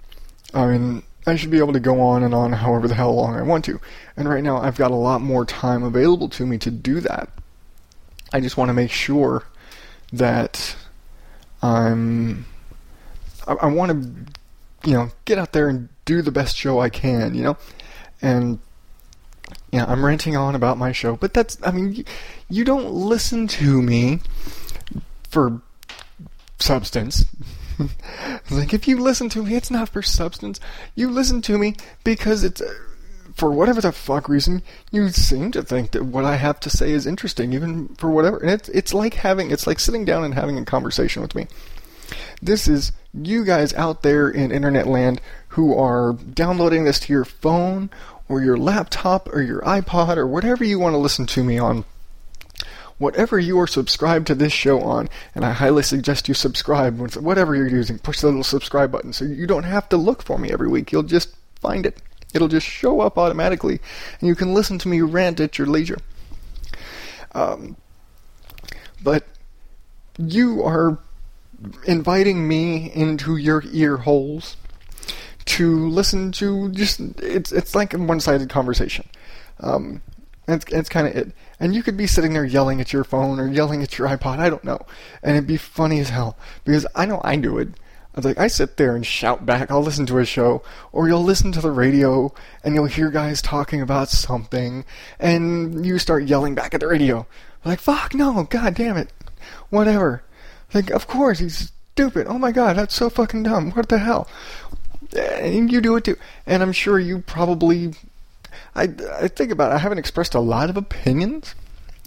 I 0.54 0.66
mean, 0.66 1.02
I 1.30 1.36
should 1.36 1.50
be 1.50 1.58
able 1.58 1.72
to 1.72 1.80
go 1.80 2.00
on 2.00 2.22
and 2.22 2.34
on 2.34 2.52
however 2.64 2.88
the 2.88 2.94
hell 2.94 3.14
long 3.14 3.34
I 3.34 3.42
want 3.42 3.64
to. 3.66 3.80
And 4.16 4.28
right 4.28 4.42
now, 4.42 4.58
I've 4.58 4.76
got 4.76 4.90
a 4.90 4.96
lot 4.96 5.20
more 5.20 5.44
time 5.44 5.82
available 5.82 6.28
to 6.30 6.46
me 6.46 6.58
to 6.58 6.70
do 6.70 7.00
that. 7.00 7.30
I 8.32 8.40
just 8.40 8.56
want 8.56 8.68
to 8.68 8.74
make 8.74 8.90
sure 8.90 9.44
that 10.12 10.76
I'm. 11.62 12.46
I, 13.46 13.54
I 13.54 13.66
want 13.66 13.90
to, 13.90 14.88
you 14.88 14.94
know, 14.94 15.10
get 15.24 15.38
out 15.38 15.52
there 15.52 15.68
and 15.68 15.88
do 16.04 16.22
the 16.22 16.30
best 16.30 16.56
show 16.56 16.80
I 16.80 16.90
can, 16.90 17.34
you 17.34 17.42
know? 17.42 17.56
And. 18.20 18.58
Yeah, 19.72 19.84
I'm 19.86 20.04
ranting 20.04 20.36
on 20.36 20.56
about 20.56 20.78
my 20.78 20.90
show, 20.90 21.14
but 21.14 21.32
that's, 21.32 21.56
I 21.62 21.70
mean, 21.70 21.92
you, 21.92 22.04
you 22.48 22.64
don't 22.64 22.90
listen 22.90 23.46
to 23.48 23.80
me 23.80 24.18
for 25.28 25.62
substance. 26.58 27.24
Like 28.50 28.74
if 28.74 28.86
you 28.88 28.98
listen 28.98 29.28
to 29.30 29.42
me, 29.42 29.54
it's 29.54 29.70
not 29.70 29.88
for 29.88 30.02
substance. 30.02 30.60
You 30.94 31.10
listen 31.10 31.42
to 31.42 31.58
me 31.58 31.76
because 32.04 32.44
it's 32.44 32.60
uh, 32.60 32.72
for 33.34 33.50
whatever 33.50 33.80
the 33.80 33.92
fuck 33.92 34.28
reason 34.28 34.62
you 34.90 35.08
seem 35.10 35.50
to 35.52 35.62
think 35.62 35.92
that 35.92 36.04
what 36.04 36.24
I 36.24 36.36
have 36.36 36.60
to 36.60 36.70
say 36.70 36.90
is 36.90 37.06
interesting, 37.06 37.52
even 37.52 37.88
for 37.96 38.10
whatever. 38.10 38.38
And 38.38 38.50
it's 38.50 38.68
it's 38.70 38.94
like 38.94 39.14
having 39.14 39.50
it's 39.50 39.66
like 39.66 39.80
sitting 39.80 40.04
down 40.04 40.24
and 40.24 40.34
having 40.34 40.58
a 40.58 40.64
conversation 40.64 41.22
with 41.22 41.34
me. 41.34 41.46
This 42.42 42.66
is 42.68 42.92
you 43.14 43.44
guys 43.44 43.72
out 43.74 44.02
there 44.02 44.28
in 44.28 44.50
internet 44.52 44.86
land 44.86 45.20
who 45.48 45.76
are 45.76 46.12
downloading 46.12 46.84
this 46.84 47.00
to 47.00 47.12
your 47.12 47.24
phone 47.24 47.90
or 48.28 48.40
your 48.40 48.56
laptop 48.56 49.28
or 49.32 49.42
your 49.42 49.60
iPod 49.62 50.16
or 50.16 50.26
whatever 50.26 50.64
you 50.64 50.78
want 50.78 50.94
to 50.94 50.98
listen 50.98 51.26
to 51.26 51.44
me 51.44 51.58
on 51.58 51.84
whatever 53.00 53.38
you 53.38 53.58
are 53.58 53.66
subscribed 53.66 54.26
to 54.28 54.34
this 54.34 54.52
show 54.52 54.80
on, 54.82 55.08
and 55.34 55.44
I 55.44 55.52
highly 55.52 55.82
suggest 55.82 56.28
you 56.28 56.34
subscribe 56.34 57.00
whatever 57.16 57.56
you're 57.56 57.66
using. 57.66 57.98
Push 57.98 58.20
the 58.20 58.26
little 58.26 58.44
subscribe 58.44 58.92
button 58.92 59.12
so 59.12 59.24
you 59.24 59.46
don't 59.46 59.64
have 59.64 59.88
to 59.88 59.96
look 59.96 60.22
for 60.22 60.38
me 60.38 60.50
every 60.50 60.68
week. 60.68 60.92
You'll 60.92 61.02
just 61.02 61.34
find 61.60 61.86
it. 61.86 62.00
It'll 62.34 62.46
just 62.46 62.66
show 62.66 63.00
up 63.00 63.18
automatically, 63.18 63.80
and 64.20 64.28
you 64.28 64.34
can 64.34 64.54
listen 64.54 64.78
to 64.78 64.88
me 64.88 65.00
rant 65.00 65.40
at 65.40 65.58
your 65.58 65.66
leisure. 65.66 65.98
Um, 67.32 67.76
but 69.02 69.24
you 70.18 70.62
are 70.62 70.98
inviting 71.86 72.46
me 72.46 72.92
into 72.92 73.36
your 73.36 73.64
ear 73.72 73.96
holes 73.96 74.56
to 75.46 75.88
listen 75.88 76.32
to 76.32 76.68
just 76.70 77.00
it's 77.18 77.50
it's 77.50 77.74
like 77.74 77.94
a 77.94 77.98
one-sided 77.98 78.50
conversation. 78.50 79.08
Um, 79.60 80.02
it's 80.50 80.88
kind 80.88 81.06
of 81.06 81.16
it. 81.16 81.32
And 81.58 81.74
you 81.74 81.82
could 81.82 81.96
be 81.96 82.06
sitting 82.06 82.32
there 82.32 82.44
yelling 82.44 82.80
at 82.80 82.92
your 82.92 83.04
phone 83.04 83.38
or 83.38 83.48
yelling 83.48 83.82
at 83.82 83.98
your 83.98 84.08
iPod, 84.08 84.38
I 84.38 84.48
don't 84.50 84.64
know. 84.64 84.80
And 85.22 85.36
it'd 85.36 85.46
be 85.46 85.56
funny 85.56 86.00
as 86.00 86.10
hell 86.10 86.36
because 86.64 86.86
I 86.94 87.06
know 87.06 87.20
I 87.22 87.36
do 87.36 87.58
it. 87.58 87.68
I 87.68 88.18
was 88.18 88.24
like, 88.24 88.38
I 88.38 88.48
sit 88.48 88.76
there 88.76 88.96
and 88.96 89.06
shout 89.06 89.46
back. 89.46 89.70
I'll 89.70 89.82
listen 89.82 90.04
to 90.06 90.18
a 90.18 90.24
show, 90.24 90.62
or 90.90 91.06
you'll 91.06 91.22
listen 91.22 91.52
to 91.52 91.60
the 91.60 91.70
radio 91.70 92.34
and 92.64 92.74
you'll 92.74 92.86
hear 92.86 93.08
guys 93.10 93.40
talking 93.40 93.80
about 93.80 94.08
something, 94.08 94.84
and 95.20 95.86
you 95.86 95.96
start 95.98 96.24
yelling 96.24 96.56
back 96.56 96.74
at 96.74 96.80
the 96.80 96.88
radio. 96.88 97.26
like, 97.64 97.78
fuck 97.78 98.14
no, 98.14 98.42
god 98.44 98.74
damn 98.74 98.96
it, 98.96 99.12
whatever. 99.68 100.24
Like, 100.74 100.90
of 100.90 101.06
course 101.06 101.38
he's 101.38 101.72
stupid. 101.92 102.26
Oh 102.26 102.38
my 102.38 102.50
god, 102.50 102.76
that's 102.76 102.94
so 102.94 103.10
fucking 103.10 103.44
dumb. 103.44 103.70
What 103.72 103.88
the 103.88 103.98
hell? 103.98 104.28
And 105.16 105.70
you 105.70 105.80
do 105.80 105.96
it 105.96 106.04
too. 106.04 106.16
And 106.46 106.62
I'm 106.62 106.72
sure 106.72 106.98
you 106.98 107.20
probably 107.20 107.94
I, 108.74 108.88
I 109.20 109.28
think 109.28 109.50
about 109.52 109.72
it. 109.72 109.74
I 109.74 109.78
haven't 109.78 109.98
expressed 109.98 110.34
a 110.34 110.40
lot 110.40 110.70
of 110.70 110.76
opinions 110.76 111.54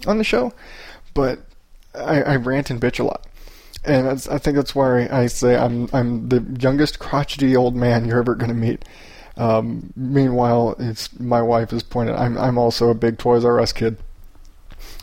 on 0.06 0.18
the 0.18 0.24
show, 0.24 0.52
but 1.14 1.40
I, 1.94 2.22
I 2.22 2.36
rant 2.36 2.70
and 2.70 2.80
bitch 2.80 3.00
a 3.00 3.04
lot. 3.04 3.26
And 3.84 4.08
I 4.08 4.38
think 4.38 4.56
that's 4.56 4.74
why 4.74 5.08
I 5.08 5.26
say 5.26 5.56
I'm 5.56 5.90
I'm 5.92 6.30
the 6.30 6.42
youngest 6.58 6.98
crotchety 6.98 7.54
old 7.54 7.76
man 7.76 8.06
you're 8.06 8.18
ever 8.18 8.34
going 8.34 8.48
to 8.48 8.54
meet. 8.54 8.84
Um, 9.36 9.92
meanwhile, 9.94 10.74
it's 10.78 11.18
my 11.20 11.42
wife 11.42 11.72
is 11.72 11.82
pointed. 11.82 12.16
I'm 12.16 12.38
I'm 12.38 12.56
also 12.56 12.88
a 12.88 12.94
big 12.94 13.18
Toys 13.18 13.44
R 13.44 13.60
Us 13.60 13.72
kid. 13.72 13.98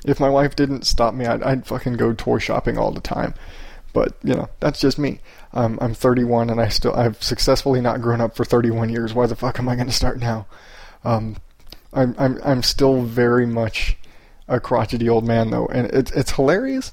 If 0.03 0.19
my 0.19 0.29
wife 0.29 0.55
didn't 0.55 0.87
stop 0.87 1.13
me, 1.13 1.25
I'd, 1.27 1.43
I'd 1.43 1.67
fucking 1.67 1.93
go 1.93 2.13
toy 2.13 2.39
shopping 2.39 2.77
all 2.77 2.91
the 2.91 3.01
time. 3.01 3.35
But 3.93 4.15
you 4.23 4.33
know, 4.33 4.49
that's 4.59 4.79
just 4.79 4.97
me. 4.97 5.19
Um, 5.53 5.77
I'm 5.81 5.93
31 5.93 6.49
and 6.49 6.61
I 6.61 6.69
still 6.69 6.95
I've 6.95 7.21
successfully 7.21 7.81
not 7.81 8.01
grown 8.01 8.21
up 8.21 8.35
for 8.35 8.45
31 8.45 8.89
years. 8.89 9.13
Why 9.13 9.27
the 9.27 9.35
fuck 9.35 9.59
am 9.59 9.69
I 9.69 9.75
going 9.75 9.87
to 9.87 9.93
start 9.93 10.19
now? 10.19 10.47
Um, 11.03 11.37
I'm 11.93 12.15
I'm 12.17 12.39
I'm 12.43 12.63
still 12.63 13.01
very 13.01 13.45
much 13.45 13.97
a 14.47 14.59
crotchety 14.59 15.09
old 15.09 15.25
man 15.25 15.49
though, 15.49 15.67
and 15.67 15.87
it's 15.87 16.11
it's 16.11 16.31
hilarious. 16.31 16.91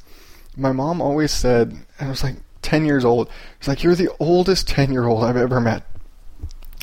My 0.56 0.72
mom 0.72 1.00
always 1.00 1.30
said, 1.32 1.70
and 1.70 2.08
I 2.08 2.08
was 2.08 2.24
like 2.24 2.36
ten 2.62 2.84
years 2.84 3.04
old. 3.04 3.30
It's 3.58 3.68
like 3.68 3.82
you're 3.82 3.94
the 3.94 4.10
oldest 4.18 4.68
ten 4.68 4.92
year 4.92 5.06
old 5.06 5.24
I've 5.24 5.36
ever 5.36 5.60
met. 5.60 5.84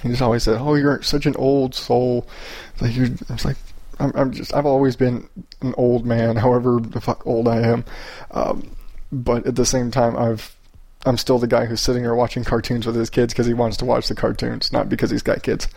he 0.01 0.09
just 0.09 0.21
always 0.21 0.43
said, 0.43 0.59
"Oh, 0.59 0.75
you're 0.75 1.01
such 1.01 1.25
an 1.25 1.35
old 1.35 1.75
soul." 1.75 2.27
Like 2.79 2.95
you, 2.95 3.15
I 3.29 3.33
was 3.33 3.45
like, 3.45 3.57
I'm, 3.99 4.11
I'm, 4.15 4.31
just, 4.31 4.53
I've 4.53 4.65
always 4.65 4.95
been 4.95 5.27
an 5.61 5.73
old 5.77 6.05
man, 6.05 6.35
however 6.35 6.79
the 6.81 7.01
fuck 7.01 7.25
old 7.25 7.47
I 7.47 7.61
am. 7.61 7.85
Um, 8.31 8.75
but 9.11 9.45
at 9.45 9.55
the 9.55 9.65
same 9.65 9.91
time, 9.91 10.17
I've, 10.17 10.55
I'm 11.05 11.17
still 11.17 11.39
the 11.39 11.47
guy 11.47 11.65
who's 11.65 11.81
sitting 11.81 12.03
there 12.03 12.15
watching 12.15 12.43
cartoons 12.43 12.85
with 12.85 12.95
his 12.95 13.09
kids 13.09 13.33
because 13.33 13.45
he 13.47 13.53
wants 13.53 13.77
to 13.77 13.85
watch 13.85 14.07
the 14.07 14.15
cartoons, 14.15 14.73
not 14.73 14.89
because 14.89 15.11
he's 15.11 15.21
got 15.21 15.43
kids. 15.43 15.67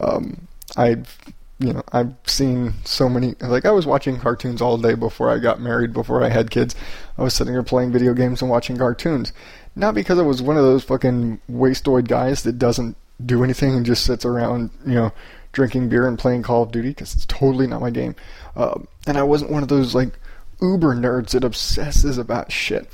Um, 0.00 0.48
I've, 0.76 1.18
you 1.58 1.72
know, 1.72 1.82
I've 1.92 2.14
seen 2.26 2.74
so 2.84 3.08
many. 3.08 3.34
Like 3.40 3.64
I 3.64 3.70
was 3.70 3.86
watching 3.86 4.18
cartoons 4.18 4.62
all 4.62 4.78
day 4.78 4.94
before 4.94 5.30
I 5.30 5.38
got 5.38 5.60
married, 5.60 5.92
before 5.92 6.22
I 6.22 6.28
had 6.28 6.50
kids. 6.50 6.74
I 7.18 7.22
was 7.22 7.34
sitting 7.34 7.52
here 7.52 7.62
playing 7.62 7.92
video 7.92 8.14
games 8.14 8.42
and 8.42 8.50
watching 8.50 8.76
cartoons, 8.76 9.32
not 9.76 9.94
because 9.94 10.18
I 10.18 10.22
was 10.22 10.42
one 10.42 10.56
of 10.56 10.64
those 10.64 10.84
fucking 10.84 11.40
wastoid 11.50 12.08
guys 12.08 12.42
that 12.42 12.58
doesn't 12.58 12.96
do 13.24 13.44
anything 13.44 13.74
and 13.74 13.86
just 13.86 14.04
sits 14.04 14.24
around, 14.24 14.70
you 14.86 14.94
know, 14.94 15.12
drinking 15.52 15.88
beer 15.88 16.06
and 16.06 16.18
playing 16.18 16.42
Call 16.42 16.62
of 16.62 16.72
Duty 16.72 16.88
because 16.88 17.14
it's 17.14 17.26
totally 17.26 17.66
not 17.66 17.80
my 17.80 17.90
game. 17.90 18.16
Um, 18.56 18.88
and 19.06 19.16
I 19.16 19.22
wasn't 19.22 19.50
one 19.50 19.62
of 19.62 19.68
those 19.68 19.94
like 19.94 20.18
uber 20.60 20.94
nerds 20.94 21.30
that 21.30 21.44
obsesses 21.44 22.18
about 22.18 22.50
shit. 22.50 22.88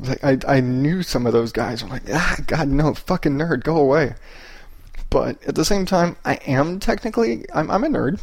Like 0.00 0.22
I, 0.24 0.38
I 0.46 0.60
knew 0.60 1.02
some 1.02 1.26
of 1.26 1.32
those 1.32 1.52
guys. 1.52 1.82
I'm 1.82 1.88
like, 1.88 2.02
ah, 2.12 2.36
God, 2.46 2.68
no, 2.68 2.94
fucking 2.94 3.32
nerd, 3.32 3.64
go 3.64 3.76
away. 3.76 4.14
But 5.10 5.42
at 5.44 5.54
the 5.54 5.64
same 5.64 5.86
time, 5.86 6.16
I 6.24 6.34
am 6.46 6.80
technically, 6.80 7.46
I'm, 7.54 7.70
I'm 7.70 7.84
a 7.84 7.88
nerd. 7.88 8.20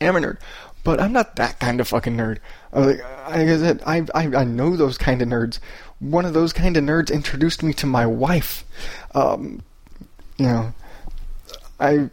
I 0.00 0.06
am 0.06 0.16
a 0.16 0.20
nerd, 0.20 0.38
but 0.82 1.00
I'm 1.00 1.12
not 1.12 1.36
that 1.36 1.60
kind 1.60 1.80
of 1.80 1.88
fucking 1.88 2.16
nerd. 2.16 2.38
Like, 2.72 3.02
like 3.28 3.48
I 3.48 3.58
said, 3.58 3.82
I, 3.84 4.06
I, 4.14 4.36
I 4.36 4.44
know 4.44 4.76
those 4.76 4.96
kind 4.96 5.20
of 5.20 5.28
nerds. 5.28 5.58
One 5.98 6.24
of 6.24 6.32
those 6.32 6.52
kind 6.52 6.76
of 6.76 6.84
nerds 6.84 7.12
introduced 7.12 7.62
me 7.62 7.74
to 7.74 7.86
my 7.86 8.06
wife. 8.06 8.64
Um, 9.14 9.62
you 10.38 10.46
know, 10.46 10.72
I 11.78 12.08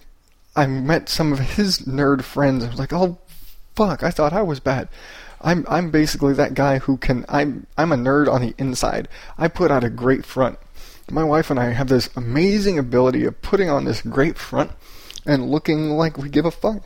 I 0.55 0.65
met 0.65 1.07
some 1.07 1.31
of 1.31 1.39
his 1.39 1.79
nerd 1.79 2.23
friends. 2.23 2.63
I 2.63 2.69
was 2.69 2.79
like, 2.79 2.91
oh 2.91 3.17
fuck, 3.75 4.03
I 4.03 4.11
thought 4.11 4.33
I 4.33 4.41
was 4.41 4.59
bad. 4.59 4.89
I'm 5.39 5.65
I'm 5.69 5.91
basically 5.91 6.33
that 6.33 6.53
guy 6.53 6.79
who 6.79 6.97
can 6.97 7.23
I'm 7.29 7.67
I'm 7.77 7.91
a 7.91 7.95
nerd 7.95 8.27
on 8.27 8.41
the 8.41 8.53
inside. 8.57 9.07
I 9.37 9.47
put 9.47 9.71
out 9.71 9.83
a 9.83 9.89
great 9.89 10.25
front. 10.25 10.59
My 11.09 11.23
wife 11.23 11.49
and 11.49 11.59
I 11.59 11.71
have 11.71 11.87
this 11.87 12.09
amazing 12.15 12.77
ability 12.77 13.25
of 13.25 13.41
putting 13.41 13.69
on 13.69 13.85
this 13.85 14.01
great 14.01 14.37
front 14.37 14.71
and 15.25 15.49
looking 15.49 15.91
like 15.91 16.17
we 16.17 16.29
give 16.29 16.45
a 16.45 16.51
fuck, 16.51 16.83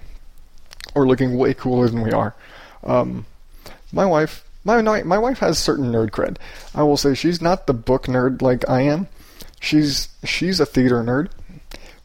or 0.94 1.08
looking 1.08 1.38
way 1.38 1.54
cooler 1.54 1.88
than 1.88 2.02
we 2.02 2.12
are. 2.12 2.36
Um, 2.84 3.26
my 3.92 4.06
wife, 4.06 4.44
my 4.64 4.82
my 4.82 5.18
wife 5.18 5.40
has 5.40 5.58
certain 5.58 5.92
nerd 5.92 6.12
cred. 6.12 6.38
I 6.76 6.84
will 6.84 6.98
say 6.98 7.16
she's 7.16 7.42
not 7.42 7.68
the 7.68 7.74
book 7.74 8.06
nerd 8.06 8.42
like 8.42 8.68
I 8.70 8.82
am. 8.82 9.08
She's 9.60 10.10
she's 10.24 10.60
a 10.60 10.66
theater 10.66 11.04
nerd, 11.04 11.30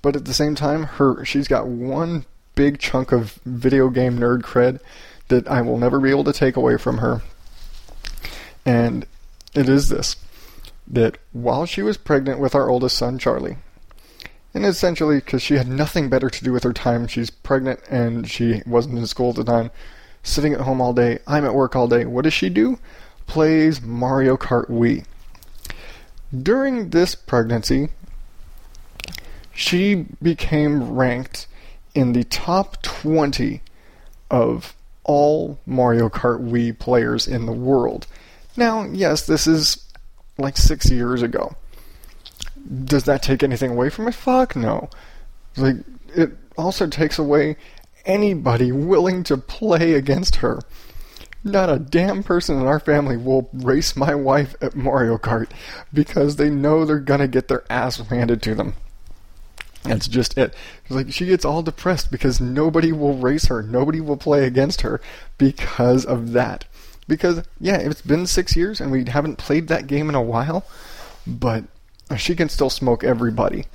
but 0.02 0.16
at 0.16 0.24
the 0.24 0.34
same 0.34 0.54
time, 0.54 0.84
her 0.84 1.24
she's 1.24 1.48
got 1.48 1.66
one 1.66 2.24
big 2.54 2.78
chunk 2.78 3.12
of 3.12 3.32
video 3.44 3.90
game 3.90 4.18
nerd 4.18 4.42
cred 4.42 4.80
that 5.28 5.46
I 5.48 5.60
will 5.60 5.78
never 5.78 6.00
be 6.00 6.10
able 6.10 6.24
to 6.24 6.32
take 6.32 6.56
away 6.56 6.76
from 6.78 6.98
her. 6.98 7.22
And 8.64 9.06
it 9.54 9.68
is 9.68 9.88
this 9.88 10.16
that 10.88 11.18
while 11.32 11.66
she 11.66 11.82
was 11.82 11.96
pregnant 11.96 12.38
with 12.38 12.54
our 12.54 12.68
oldest 12.68 12.96
son, 12.96 13.18
Charlie, 13.18 13.56
and 14.54 14.64
essentially 14.64 15.16
because 15.16 15.42
she 15.42 15.54
had 15.54 15.68
nothing 15.68 16.08
better 16.08 16.30
to 16.30 16.44
do 16.44 16.52
with 16.52 16.64
her 16.64 16.72
time, 16.72 17.06
she's 17.06 17.30
pregnant 17.30 17.80
and 17.90 18.28
she 18.28 18.62
wasn't 18.66 18.98
in 18.98 19.06
school 19.06 19.30
at 19.30 19.36
the 19.36 19.44
time, 19.44 19.70
sitting 20.22 20.54
at 20.54 20.62
home 20.62 20.80
all 20.80 20.92
day, 20.92 21.18
I'm 21.26 21.44
at 21.44 21.54
work 21.54 21.76
all 21.76 21.88
day. 21.88 22.04
What 22.04 22.24
does 22.24 22.32
she 22.32 22.48
do? 22.48 22.78
Plays 23.26 23.82
Mario 23.82 24.36
Kart 24.36 24.68
Wii. 24.68 25.04
During 26.42 26.90
this 26.90 27.14
pregnancy, 27.14 27.88
she 29.52 30.06
became 30.22 30.94
ranked 30.94 31.46
in 31.94 32.12
the 32.12 32.24
top 32.24 32.82
20 32.82 33.62
of 34.30 34.74
all 35.04 35.58
Mario 35.66 36.08
Kart 36.08 36.46
Wii 36.46 36.78
players 36.78 37.26
in 37.26 37.46
the 37.46 37.52
world. 37.52 38.06
Now, 38.56 38.84
yes, 38.84 39.26
this 39.26 39.46
is 39.46 39.85
like 40.38 40.56
six 40.56 40.90
years 40.90 41.22
ago. 41.22 41.54
Does 42.84 43.04
that 43.04 43.22
take 43.22 43.42
anything 43.42 43.70
away 43.70 43.90
from 43.90 44.08
it? 44.08 44.14
Fuck 44.14 44.56
no. 44.56 44.90
Like, 45.56 45.76
it 46.14 46.32
also 46.56 46.86
takes 46.86 47.18
away 47.18 47.56
anybody 48.04 48.72
willing 48.72 49.22
to 49.24 49.36
play 49.36 49.94
against 49.94 50.36
her. 50.36 50.60
Not 51.44 51.70
a 51.70 51.78
damn 51.78 52.24
person 52.24 52.60
in 52.60 52.66
our 52.66 52.80
family 52.80 53.16
will 53.16 53.48
race 53.52 53.94
my 53.94 54.14
wife 54.14 54.56
at 54.60 54.74
Mario 54.74 55.16
Kart 55.16 55.48
because 55.92 56.36
they 56.36 56.50
know 56.50 56.84
they're 56.84 56.98
gonna 56.98 57.28
get 57.28 57.46
their 57.46 57.64
ass 57.70 57.98
handed 57.98 58.42
to 58.42 58.54
them. 58.54 58.74
That's 59.84 60.08
just 60.08 60.36
it. 60.36 60.54
Like 60.90 61.12
she 61.12 61.26
gets 61.26 61.44
all 61.44 61.62
depressed 61.62 62.10
because 62.10 62.40
nobody 62.40 62.90
will 62.90 63.16
race 63.16 63.46
her, 63.46 63.62
nobody 63.62 64.00
will 64.00 64.16
play 64.16 64.44
against 64.44 64.80
her 64.80 65.00
because 65.38 66.04
of 66.04 66.32
that. 66.32 66.64
Because 67.08 67.44
yeah, 67.60 67.76
it's 67.76 68.02
been 68.02 68.26
six 68.26 68.56
years 68.56 68.80
and 68.80 68.90
we 68.90 69.04
haven't 69.04 69.36
played 69.36 69.68
that 69.68 69.86
game 69.86 70.08
in 70.08 70.14
a 70.14 70.22
while, 70.22 70.64
but 71.26 71.64
she 72.16 72.34
can 72.34 72.48
still 72.48 72.70
smoke 72.70 73.04
everybody. 73.04 73.66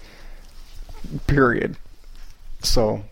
Period. 1.28 1.78
So 2.62 3.04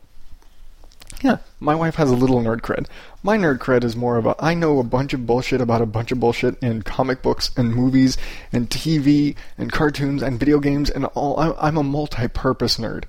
yeah, 1.21 1.38
my 1.60 1.75
wife 1.75 1.95
has 1.95 2.10
a 2.10 2.15
little 2.15 2.39
nerd 2.41 2.62
cred. 2.62 2.88
My 3.23 3.38
nerd 3.38 3.58
cred 3.58 3.84
is 3.84 3.95
more 3.95 4.17
of 4.17 4.25
a 4.25 4.36
I 4.39 4.53
know 4.53 4.79
a 4.79 4.84
bunch 4.84 5.13
of 5.13 5.25
bullshit 5.25 5.60
about 5.60 5.82
a 5.82 5.86
bunch 5.86 6.12
of 6.12 6.19
bullshit 6.19 6.58
in 6.62 6.84
comic 6.84 7.21
books 7.21 7.51
and 7.58 7.75
movies 7.75 8.17
and 8.53 8.69
TV 8.69 9.36
and 9.58 9.71
cartoons 9.71 10.21
and 10.21 10.39
video 10.39 10.60
games 10.60 10.89
and 10.89 11.05
all. 11.05 11.38
I'm 11.60 11.77
a 11.77 11.84
multi-purpose 11.84 12.77
nerd. 12.77 13.03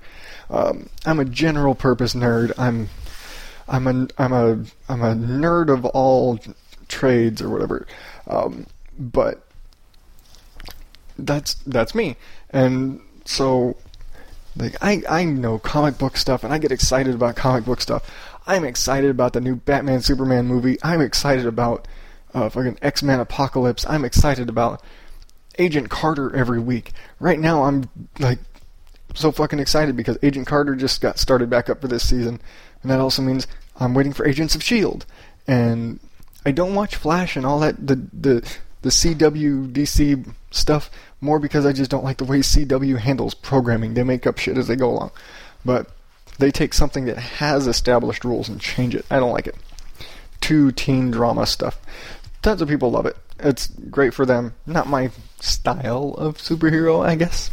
Um, 0.49 0.89
I'm 1.05 1.19
a 1.19 1.25
general 1.25 1.75
purpose 1.75 2.13
nerd. 2.13 2.51
I'm 2.57 2.89
I'm 3.67 3.87
a 3.87 4.07
I'm 4.17 4.33
a 4.33 4.65
I'm 4.89 5.01
a 5.01 5.15
nerd 5.15 5.73
of 5.73 5.85
all 5.85 6.37
trades 6.91 7.41
or 7.41 7.49
whatever. 7.49 7.87
Um, 8.27 8.67
but 8.99 9.47
that's 11.17 11.55
that's 11.65 11.95
me. 11.95 12.17
And 12.51 13.01
so 13.25 13.77
like 14.57 14.75
I, 14.81 15.01
I 15.09 15.23
know 15.23 15.59
comic 15.59 15.97
book 15.97 16.17
stuff 16.17 16.43
and 16.43 16.53
I 16.53 16.57
get 16.57 16.71
excited 16.71 17.15
about 17.15 17.35
comic 17.35 17.65
book 17.65 17.81
stuff. 17.81 18.09
I'm 18.47 18.65
excited 18.65 19.09
about 19.09 19.33
the 19.33 19.41
new 19.41 19.55
Batman 19.55 20.01
Superman 20.01 20.45
movie. 20.47 20.77
I'm 20.83 21.01
excited 21.01 21.45
about 21.45 21.87
uh, 22.33 22.49
fucking 22.49 22.77
X 22.81 23.03
Men 23.03 23.19
Apocalypse. 23.19 23.85
I'm 23.87 24.03
excited 24.03 24.49
about 24.49 24.81
Agent 25.57 25.89
Carter 25.89 26.35
every 26.35 26.59
week. 26.59 26.91
Right 27.19 27.39
now, 27.39 27.63
I'm 27.63 27.89
like 28.19 28.39
so 29.13 29.31
fucking 29.31 29.59
excited 29.59 29.95
because 29.95 30.17
Agent 30.23 30.47
Carter 30.47 30.75
just 30.75 31.01
got 31.01 31.19
started 31.19 31.49
back 31.49 31.69
up 31.69 31.81
for 31.81 31.87
this 31.87 32.07
season, 32.07 32.41
and 32.81 32.91
that 32.91 32.99
also 32.99 33.21
means 33.21 33.47
I'm 33.79 33.93
waiting 33.93 34.13
for 34.13 34.27
Agents 34.27 34.55
of 34.55 34.63
Shield. 34.63 35.05
And 35.47 35.99
I 36.45 36.51
don't 36.51 36.75
watch 36.75 36.95
Flash 36.95 37.35
and 37.35 37.45
all 37.45 37.59
that 37.59 37.85
the 37.85 37.95
the 38.13 38.57
the 38.81 38.89
CW 38.89 39.71
DC 39.71 40.33
stuff 40.49 40.89
more 41.19 41.39
because 41.39 41.65
I 41.65 41.71
just 41.71 41.91
don't 41.91 42.03
like 42.03 42.17
the 42.17 42.25
way 42.25 42.39
CW 42.39 42.97
handles 42.97 43.33
programming. 43.33 43.93
They 43.93 44.03
make 44.03 44.25
up 44.25 44.39
shit 44.39 44.57
as 44.57 44.67
they 44.67 44.75
go 44.75 44.89
along. 44.89 45.11
But 45.63 45.87
they 46.39 46.49
take 46.51 46.73
something 46.73 47.05
that 47.05 47.17
has 47.17 47.67
established 47.67 48.25
rules 48.25 48.49
and 48.49 48.59
change 48.59 48.95
it. 48.95 49.05
I 49.11 49.19
don't 49.19 49.31
like 49.31 49.45
it. 49.45 49.55
Too 50.39 50.71
teen 50.71 51.11
drama 51.11 51.45
stuff. 51.45 51.79
Tons 52.41 52.61
of 52.61 52.67
people 52.67 52.89
love 52.89 53.05
it. 53.05 53.15
It's 53.39 53.67
great 53.67 54.13
for 54.15 54.25
them. 54.25 54.55
Not 54.65 54.87
my 54.87 55.11
style 55.39 56.15
of 56.17 56.37
superhero, 56.37 57.05
I 57.05 57.15
guess. 57.15 57.51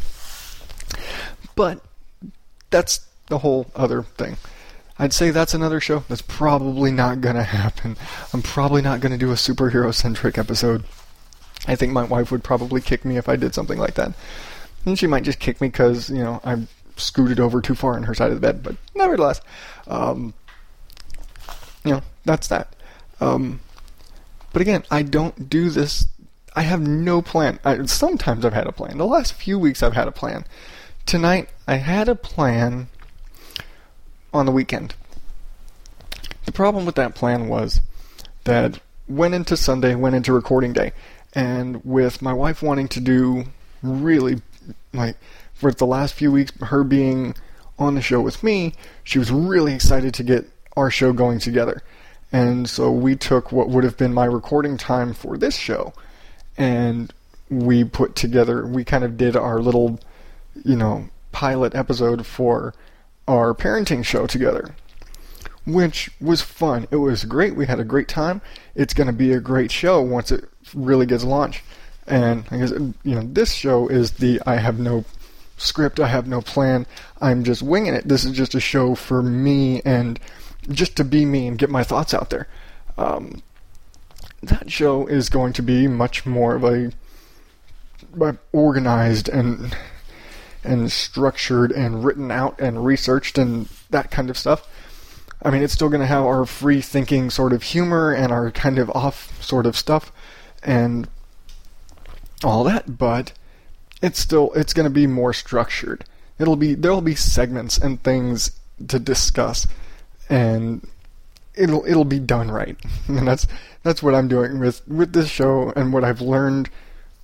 But 1.55 1.83
that's 2.71 3.01
the 3.27 3.39
whole 3.39 3.67
other 3.75 4.01
thing. 4.01 4.37
I'd 4.99 5.13
say 5.13 5.31
that's 5.31 5.53
another 5.53 5.79
show 5.79 6.03
that's 6.09 6.21
probably 6.21 6.91
not 6.91 7.21
gonna 7.21 7.43
happen. 7.43 7.95
I'm 8.33 8.41
probably 8.41 8.81
not 8.81 8.99
gonna 8.99 9.17
do 9.17 9.31
a 9.31 9.35
superhero 9.35 9.93
centric 9.93 10.37
episode. 10.37 10.83
I 11.67 11.75
think 11.75 11.93
my 11.93 12.03
wife 12.03 12.31
would 12.31 12.43
probably 12.43 12.81
kick 12.81 13.05
me 13.05 13.17
if 13.17 13.29
I 13.29 13.37
did 13.37 13.55
something 13.55 13.79
like 13.79 13.93
that. 13.95 14.13
And 14.85 14.99
she 14.99 15.07
might 15.07 15.23
just 15.23 15.39
kick 15.39 15.61
me 15.61 15.69
because, 15.69 16.09
you 16.09 16.23
know, 16.23 16.41
I 16.43 16.67
scooted 16.97 17.39
over 17.39 17.61
too 17.61 17.75
far 17.75 17.95
on 17.95 18.03
her 18.03 18.13
side 18.13 18.31
of 18.31 18.35
the 18.35 18.41
bed. 18.41 18.61
But 18.61 18.75
nevertheless, 18.93 19.41
um, 19.87 20.33
you 21.85 21.91
know, 21.91 22.01
that's 22.25 22.47
that. 22.49 22.75
Um, 23.21 23.61
but 24.51 24.61
again, 24.61 24.83
I 24.91 25.03
don't 25.03 25.49
do 25.49 25.69
this. 25.69 26.07
I 26.55 26.61
have 26.63 26.81
no 26.81 27.21
plan. 27.21 27.59
I, 27.63 27.85
sometimes 27.85 28.43
I've 28.43 28.53
had 28.53 28.67
a 28.67 28.71
plan. 28.71 28.97
The 28.97 29.05
last 29.05 29.33
few 29.33 29.57
weeks 29.57 29.81
I've 29.81 29.93
had 29.93 30.07
a 30.07 30.11
plan. 30.11 30.45
Tonight 31.05 31.49
I 31.67 31.75
had 31.75 32.09
a 32.09 32.15
plan 32.15 32.87
on 34.33 34.45
the 34.45 34.51
weekend. 34.51 34.95
The 36.45 36.51
problem 36.51 36.85
with 36.85 36.95
that 36.95 37.15
plan 37.15 37.47
was 37.47 37.81
that 38.43 38.79
went 39.07 39.33
into 39.33 39.57
Sunday, 39.57 39.95
went 39.95 40.15
into 40.15 40.33
recording 40.33 40.73
day 40.73 40.93
and 41.33 41.83
with 41.85 42.21
my 42.21 42.33
wife 42.33 42.61
wanting 42.61 42.87
to 42.87 42.99
do 42.99 43.45
really 43.81 44.41
like 44.93 45.15
for 45.53 45.71
the 45.71 45.85
last 45.85 46.13
few 46.13 46.31
weeks 46.31 46.51
her 46.61 46.83
being 46.83 47.35
on 47.77 47.95
the 47.95 48.01
show 48.01 48.19
with 48.19 48.43
me 48.43 48.73
she 49.03 49.19
was 49.19 49.31
really 49.31 49.73
excited 49.73 50.13
to 50.13 50.23
get 50.23 50.49
our 50.75 50.89
show 50.89 51.13
going 51.13 51.39
together 51.39 51.81
and 52.31 52.69
so 52.69 52.91
we 52.91 53.15
took 53.15 53.51
what 53.51 53.69
would 53.69 53.83
have 53.83 53.97
been 53.97 54.13
my 54.13 54.25
recording 54.25 54.77
time 54.77 55.13
for 55.13 55.37
this 55.37 55.55
show 55.55 55.93
and 56.57 57.13
we 57.49 57.83
put 57.83 58.15
together 58.15 58.65
we 58.65 58.83
kind 58.83 59.03
of 59.03 59.17
did 59.17 59.35
our 59.35 59.59
little 59.59 59.99
you 60.65 60.75
know 60.75 61.07
pilot 61.31 61.75
episode 61.75 62.25
for 62.25 62.73
our 63.29 63.53
parenting 63.53 64.03
show 64.03 64.25
together, 64.25 64.75
which 65.65 66.09
was 66.19 66.41
fun. 66.41 66.87
It 66.89 66.95
was 66.95 67.25
great. 67.25 67.55
We 67.55 67.67
had 67.67 67.79
a 67.79 67.83
great 67.83 68.07
time. 68.07 68.41
It's 68.73 68.93
going 68.93 69.07
to 69.07 69.13
be 69.13 69.31
a 69.31 69.39
great 69.39 69.71
show 69.71 70.01
once 70.01 70.31
it 70.31 70.49
really 70.73 71.05
gets 71.05 71.23
launched. 71.23 71.61
And 72.07 72.45
I 72.49 72.57
guess 72.57 72.71
you 72.71 73.15
know 73.15 73.21
this 73.23 73.53
show 73.53 73.87
is 73.87 74.13
the 74.13 74.41
I 74.47 74.55
have 74.55 74.79
no 74.79 75.05
script, 75.57 75.99
I 75.99 76.07
have 76.07 76.27
no 76.27 76.41
plan, 76.41 76.87
I'm 77.21 77.43
just 77.43 77.61
winging 77.61 77.93
it. 77.93 78.07
This 78.07 78.25
is 78.25 78.31
just 78.31 78.55
a 78.55 78.59
show 78.59 78.95
for 78.95 79.21
me 79.21 79.81
and 79.85 80.19
just 80.69 80.95
to 80.97 81.03
be 81.03 81.23
me 81.25 81.47
and 81.47 81.57
get 81.57 81.69
my 81.69 81.83
thoughts 81.83 82.13
out 82.13 82.31
there. 82.31 82.47
Um, 82.97 83.43
that 84.41 84.71
show 84.71 85.05
is 85.05 85.29
going 85.29 85.53
to 85.53 85.61
be 85.61 85.87
much 85.87 86.25
more 86.25 86.55
of 86.55 86.63
a, 86.63 86.91
a 88.21 88.37
organized 88.53 89.29
and 89.29 89.75
and 90.69 90.91
structured 90.91 91.71
and 91.71 92.05
written 92.05 92.29
out 92.29 92.61
and 92.61 92.85
researched 92.85 93.37
and 93.39 93.67
that 93.89 94.11
kind 94.11 94.29
of 94.29 94.37
stuff. 94.37 94.67
I 95.41 95.49
mean, 95.49 95.63
it's 95.63 95.73
still 95.73 95.89
going 95.89 96.01
to 96.01 96.07
have 96.07 96.23
our 96.23 96.45
free 96.45 96.81
thinking 96.81 97.31
sort 97.31 97.53
of 97.53 97.63
humor 97.63 98.13
and 98.13 98.31
our 98.31 98.51
kind 98.51 98.77
of 98.77 98.89
off 98.91 99.41
sort 99.41 99.65
of 99.65 99.75
stuff 99.75 100.11
and 100.61 101.07
all 102.43 102.63
that, 102.65 102.97
but 102.97 103.33
it's 104.01 104.19
still 104.19 104.51
it's 104.53 104.73
going 104.73 104.85
to 104.85 104.91
be 104.91 105.07
more 105.07 105.33
structured. 105.33 106.05
It'll 106.37 106.55
be 106.55 106.75
there'll 106.75 107.01
be 107.01 107.15
segments 107.15 107.77
and 107.77 108.01
things 108.03 108.51
to 108.87 108.99
discuss 108.99 109.65
and 110.29 110.87
it'll 111.55 111.83
it'll 111.85 112.05
be 112.05 112.19
done 112.19 112.51
right. 112.51 112.77
And 113.07 113.27
that's 113.27 113.47
that's 113.81 114.03
what 114.03 114.13
I'm 114.13 114.27
doing 114.27 114.59
with 114.59 114.87
with 114.87 115.13
this 115.13 115.29
show 115.29 115.73
and 115.75 115.91
what 115.91 116.03
I've 116.03 116.21
learned 116.21 116.69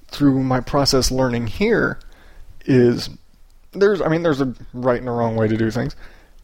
through 0.08 0.42
my 0.42 0.62
process 0.62 1.12
learning 1.12 1.48
here 1.48 2.00
is 2.66 3.10
there's 3.76 4.02
I 4.02 4.08
mean 4.08 4.24
there's 4.24 4.42
a 4.42 4.54
right 4.74 5.00
and 5.00 5.10
a 5.10 5.12
wrong 5.12 5.36
way 5.36 5.48
to 5.48 5.58
do 5.58 5.72
things, 5.72 5.96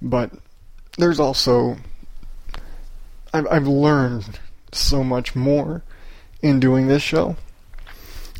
but 0.02 0.32
there's 0.98 1.20
also 1.20 1.78
I've 3.34 3.48
I've 3.50 3.68
learned 3.68 4.40
so 4.72 5.04
much 5.04 5.36
more 5.36 5.84
in 6.42 6.60
doing 6.60 6.88
this 6.88 7.04
show. 7.04 7.36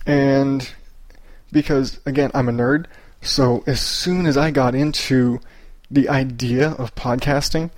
And 0.06 0.70
because 1.52 2.00
again, 2.06 2.32
I'm 2.34 2.50
a 2.50 2.52
nerd, 2.52 2.86
so 3.22 3.64
as 3.68 3.80
soon 3.82 4.26
as 4.26 4.38
I 4.38 4.52
got 4.52 4.76
into 4.76 5.40
the 5.90 6.10
idea 6.10 6.72
of 6.72 6.96
podcasting 6.96 7.70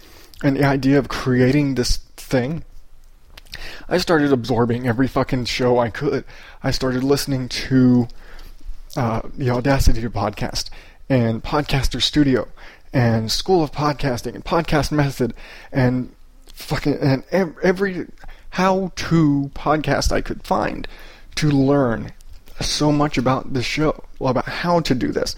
and 0.44 0.58
the 0.58 0.64
idea 0.64 1.00
of 1.00 1.10
creating 1.10 1.76
this 1.76 1.98
thing, 2.18 2.64
I 3.90 3.98
started 3.98 4.32
absorbing 4.32 4.88
every 4.88 5.08
fucking 5.08 5.46
show 5.46 5.80
I 5.80 5.90
could. 5.90 6.24
I 6.64 6.72
started 6.72 7.04
listening 7.04 7.50
to 7.50 8.08
uh, 8.96 9.22
the 9.36 9.50
Audacity 9.50 10.02
podcast 10.04 10.70
and 11.10 11.44
Podcaster 11.44 12.02
Studio 12.02 12.48
and 12.94 13.32
School 13.32 13.64
of 13.64 13.72
Podcasting 13.72 14.36
and 14.36 14.46
Podcast 14.46 14.92
Method 14.92 15.34
and 15.72 16.14
fucking 16.54 16.98
and 17.02 17.24
every 17.32 18.08
how-to 18.52 19.52
podcast 19.56 20.12
I 20.12 20.22
could 20.22 20.44
find 20.44 20.88
to 21.36 21.50
learn 21.50 22.12
so 22.62 22.92
much 22.92 23.18
about 23.18 23.54
the 23.54 23.64
show, 23.64 24.04
about 24.22 24.46
how 24.46 24.80
to 24.82 24.94
do 24.94 25.12
this, 25.12 25.36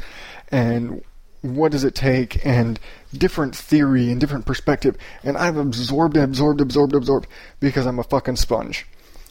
and 0.51 1.01
what 1.41 1.71
does 1.71 1.83
it 1.83 1.95
take, 1.95 2.45
and 2.45 2.79
different 3.13 3.55
theory 3.55 4.11
and 4.11 4.19
different 4.19 4.45
perspective. 4.45 4.97
And 5.23 5.37
I've 5.37 5.57
absorbed, 5.57 6.17
absorbed, 6.17 6.59
absorbed, 6.59 6.93
absorbed 6.93 7.27
because 7.59 7.85
I'm 7.85 7.99
a 7.99 8.03
fucking 8.03 8.35
sponge. 8.35 8.85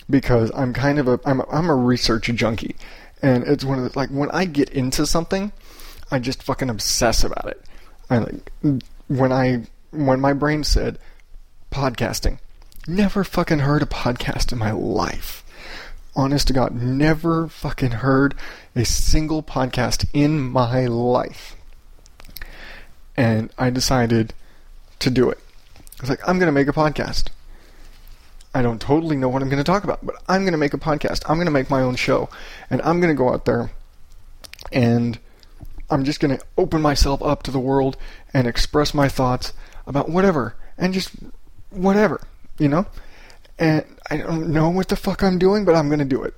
Because 0.08 0.50
I'm 0.54 0.72
kind 0.72 0.98
of 0.98 1.08
a 1.08 1.18
I'm 1.24 1.40
a, 1.40 1.46
I'm 1.50 1.70
a 1.70 1.74
research 1.74 2.26
junkie, 2.34 2.76
and 3.22 3.44
it's 3.44 3.64
one 3.64 3.78
of 3.78 3.84
the 3.84 3.98
like 3.98 4.10
when 4.10 4.30
I 4.32 4.44
get 4.44 4.68
into 4.70 5.06
something, 5.06 5.50
I 6.10 6.18
just 6.18 6.42
fucking 6.42 6.70
obsess 6.70 7.24
about 7.24 7.46
it. 7.46 7.62
I 8.10 8.18
like 8.18 8.50
when 9.08 9.32
I 9.32 9.62
when 9.90 10.20
my 10.20 10.32
brain 10.32 10.64
said 10.64 10.98
podcasting, 11.70 12.38
never 12.86 13.24
fucking 13.24 13.60
heard 13.60 13.82
a 13.82 13.86
podcast 13.86 14.52
in 14.52 14.58
my 14.58 14.72
life 14.72 15.44
honest 16.16 16.46
to 16.48 16.52
God, 16.52 16.74
never 16.74 17.48
fucking 17.48 17.90
heard 17.90 18.34
a 18.74 18.84
single 18.84 19.42
podcast 19.42 20.06
in 20.12 20.40
my 20.40 20.86
life. 20.86 21.56
And 23.16 23.52
I 23.58 23.70
decided 23.70 24.34
to 25.00 25.10
do 25.10 25.30
it. 25.30 25.38
I 25.76 26.02
was 26.02 26.10
like, 26.10 26.26
I'm 26.28 26.38
going 26.38 26.48
to 26.48 26.52
make 26.52 26.68
a 26.68 26.72
podcast. 26.72 27.28
I 28.54 28.62
don't 28.62 28.80
totally 28.80 29.16
know 29.16 29.28
what 29.28 29.42
I'm 29.42 29.48
going 29.48 29.62
to 29.62 29.64
talk 29.64 29.84
about, 29.84 30.04
but 30.04 30.16
I'm 30.28 30.42
going 30.42 30.52
to 30.52 30.58
make 30.58 30.74
a 30.74 30.78
podcast. 30.78 31.22
I'm 31.28 31.36
going 31.36 31.46
to 31.46 31.52
make 31.52 31.70
my 31.70 31.82
own 31.82 31.96
show. 31.96 32.28
And 32.70 32.80
I'm 32.82 33.00
going 33.00 33.12
to 33.12 33.18
go 33.18 33.32
out 33.32 33.44
there 33.44 33.70
and 34.72 35.18
I'm 35.90 36.04
just 36.04 36.20
going 36.20 36.36
to 36.36 36.44
open 36.56 36.80
myself 36.82 37.22
up 37.22 37.42
to 37.44 37.50
the 37.50 37.58
world 37.58 37.96
and 38.32 38.46
express 38.46 38.94
my 38.94 39.08
thoughts 39.08 39.52
about 39.86 40.08
whatever 40.08 40.56
and 40.78 40.94
just 40.94 41.10
whatever, 41.70 42.20
you 42.58 42.68
know? 42.68 42.86
and 43.58 43.84
I 44.10 44.16
don't 44.16 44.52
know 44.52 44.68
what 44.68 44.88
the 44.88 44.96
fuck 44.96 45.22
I'm 45.22 45.38
doing, 45.38 45.64
but 45.64 45.74
I'm 45.74 45.88
going 45.88 46.00
to 46.00 46.04
do 46.04 46.22
it. 46.22 46.34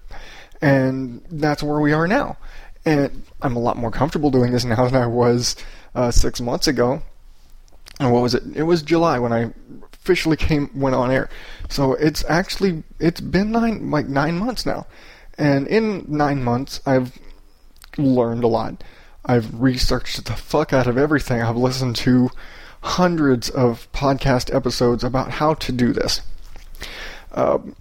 And 0.60 1.22
that's 1.30 1.62
where 1.62 1.80
we 1.80 1.92
are 1.92 2.06
now. 2.06 2.36
And 2.84 3.24
I'm 3.42 3.56
a 3.56 3.60
lot 3.60 3.76
more 3.76 3.90
comfortable 3.90 4.30
doing 4.30 4.52
this 4.52 4.64
now 4.64 4.84
than 4.88 5.02
I 5.02 5.06
was 5.06 5.56
uh, 5.94 6.10
six 6.10 6.40
months 6.40 6.66
ago. 6.66 7.02
And 7.98 8.12
what 8.12 8.22
was 8.22 8.34
it? 8.34 8.42
It 8.54 8.64
was 8.64 8.82
July 8.82 9.18
when 9.18 9.32
I 9.32 9.52
officially 9.94 10.36
came 10.36 10.70
went 10.74 10.94
on 10.94 11.10
air. 11.10 11.30
So 11.70 11.94
it's 11.94 12.24
actually 12.28 12.82
it's 13.00 13.20
been 13.20 13.50
nine 13.50 13.90
like 13.90 14.06
nine 14.06 14.38
months 14.38 14.66
now, 14.66 14.86
and 15.38 15.66
in 15.66 16.04
nine 16.06 16.44
months 16.44 16.82
I've 16.84 17.18
learned 17.96 18.44
a 18.44 18.48
lot. 18.48 18.84
I've 19.26 19.60
researched 19.60 20.24
the 20.24 20.34
fuck 20.34 20.72
out 20.72 20.86
of 20.86 20.96
everything. 20.96 21.42
I've 21.42 21.56
listened 21.56 21.96
to 21.96 22.30
hundreds 22.82 23.50
of 23.50 23.90
podcast 23.92 24.54
episodes 24.54 25.02
about 25.02 25.32
how 25.32 25.54
to 25.54 25.72
do 25.72 25.92
this 25.92 26.22
um, 27.36 27.76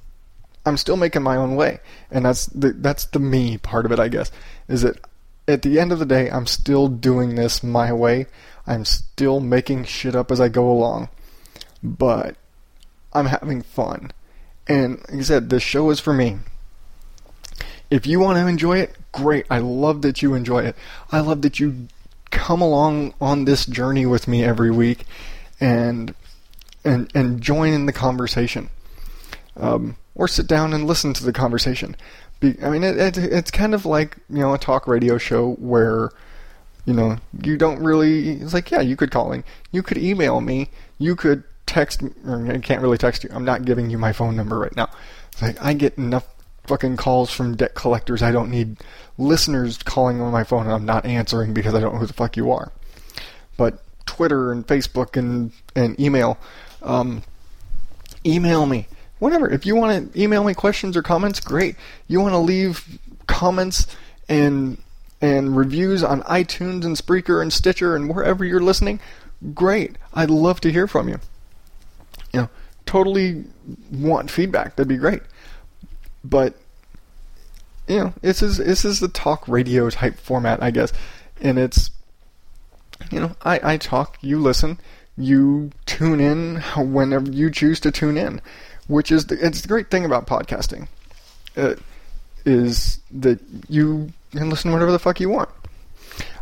I'm 0.66 0.78
still 0.78 0.98
making 0.98 1.24
my 1.24 1.38
own 1.38 1.56
way, 1.56 1.80
and 2.12 2.26
that's 2.26 2.48
the 2.48 2.74
that's 2.74 3.06
the 3.06 3.20
me 3.20 3.58
part 3.58 3.86
of 3.86 3.92
it, 3.92 4.00
I 4.00 4.10
guess. 4.10 4.32
Is 4.68 4.82
that 4.82 5.00
at 5.48 5.62
the 5.62 5.80
end 5.80 5.92
of 5.92 6.00
the 6.00 6.06
day, 6.06 6.30
I'm 6.30 6.48
still 6.48 6.88
doing 6.88 7.36
this 7.36 7.64
my 7.64 7.94
way. 7.94 8.28
I'm 8.68 8.86
still 8.86 9.40
making 9.40 9.86
shit 9.86 10.16
up 10.16 10.32
as 10.32 10.42
I 10.42 10.50
go 10.50 10.70
along, 10.70 11.10
but 11.84 12.36
I'm 13.14 13.28
having 13.28 13.62
fun. 13.62 14.12
And 14.68 15.00
like 15.10 15.20
I 15.20 15.22
said, 15.22 15.50
this 15.50 15.64
show 15.64 15.90
is 15.92 16.00
for 16.00 16.14
me. 16.14 16.40
If 17.96 18.06
you 18.06 18.20
want 18.20 18.38
to 18.38 18.46
enjoy 18.46 18.80
it, 18.80 18.94
great. 19.14 19.46
I 19.50 19.60
love 19.60 20.02
that 20.02 20.22
you 20.22 20.34
enjoy 20.34 20.66
it. 20.66 20.76
I 21.14 21.22
love 21.22 21.44
that 21.44 21.62
you 21.62 21.88
come 22.30 22.60
along 22.60 23.14
on 23.22 23.46
this 23.46 23.66
journey 23.66 24.06
with 24.06 24.28
me 24.28 24.44
every 24.44 24.70
week 24.70 25.06
and 25.62 26.14
and 26.84 27.10
and 27.16 27.40
join 27.40 27.72
in 27.72 27.86
the 27.86 27.94
conversation 27.94 28.70
um, 29.56 29.96
or 30.14 30.28
sit 30.28 30.46
down 30.46 30.74
and 30.74 30.86
listen 30.86 31.14
to 31.14 31.24
the 31.24 31.32
conversation. 31.32 31.96
Be, 32.42 32.58
I 32.62 32.70
mean, 32.70 32.84
it, 32.84 32.98
it, 32.98 33.18
it's 33.18 33.50
kind 33.50 33.74
of 33.74 33.86
like 33.86 34.18
you 34.30 34.40
know 34.40 34.54
a 34.54 34.58
talk 34.58 34.88
radio 34.88 35.18
show 35.18 35.54
where 35.54 36.12
you 36.84 36.94
know 36.94 37.16
you 37.44 37.56
don't 37.56 37.82
really. 37.82 38.32
It's 38.32 38.54
like 38.54 38.72
yeah, 38.72 38.82
you 38.82 38.98
could 38.98 39.12
call 39.12 39.32
in, 39.32 39.46
you 39.72 39.82
could 39.82 39.98
email 39.98 40.42
me, 40.42 40.70
you 41.00 41.16
could 41.16 41.46
text. 41.66 42.04
I 42.28 42.58
can't 42.58 42.82
really 42.82 42.98
text 42.98 43.24
you. 43.24 43.30
I'm 43.32 43.46
not 43.46 43.64
giving 43.64 43.90
you 43.90 43.98
my 43.98 44.12
phone 44.12 44.36
number 44.36 44.60
right 44.60 44.76
now. 44.76 44.90
It's 45.32 45.42
like 45.42 45.64
I 45.64 45.72
get 45.72 45.98
enough 45.98 46.35
fucking 46.68 46.98
calls 46.98 47.32
from 47.32 47.56
debt 47.56 47.76
collectors. 47.76 48.22
I 48.22 48.32
don't 48.32 48.52
need 48.52 48.78
listeners 49.18 49.78
calling 49.78 50.22
on 50.22 50.32
my 50.32 50.44
phone 50.44 50.64
and 50.66 50.74
I'm 50.74 50.86
not 50.86 51.06
answering 51.06 51.54
because 51.54 51.74
I 51.74 51.80
don't 51.80 51.94
know 51.94 52.00
who 52.00 52.08
the 52.08 52.14
fuck 52.14 52.38
you 52.38 52.52
are. 52.52 52.72
But 53.58 53.82
Twitter 54.06 54.52
and 54.52 54.66
Facebook 54.66 55.18
and 55.18 55.52
and 55.76 56.00
email, 56.00 56.38
um, 56.82 57.24
email 58.26 58.66
me 58.66 58.88
whatever. 59.20 59.50
If 59.50 59.66
you 59.66 59.76
want 59.76 60.14
to 60.14 60.22
email 60.22 60.44
me 60.44 60.54
questions 60.54 60.96
or 60.98 61.02
comments, 61.02 61.40
great. 61.40 61.76
You 62.08 62.22
want 62.22 62.34
to 62.34 62.40
leave 62.40 63.00
comments 63.28 63.88
and 64.30 64.78
and 65.22 65.56
reviews 65.56 66.04
on 66.04 66.22
iTunes 66.24 66.86
and 66.86 66.96
Spreaker 66.96 67.42
and 67.42 67.52
Stitcher 67.52 67.96
and 67.96 68.14
wherever 68.14 68.44
you're 68.44 68.62
listening, 68.62 69.00
great. 69.54 69.98
I'd 70.14 70.30
love 70.30 70.62
to 70.62 70.72
hear 70.72 70.88
from 70.88 71.08
you. 71.10 71.20
You 72.34 72.42
know, 72.42 72.50
totally 72.86 73.46
want 73.92 74.30
feedback. 74.30 74.76
That'd 74.76 74.90
be 74.90 74.98
great. 74.98 75.22
But 76.30 76.56
you 77.88 77.98
know, 78.00 78.14
this 78.22 78.42
is 78.42 78.58
this 78.58 78.86
is 78.86 79.00
the 79.00 79.08
talk 79.08 79.48
radio 79.48 79.90
type 79.90 80.18
format, 80.18 80.62
I 80.64 80.72
guess, 80.72 80.92
and 81.42 81.58
it's 81.58 81.92
you 83.12 83.20
know, 83.20 83.36
I 83.44 83.74
I 83.74 83.78
talk, 83.78 84.18
you 84.22 84.40
listen, 84.40 84.80
you 85.18 85.72
tune 85.86 86.20
in 86.20 86.62
whenever 86.78 87.32
you 87.32 87.52
choose 87.52 87.80
to 87.82 87.92
tune 87.92 88.18
in 88.18 88.42
which 88.88 89.12
is 89.12 89.28
the, 89.28 89.46
it's 89.46 89.62
the 89.62 89.68
great 89.68 89.90
thing 89.90 90.06
about 90.06 90.28
podcasting, 90.28 90.88
uh, 91.58 91.76
is 92.46 93.00
that 93.12 93.40
you 93.68 94.12
can 94.32 94.50
listen 94.50 94.72
whatever 94.72 94.92
the 94.92 95.00
fuck 95.00 95.20
you 95.20 95.30
want. 95.30 95.50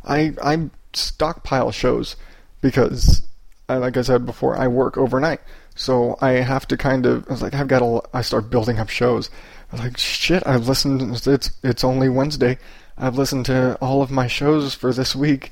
I 0.06 0.34
I 0.42 0.70
stockpile 0.94 1.72
shows 1.72 2.16
because, 2.62 3.22
uh, 3.70 3.80
like 3.80 3.96
I 3.96 4.02
said 4.02 4.26
before, 4.26 4.58
I 4.58 4.68
work 4.68 4.98
overnight, 4.98 5.40
so 5.76 6.18
I 6.22 6.32
have 6.32 6.68
to 6.70 6.78
kind 6.78 7.06
of. 7.06 7.28
I 7.30 7.32
was 7.32 7.42
like, 7.42 7.54
I've 7.54 7.68
got 7.68 7.80
to. 7.80 8.02
I 8.14 8.22
start 8.22 8.50
building 8.50 8.80
up 8.80 8.90
shows. 8.90 9.30
Like, 9.78 9.98
shit. 9.98 10.46
I've 10.46 10.68
listened. 10.68 11.02
It's 11.28 11.52
it's 11.64 11.84
only 11.84 12.08
Wednesday. 12.10 12.58
I've 12.98 13.18
listened 13.18 13.46
to 13.48 13.76
all 13.82 14.02
of 14.02 14.12
my 14.12 14.28
shows 14.28 14.74
for 14.76 14.94
this 14.94 15.16
week. 15.16 15.52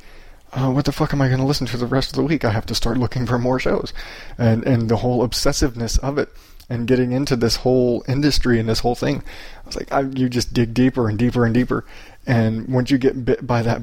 uh, 0.53 0.69
what 0.71 0.85
the 0.85 0.91
fuck 0.91 1.13
am 1.13 1.21
I 1.21 1.27
going 1.27 1.39
to 1.39 1.45
listen 1.45 1.67
to 1.67 1.77
the 1.77 1.85
rest 1.85 2.09
of 2.09 2.15
the 2.15 2.23
week? 2.23 2.43
I 2.43 2.51
have 2.51 2.65
to 2.67 2.75
start 2.75 2.97
looking 2.97 3.25
for 3.25 3.39
more 3.39 3.59
shows, 3.59 3.93
and 4.37 4.63
and 4.65 4.89
the 4.89 4.97
whole 4.97 5.27
obsessiveness 5.27 5.97
of 5.99 6.17
it, 6.17 6.29
and 6.69 6.87
getting 6.87 7.11
into 7.13 7.35
this 7.35 7.57
whole 7.57 8.03
industry 8.07 8.59
and 8.59 8.67
this 8.67 8.79
whole 8.79 8.95
thing. 8.95 9.23
I 9.63 9.67
was 9.67 9.75
like, 9.75 9.91
I, 9.91 10.01
you 10.01 10.29
just 10.29 10.53
dig 10.53 10.73
deeper 10.73 11.07
and 11.07 11.17
deeper 11.17 11.45
and 11.45 11.53
deeper, 11.53 11.85
and 12.27 12.67
once 12.67 12.91
you 12.91 12.97
get 12.97 13.23
bit 13.25 13.47
by 13.47 13.61
that 13.61 13.81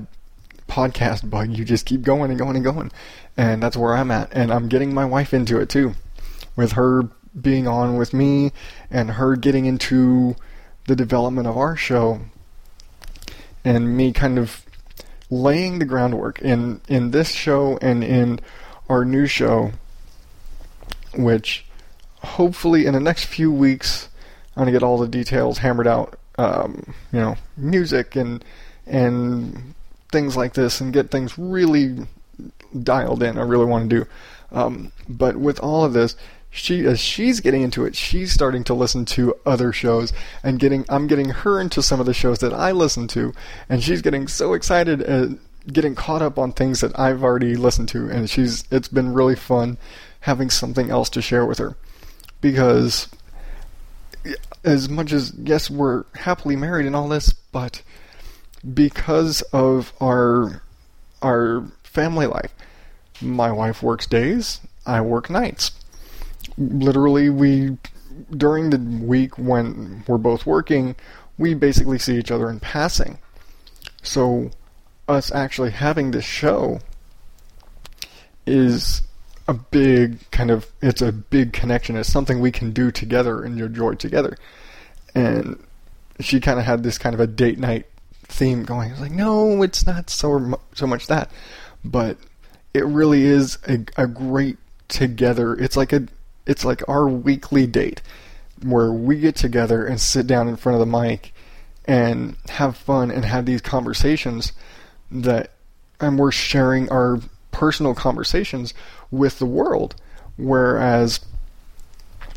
podcast 0.68 1.28
bug, 1.28 1.50
you 1.50 1.64
just 1.64 1.86
keep 1.86 2.02
going 2.02 2.30
and 2.30 2.38
going 2.38 2.56
and 2.56 2.64
going, 2.64 2.92
and 3.36 3.62
that's 3.62 3.76
where 3.76 3.96
I'm 3.96 4.10
at, 4.10 4.28
and 4.32 4.52
I'm 4.52 4.68
getting 4.68 4.92
my 4.92 5.06
wife 5.06 5.32
into 5.32 5.58
it 5.58 5.70
too, 5.70 5.94
with 6.54 6.72
her 6.72 7.08
being 7.42 7.66
on 7.66 7.96
with 7.96 8.12
me, 8.12 8.52
and 8.90 9.12
her 9.12 9.36
getting 9.36 9.66
into 9.66 10.36
the 10.86 10.96
development 10.96 11.46
of 11.46 11.56
our 11.56 11.76
show, 11.76 12.20
and 13.64 13.96
me 13.96 14.12
kind 14.12 14.38
of 14.38 14.64
laying 15.30 15.78
the 15.78 15.84
groundwork 15.84 16.40
in 16.40 16.80
in 16.88 17.10
this 17.10 17.32
show 17.32 17.78
and 17.82 18.02
in 18.02 18.40
our 18.88 19.04
new 19.04 19.26
show, 19.26 19.72
which 21.14 21.64
hopefully 22.22 22.86
in 22.86 22.94
the 22.94 23.00
next 23.00 23.24
few 23.24 23.52
weeks 23.52 24.08
I'm 24.56 24.62
gonna 24.62 24.72
get 24.72 24.82
all 24.82 24.98
the 24.98 25.08
details 25.08 25.58
hammered 25.58 25.86
out. 25.86 26.18
Um, 26.36 26.94
you 27.12 27.20
know, 27.20 27.36
music 27.56 28.16
and 28.16 28.44
and 28.86 29.74
things 30.10 30.36
like 30.36 30.54
this, 30.54 30.80
and 30.80 30.92
get 30.92 31.10
things 31.10 31.38
really 31.38 32.06
dialed 32.82 33.22
in. 33.22 33.38
I 33.38 33.42
really 33.42 33.66
want 33.66 33.90
to 33.90 34.00
do. 34.00 34.06
Um, 34.50 34.92
but 35.08 35.36
with 35.36 35.60
all 35.60 35.84
of 35.84 35.92
this, 35.92 36.16
she 36.50 36.86
as 36.86 36.98
she's 36.98 37.40
getting 37.40 37.62
into 37.62 37.84
it, 37.84 37.94
she's 37.94 38.32
starting 38.32 38.64
to 38.64 38.74
listen 38.74 39.04
to 39.04 39.34
other 39.44 39.72
shows 39.72 40.12
and 40.42 40.58
getting 40.58 40.84
I'm 40.88 41.06
getting 41.06 41.30
her 41.30 41.60
into 41.60 41.82
some 41.82 42.00
of 42.00 42.06
the 42.06 42.14
shows 42.14 42.38
that 42.38 42.52
I 42.52 42.72
listen 42.72 43.06
to, 43.08 43.32
and 43.68 43.82
she's 43.82 44.02
getting 44.02 44.28
so 44.28 44.54
excited 44.54 45.02
and 45.02 45.38
getting 45.70 45.94
caught 45.94 46.22
up 46.22 46.38
on 46.38 46.52
things 46.52 46.80
that 46.80 46.98
I've 46.98 47.22
already 47.22 47.56
listened 47.56 47.88
to, 47.90 48.08
and 48.08 48.28
she's 48.30 48.64
it's 48.70 48.88
been 48.88 49.12
really 49.12 49.36
fun 49.36 49.78
having 50.20 50.50
something 50.50 50.90
else 50.90 51.10
to 51.10 51.22
share 51.22 51.44
with 51.44 51.58
her. 51.58 51.76
Because 52.40 53.08
as 54.64 54.88
much 54.88 55.12
as 55.12 55.32
yes 55.34 55.70
we're 55.70 56.04
happily 56.14 56.56
married 56.56 56.86
and 56.86 56.96
all 56.96 57.08
this, 57.08 57.32
but 57.32 57.82
because 58.74 59.42
of 59.52 59.92
our 60.00 60.62
our 61.20 61.64
family 61.82 62.26
life, 62.26 62.54
my 63.20 63.52
wife 63.52 63.82
works 63.82 64.06
days, 64.06 64.60
I 64.86 65.02
work 65.02 65.28
nights 65.28 65.72
literally 66.56 67.30
we 67.30 67.76
during 68.36 68.70
the 68.70 68.78
week 68.78 69.38
when 69.38 70.04
we're 70.06 70.18
both 70.18 70.46
working, 70.46 70.96
we 71.36 71.54
basically 71.54 71.98
see 71.98 72.18
each 72.18 72.30
other 72.30 72.50
in 72.50 72.60
passing. 72.60 73.18
So 74.02 74.50
us 75.06 75.32
actually 75.32 75.70
having 75.70 76.10
this 76.10 76.24
show 76.24 76.80
is 78.46 79.02
a 79.46 79.54
big 79.54 80.30
kind 80.30 80.50
of 80.50 80.70
it's 80.82 81.02
a 81.02 81.12
big 81.12 81.52
connection. 81.52 81.96
It's 81.96 82.12
something 82.12 82.40
we 82.40 82.52
can 82.52 82.72
do 82.72 82.90
together 82.90 83.42
and 83.42 83.58
enjoy 83.60 83.94
together. 83.94 84.36
And 85.14 85.62
she 86.20 86.40
kind 86.40 86.58
of 86.58 86.66
had 86.66 86.82
this 86.82 86.98
kind 86.98 87.14
of 87.14 87.20
a 87.20 87.26
date 87.26 87.58
night 87.58 87.86
theme 88.24 88.64
going. 88.64 88.90
I 88.90 88.92
was 88.92 89.00
like, 89.00 89.12
no, 89.12 89.62
it's 89.62 89.86
not 89.86 90.10
so 90.10 90.60
so 90.74 90.86
much 90.86 91.06
that, 91.06 91.30
but 91.84 92.18
it 92.74 92.84
really 92.84 93.24
is 93.24 93.58
a, 93.66 93.84
a 93.96 94.06
great 94.06 94.58
together. 94.88 95.54
It's 95.54 95.76
like 95.76 95.92
a 95.92 96.06
it's 96.48 96.64
like 96.64 96.82
our 96.88 97.06
weekly 97.06 97.66
date 97.66 98.02
where 98.62 98.90
we 98.90 99.20
get 99.20 99.36
together 99.36 99.86
and 99.86 100.00
sit 100.00 100.26
down 100.26 100.48
in 100.48 100.56
front 100.56 100.74
of 100.74 100.80
the 100.80 101.00
mic 101.00 101.32
and 101.84 102.36
have 102.48 102.76
fun 102.76 103.10
and 103.10 103.24
have 103.24 103.46
these 103.46 103.60
conversations 103.60 104.52
that 105.10 105.52
and 106.00 106.18
we're 106.18 106.32
sharing 106.32 106.88
our 106.90 107.20
personal 107.50 107.94
conversations 107.94 108.74
with 109.10 109.38
the 109.38 109.46
world. 109.46 109.94
Whereas 110.36 111.20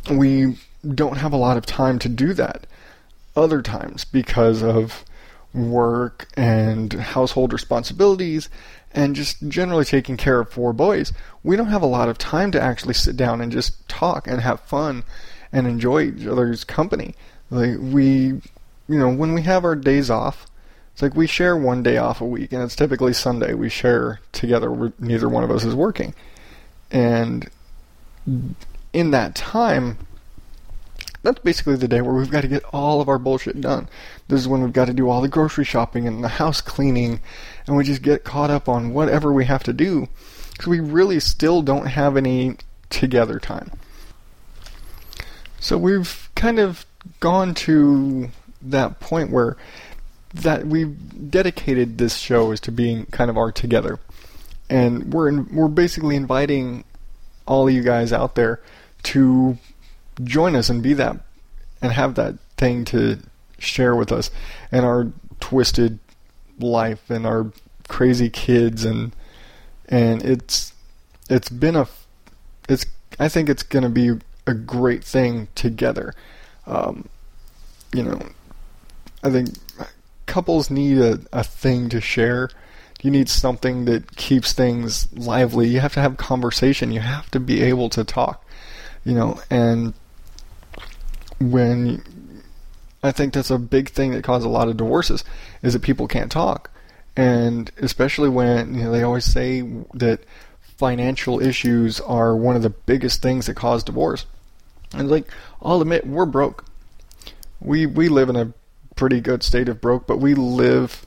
we 0.09 0.57
don't 0.95 1.17
have 1.17 1.33
a 1.33 1.37
lot 1.37 1.57
of 1.57 1.65
time 1.65 1.99
to 1.99 2.09
do 2.09 2.33
that 2.33 2.65
other 3.35 3.61
times 3.61 4.03
because 4.03 4.61
of 4.61 5.05
work 5.53 6.27
and 6.35 6.93
household 6.93 7.53
responsibilities 7.53 8.49
and 8.93 9.15
just 9.15 9.47
generally 9.47 9.85
taking 9.85 10.17
care 10.17 10.39
of 10.39 10.49
four 10.49 10.73
boys, 10.73 11.13
we 11.43 11.55
don't 11.55 11.67
have 11.67 11.81
a 11.81 11.87
lot 11.87 12.09
of 12.09 12.17
time 12.17 12.51
to 12.51 12.61
actually 12.61 12.93
sit 12.93 13.15
down 13.15 13.41
and 13.41 13.51
just 13.51 13.87
talk 13.87 14.27
and 14.27 14.41
have 14.41 14.59
fun 14.61 15.03
and 15.51 15.67
enjoy 15.67 16.03
each 16.03 16.25
other's 16.25 16.63
company. 16.63 17.15
Like 17.49 17.77
we, 17.79 18.05
you 18.07 18.41
know, 18.87 19.09
when 19.09 19.33
we 19.33 19.41
have 19.43 19.65
our 19.65 19.75
days 19.75 20.09
off, 20.09 20.47
it's 20.93 21.01
like 21.01 21.15
we 21.15 21.27
share 21.27 21.55
one 21.55 21.83
day 21.83 21.97
off 21.97 22.21
a 22.21 22.25
week, 22.25 22.51
and 22.51 22.61
it's 22.61 22.75
typically 22.75 23.13
Sunday. 23.13 23.53
We 23.53 23.69
share 23.69 24.19
together. 24.33 24.91
neither 24.99 25.29
one 25.29 25.43
of 25.43 25.51
us 25.51 25.63
is 25.63 25.73
working, 25.73 26.13
and 26.91 27.49
in 28.93 29.11
that 29.11 29.35
time, 29.35 29.97
that's 31.23 31.39
basically 31.39 31.75
the 31.75 31.87
day 31.87 32.01
where 32.01 32.13
we've 32.13 32.31
got 32.31 32.41
to 32.41 32.47
get 32.47 32.63
all 32.73 33.01
of 33.01 33.09
our 33.09 33.19
bullshit 33.19 33.61
done. 33.61 33.87
This 34.27 34.39
is 34.39 34.47
when 34.47 34.61
we've 34.61 34.73
got 34.73 34.85
to 34.85 34.93
do 34.93 35.09
all 35.09 35.21
the 35.21 35.27
grocery 35.27 35.65
shopping 35.65 36.07
and 36.07 36.23
the 36.23 36.29
house 36.29 36.61
cleaning, 36.61 37.19
and 37.67 37.77
we 37.77 37.83
just 37.83 38.01
get 38.01 38.23
caught 38.23 38.49
up 38.49 38.67
on 38.67 38.93
whatever 38.93 39.31
we 39.31 39.45
have 39.45 39.63
to 39.63 39.73
do 39.73 40.07
because 40.51 40.67
we 40.67 40.79
really 40.79 41.19
still 41.19 41.61
don't 41.61 41.87
have 41.87 42.17
any 42.17 42.57
together 42.89 43.39
time. 43.39 43.71
So 45.59 45.77
we've 45.77 46.29
kind 46.35 46.59
of 46.59 46.85
gone 47.19 47.53
to 47.53 48.29
that 48.63 48.99
point 48.99 49.31
where 49.31 49.57
that 50.33 50.65
we've 50.65 51.29
dedicated 51.29 51.97
this 51.97 52.17
show 52.17 52.51
as 52.51 52.59
to 52.61 52.71
being 52.71 53.05
kind 53.07 53.29
of 53.29 53.37
our 53.37 53.51
together, 53.51 53.99
and 54.69 55.13
we're 55.13 55.29
in, 55.29 55.53
we're 55.53 55.67
basically 55.67 56.15
inviting 56.15 56.83
all 57.45 57.69
you 57.69 57.83
guys 57.83 58.13
out 58.13 58.35
there 58.35 58.61
to 59.03 59.57
join 60.23 60.55
us 60.55 60.69
and 60.69 60.81
be 60.81 60.93
that 60.93 61.17
and 61.81 61.91
have 61.91 62.15
that 62.15 62.35
thing 62.57 62.85
to 62.85 63.19
share 63.57 63.95
with 63.95 64.11
us 64.11 64.31
and 64.71 64.85
our 64.85 65.07
twisted 65.39 65.99
life 66.59 67.09
and 67.09 67.25
our 67.25 67.51
crazy 67.87 68.29
kids 68.29 68.85
and 68.85 69.11
and 69.89 70.23
it's 70.23 70.73
it's 71.29 71.49
been 71.49 71.75
a 71.75 71.87
it's 72.69 72.85
I 73.19 73.29
think 73.29 73.49
it's 73.49 73.63
going 73.63 73.83
to 73.83 73.89
be 73.89 74.11
a 74.47 74.53
great 74.53 75.03
thing 75.03 75.47
together. 75.55 76.13
Um, 76.65 77.07
you 77.93 78.03
know, 78.03 78.19
I 79.23 79.29
think 79.29 79.49
couples 80.25 80.69
need 80.69 80.97
a, 80.97 81.19
a 81.33 81.43
thing 81.43 81.89
to 81.89 82.01
share. 82.01 82.49
You 83.01 83.11
need 83.11 83.29
something 83.29 83.85
that 83.85 84.15
keeps 84.15 84.53
things 84.53 85.11
lively. 85.13 85.67
You 85.67 85.79
have 85.79 85.93
to 85.93 86.01
have 86.01 86.17
conversation. 86.17 86.91
You 86.91 87.01
have 87.01 87.29
to 87.31 87.39
be 87.39 87.61
able 87.61 87.89
to 87.89 88.03
talk. 88.03 88.45
You 89.03 89.13
know, 89.13 89.39
and 89.49 89.93
when 91.41 92.03
I 93.03 93.11
think 93.11 93.33
that's 93.33 93.51
a 93.51 93.57
big 93.57 93.89
thing 93.89 94.11
that 94.11 94.23
causes 94.23 94.45
a 94.45 94.49
lot 94.49 94.67
of 94.67 94.77
divorces 94.77 95.23
is 95.61 95.73
that 95.73 95.81
people 95.81 96.07
can't 96.07 96.31
talk, 96.31 96.69
and 97.15 97.71
especially 97.77 98.29
when 98.29 98.75
you 98.75 98.83
know 98.83 98.91
they 98.91 99.03
always 99.03 99.25
say 99.25 99.61
that 99.93 100.23
financial 100.77 101.41
issues 101.41 101.99
are 102.01 102.35
one 102.35 102.55
of 102.55 102.61
the 102.61 102.69
biggest 102.69 103.21
things 103.21 103.45
that 103.47 103.55
cause 103.55 103.83
divorce. 103.83 104.25
And 104.93 105.09
like 105.09 105.31
I'll 105.61 105.81
admit, 105.81 106.05
we're 106.05 106.25
broke. 106.25 106.65
We 107.59 107.85
we 107.85 108.09
live 108.09 108.29
in 108.29 108.35
a 108.35 108.53
pretty 108.95 109.21
good 109.21 109.43
state 109.43 109.69
of 109.69 109.81
broke, 109.81 110.05
but 110.05 110.19
we 110.19 110.35
live 110.35 111.05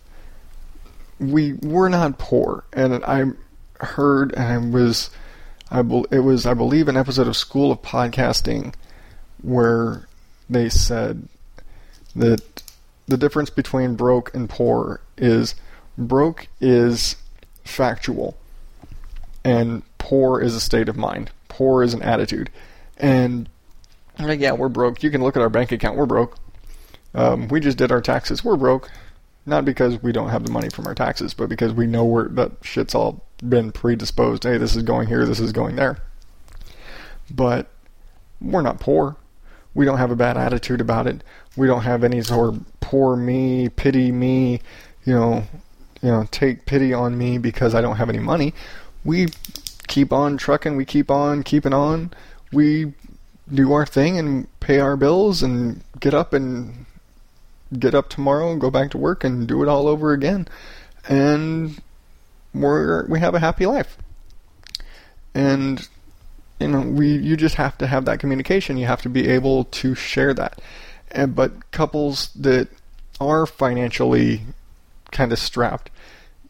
we 1.21 1.53
we're 1.55 1.89
not 1.89 2.19
poor. 2.19 2.65
And 2.73 3.05
I 3.05 3.25
heard 3.85 4.33
and 4.33 4.45
I 4.45 4.59
was 4.59 5.11
I 5.71 5.81
it 6.11 6.21
was 6.21 6.47
I 6.47 6.55
believe 6.55 6.89
an 6.89 6.97
episode 6.97 7.29
of 7.29 7.37
School 7.37 7.71
of 7.71 7.83
Podcasting 7.83 8.75
where 9.43 10.09
they 10.49 10.69
said 10.69 11.29
that 12.15 12.63
the 13.07 13.17
difference 13.17 13.51
between 13.51 13.97
broke 13.97 14.35
and 14.35 14.49
poor 14.49 15.01
is 15.17 15.55
broke 15.97 16.49
is 16.61 17.17
factual 17.65 18.37
and 19.45 19.83
poor 19.99 20.41
is 20.41 20.55
a 20.55 20.61
state 20.61 20.89
of 20.89 20.97
mind. 20.97 21.31
Poor 21.49 21.83
is 21.83 21.95
an 21.95 22.03
attitude. 22.03 22.51
And 22.97 23.49
like, 24.19 24.41
yeah, 24.41 24.53
we're 24.53 24.69
broke. 24.69 25.03
You 25.03 25.11
can 25.11 25.23
look 25.23 25.37
at 25.37 25.43
our 25.43 25.51
bank 25.51 25.73
account. 25.73 25.97
We're 25.97 26.07
broke. 26.07 26.37
Um, 27.15 27.49
we 27.49 27.61
just 27.61 27.79
did 27.79 27.93
our 27.93 28.01
taxes. 28.01 28.45
We're 28.45 28.57
broke. 28.57 28.91
Not 29.47 29.65
because 29.65 30.03
we 30.03 30.13
don't 30.13 30.31
have 30.31 30.45
the 30.45 30.51
money 30.51 30.71
from 30.71 30.87
our 30.87 30.95
taxes, 30.95 31.35
but 31.35 31.49
because 31.49 31.73
we 31.73 31.87
know 31.87 32.05
where 32.05 32.29
that 32.29 32.53
shit's 32.63 32.95
all 32.95 33.25
been 33.47 33.73
predisposed. 33.73 34.45
Hey, 34.45 34.57
this 34.57 34.75
is 34.75 34.83
going 34.83 35.09
here, 35.09 35.27
this 35.27 35.41
is 35.41 35.53
going 35.53 35.77
there. 35.77 35.99
But 37.31 37.71
we're 38.41 38.63
not 38.63 38.81
poor. 38.81 39.17
We 39.75 39.85
don't 39.85 39.99
have 39.99 40.11
a 40.11 40.17
bad 40.17 40.37
attitude 40.37 40.81
about 40.81 41.07
it. 41.07 41.23
We 41.57 41.67
don't 41.67 41.83
have 41.83 42.05
any 42.05 42.23
sort 42.23 42.55
of 42.55 42.81
poor 42.81 43.17
me, 43.17 43.69
pity 43.69 44.13
me, 44.13 44.61
you 45.05 45.15
know, 45.15 45.45
you 46.01 46.11
know, 46.11 46.29
take 46.31 46.67
pity 46.67 46.93
on 46.93 47.17
me 47.17 47.39
because 47.39 47.75
I 47.75 47.81
don't 47.81 47.97
have 47.97 48.09
any 48.09 48.19
money. 48.19 48.55
We 49.05 49.29
keep 49.89 50.13
on 50.13 50.37
trucking, 50.37 50.77
we 50.77 50.85
keep 50.85 51.11
on 51.11 51.43
keeping 51.43 51.73
on. 51.73 52.13
We 52.53 52.93
do 53.53 53.73
our 53.73 53.87
thing 53.87 54.19
and 54.19 54.49
pay 54.61 54.81
our 54.81 54.97
bills 54.97 55.43
and 55.43 55.83
get 56.01 56.15
up 56.15 56.33
and 56.33 56.87
get 57.79 57.95
up 57.95 58.09
tomorrow 58.09 58.53
and 58.53 58.61
go 58.61 58.71
back 58.71 58.91
to 58.93 58.99
work 58.99 59.25
and 59.25 59.47
do 59.47 59.63
it 59.63 59.69
all 59.69 59.89
over 59.89 60.13
again. 60.13 60.49
And 61.09 61.81
we're 62.55 63.07
we 63.07 63.21
have 63.21 63.35
a 63.35 63.41
happy 63.41 63.67
life. 63.67 63.99
And 65.35 65.89
you 66.61 66.69
know, 66.69 66.81
we 66.81 67.17
you 67.17 67.37
just 67.37 67.57
have 67.57 67.77
to 67.79 67.87
have 67.87 68.05
that 68.05 68.21
communication. 68.21 68.77
You 68.77 68.87
have 68.87 69.03
to 69.03 69.09
be 69.09 69.29
able 69.29 69.65
to 69.65 69.95
share 69.95 70.33
that. 70.35 70.61
And 71.11 71.35
but 71.35 71.71
couples 71.71 72.31
that 72.35 72.69
are 73.21 73.47
financially 73.47 74.43
kind 75.11 75.33
of 75.33 75.39
strapped, 75.39 75.91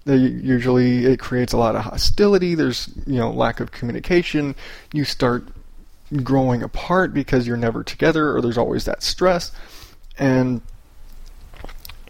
they 0.05 0.17
usually 0.17 1.07
it 1.07 1.19
creates 1.19 1.53
a 1.53 1.57
lot 1.57 1.75
of 1.77 1.83
hostility. 1.83 2.55
There's 2.55 2.91
you 3.07 3.19
know 3.19 3.31
lack 3.31 3.61
of 3.61 3.73
communication. 3.73 4.55
You 4.93 5.05
start 5.05 5.49
growing 6.23 6.63
apart 6.63 7.15
because 7.15 7.47
you're 7.47 7.57
never 7.57 7.83
together, 7.83 8.37
or 8.37 8.43
there's 8.43 8.59
always 8.59 8.85
that 8.85 9.03
stress. 9.03 9.53
And 10.19 10.61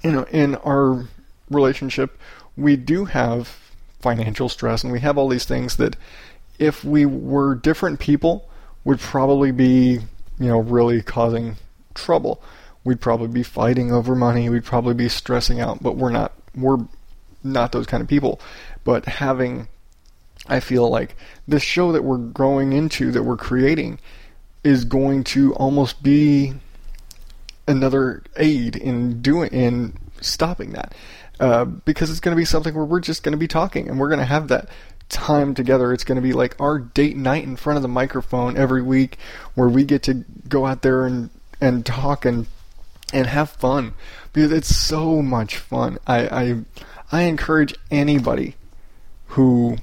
you 0.03 0.13
know, 0.13 0.25
in 0.31 0.57
our 0.57 1.07
relationship, 1.49 2.19
we 2.57 2.77
do 2.77 3.07
have 3.07 3.57
financial 4.01 4.49
stress, 4.49 4.85
and 4.85 4.93
we 4.93 5.01
have 5.01 5.17
all 5.17 5.29
these 5.29 5.47
things 5.47 5.77
that 5.77 5.97
if 6.65 6.85
we 6.85 7.07
were 7.07 7.55
different 7.55 8.01
people, 8.01 8.49
would 8.85 9.01
probably 9.01 9.53
be, 9.53 10.01
you 10.39 10.49
know, 10.49 10.59
really 10.59 11.03
causing 11.03 11.57
trouble. 11.95 12.43
We'd 12.85 13.01
probably 13.01 13.29
be 13.29 13.43
fighting 13.43 13.93
over 13.93 14.15
money. 14.15 14.49
We'd 14.49 14.65
probably 14.65 14.95
be 14.95 15.09
stressing 15.09 15.61
out, 15.61 15.83
but 15.83 15.97
we're 15.97 16.11
not. 16.11 16.33
We're 16.55 16.79
not 17.43 17.73
those 17.73 17.87
kind 17.87 18.01
of 18.01 18.09
people. 18.09 18.41
But 18.85 19.07
having, 19.07 19.69
I 20.47 20.61
feel 20.61 20.89
like 20.89 21.17
this 21.49 21.63
show 21.63 21.93
that 21.93 22.05
we're 22.05 22.19
growing 22.19 22.73
into, 22.73 23.11
that 23.13 23.23
we're 23.23 23.37
creating, 23.37 23.99
is 24.63 24.85
going 24.85 25.25
to 25.25 25.55
almost 25.55 26.03
be 26.03 26.55
another 27.67 28.23
aid 28.37 28.77
in 28.77 29.21
doing 29.23 29.51
in 29.51 29.95
stopping 30.21 30.73
that. 30.73 30.95
Uh, 31.41 31.65
because 31.65 32.11
it's 32.11 32.21
going 32.21 32.35
to 32.35 32.41
be 32.41 32.45
something 32.45 32.75
where 32.75 32.85
we're 32.85 33.01
just 33.01 33.25
going 33.25 33.33
to 33.33 33.39
be 33.39 33.49
talking 33.49 33.89
and 33.89 33.99
we're 33.99 34.09
going 34.09 34.21
to 34.21 34.25
have 34.25 34.47
that 34.49 34.69
time 35.09 35.55
together. 35.55 35.93
It's 35.93 36.05
going 36.05 36.17
to 36.17 36.23
be 36.23 36.33
like 36.33 36.61
our 36.61 36.79
date 36.79 37.17
night 37.17 37.45
in 37.45 37.57
front 37.57 37.77
of 37.77 37.83
the 37.83 37.89
microphone 37.89 38.57
every 38.57 38.83
week 38.83 39.19
where 39.55 39.69
we 39.69 39.85
get 39.85 40.03
to 40.05 40.25
go 40.49 40.67
out 40.67 40.83
there 40.83 41.07
and, 41.07 41.31
and 41.61 41.85
talk 41.85 42.25
and 42.25 42.47
and 43.13 43.29
have 43.29 43.51
fun 43.51 43.95
because 44.33 44.51
it's 44.51 44.75
so 44.75 45.23
much 45.23 45.57
fun. 45.57 45.99
I 46.07 46.27
I, 46.29 46.65
I 47.13 47.23
encourage 47.23 47.75
anybody 47.91 48.57
who 49.29 49.77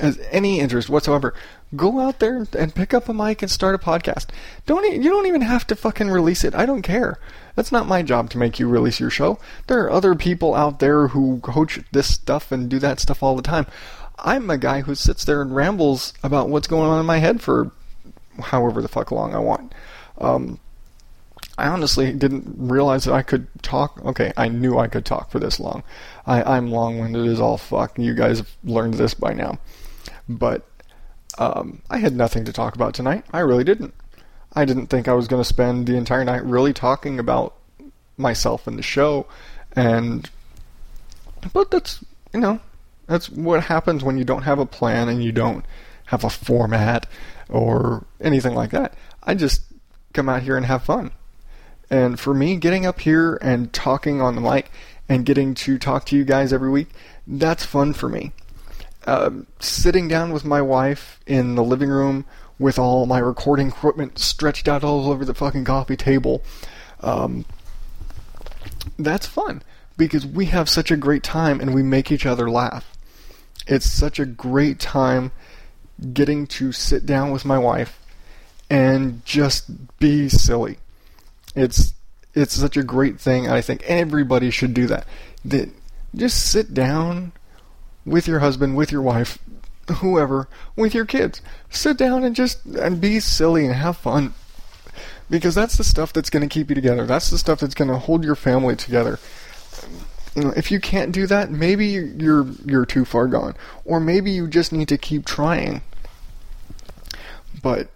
has 0.00 0.18
any 0.30 0.58
interest 0.58 0.88
whatsoever 0.88 1.32
go 1.76 2.00
out 2.00 2.18
there 2.18 2.46
and 2.58 2.74
pick 2.74 2.92
up 2.92 3.08
a 3.08 3.14
mic 3.14 3.42
and 3.42 3.50
start 3.50 3.74
a 3.74 3.78
podcast. 3.78 4.26
Don't 4.66 5.02
you 5.02 5.10
don't 5.10 5.26
even 5.26 5.42
have 5.42 5.66
to 5.68 5.76
fucking 5.76 6.08
release 6.08 6.44
it. 6.44 6.54
I 6.54 6.66
don't 6.66 6.82
care. 6.82 7.18
That's 7.54 7.72
not 7.72 7.86
my 7.86 8.02
job 8.02 8.30
to 8.30 8.38
make 8.38 8.58
you 8.58 8.68
release 8.68 9.00
your 9.00 9.10
show. 9.10 9.38
There 9.66 9.82
are 9.84 9.90
other 9.90 10.14
people 10.14 10.54
out 10.54 10.80
there 10.80 11.08
who 11.08 11.40
coach 11.40 11.80
this 11.92 12.14
stuff 12.14 12.50
and 12.52 12.68
do 12.68 12.78
that 12.80 13.00
stuff 13.00 13.22
all 13.22 13.36
the 13.36 13.42
time. 13.42 13.66
I'm 14.18 14.50
a 14.50 14.58
guy 14.58 14.82
who 14.82 14.94
sits 14.94 15.24
there 15.24 15.42
and 15.42 15.54
rambles 15.54 16.12
about 16.22 16.48
what's 16.48 16.66
going 16.68 16.88
on 16.88 17.00
in 17.00 17.06
my 17.06 17.18
head 17.18 17.40
for 17.40 17.70
however 18.38 18.82
the 18.82 18.88
fuck 18.88 19.10
long 19.10 19.34
I 19.34 19.38
want. 19.38 19.74
Um, 20.18 20.60
I 21.56 21.68
honestly 21.68 22.12
didn't 22.12 22.54
realize 22.56 23.04
that 23.04 23.14
I 23.14 23.22
could 23.22 23.46
talk. 23.62 24.02
Okay, 24.04 24.32
I 24.36 24.48
knew 24.48 24.78
I 24.78 24.88
could 24.88 25.04
talk 25.04 25.30
for 25.30 25.38
this 25.38 25.60
long. 25.60 25.82
I, 26.26 26.42
I'm 26.42 26.70
long 26.70 26.98
winded 26.98 27.26
as 27.26 27.40
all 27.40 27.58
fuck. 27.58 27.98
You 27.98 28.14
guys 28.14 28.38
have 28.38 28.50
learned 28.64 28.94
this 28.94 29.14
by 29.14 29.32
now. 29.32 29.58
But 30.28 30.66
um, 31.38 31.82
I 31.90 31.98
had 31.98 32.14
nothing 32.14 32.44
to 32.44 32.52
talk 32.52 32.74
about 32.74 32.94
tonight. 32.94 33.24
I 33.32 33.40
really 33.40 33.64
didn't. 33.64 33.94
I 34.52 34.64
didn't 34.64 34.88
think 34.88 35.06
I 35.06 35.14
was 35.14 35.28
going 35.28 35.40
to 35.40 35.48
spend 35.48 35.86
the 35.86 35.96
entire 35.96 36.24
night 36.24 36.44
really 36.44 36.72
talking 36.72 37.18
about 37.18 37.54
myself 38.16 38.66
and 38.66 38.78
the 38.78 38.82
show. 38.82 39.26
And, 39.76 40.28
but 41.52 41.70
that's, 41.70 42.04
you 42.34 42.40
know, 42.40 42.60
that's 43.06 43.28
what 43.30 43.64
happens 43.64 44.02
when 44.02 44.18
you 44.18 44.24
don't 44.24 44.42
have 44.42 44.58
a 44.58 44.66
plan 44.66 45.08
and 45.08 45.22
you 45.22 45.32
don't 45.32 45.64
have 46.06 46.24
a 46.24 46.30
format 46.30 47.06
or 47.48 48.04
anything 48.20 48.54
like 48.54 48.70
that. 48.70 48.94
I 49.22 49.34
just 49.34 49.62
come 50.12 50.28
out 50.28 50.42
here 50.42 50.56
and 50.56 50.66
have 50.66 50.82
fun. 50.82 51.12
And 51.88 52.18
for 52.18 52.34
me, 52.34 52.56
getting 52.56 52.86
up 52.86 53.00
here 53.00 53.38
and 53.42 53.72
talking 53.72 54.20
on 54.20 54.34
the 54.34 54.40
mic 54.40 54.70
and 55.08 55.26
getting 55.26 55.54
to 55.54 55.78
talk 55.78 56.06
to 56.06 56.16
you 56.16 56.24
guys 56.24 56.52
every 56.52 56.70
week, 56.70 56.88
that's 57.26 57.64
fun 57.64 57.92
for 57.92 58.08
me. 58.08 58.32
Uh, 59.10 59.42
sitting 59.58 60.06
down 60.06 60.32
with 60.32 60.44
my 60.44 60.62
wife 60.62 61.18
in 61.26 61.56
the 61.56 61.64
living 61.64 61.88
room 61.88 62.24
with 62.60 62.78
all 62.78 63.06
my 63.06 63.18
recording 63.18 63.66
equipment 63.66 64.20
stretched 64.20 64.68
out 64.68 64.84
all 64.84 65.10
over 65.10 65.24
the 65.24 65.34
fucking 65.34 65.64
coffee 65.64 65.96
table. 65.96 66.44
Um, 67.00 67.44
that's 69.00 69.26
fun 69.26 69.64
because 69.96 70.24
we 70.24 70.44
have 70.46 70.68
such 70.68 70.92
a 70.92 70.96
great 70.96 71.24
time 71.24 71.60
and 71.60 71.74
we 71.74 71.82
make 71.82 72.12
each 72.12 72.24
other 72.24 72.48
laugh. 72.48 72.96
It's 73.66 73.90
such 73.90 74.20
a 74.20 74.24
great 74.24 74.78
time 74.78 75.32
getting 76.12 76.46
to 76.46 76.70
sit 76.70 77.04
down 77.04 77.32
with 77.32 77.44
my 77.44 77.58
wife 77.58 77.98
and 78.70 79.24
just 79.24 79.98
be 79.98 80.28
silly. 80.28 80.78
It's 81.56 81.94
it's 82.32 82.54
such 82.54 82.76
a 82.76 82.84
great 82.84 83.18
thing. 83.18 83.48
I 83.48 83.60
think 83.60 83.82
everybody 83.82 84.52
should 84.52 84.72
do 84.72 84.86
that. 84.86 85.04
That 85.46 85.68
just 86.14 86.48
sit 86.48 86.72
down 86.72 87.32
with 88.04 88.26
your 88.26 88.40
husband, 88.40 88.76
with 88.76 88.92
your 88.92 89.02
wife, 89.02 89.38
whoever, 89.96 90.48
with 90.76 90.94
your 90.94 91.04
kids. 91.04 91.40
Sit 91.68 91.96
down 91.96 92.24
and 92.24 92.34
just 92.34 92.64
and 92.64 93.00
be 93.00 93.20
silly 93.20 93.64
and 93.64 93.74
have 93.74 93.96
fun. 93.96 94.34
Because 95.28 95.54
that's 95.54 95.76
the 95.76 95.84
stuff 95.84 96.12
that's 96.12 96.30
going 96.30 96.42
to 96.42 96.52
keep 96.52 96.70
you 96.70 96.74
together. 96.74 97.06
That's 97.06 97.30
the 97.30 97.38
stuff 97.38 97.60
that's 97.60 97.74
going 97.74 97.90
to 97.90 97.98
hold 97.98 98.24
your 98.24 98.34
family 98.34 98.74
together. 98.74 99.20
You 100.34 100.42
know, 100.42 100.52
if 100.56 100.70
you 100.70 100.80
can't 100.80 101.12
do 101.12 101.26
that, 101.26 101.50
maybe 101.50 101.86
you're 101.86 102.46
you're 102.64 102.86
too 102.86 103.04
far 103.04 103.26
gone, 103.26 103.54
or 103.84 104.00
maybe 104.00 104.30
you 104.30 104.48
just 104.48 104.72
need 104.72 104.88
to 104.88 104.98
keep 104.98 105.24
trying. 105.24 105.82
But 107.62 107.88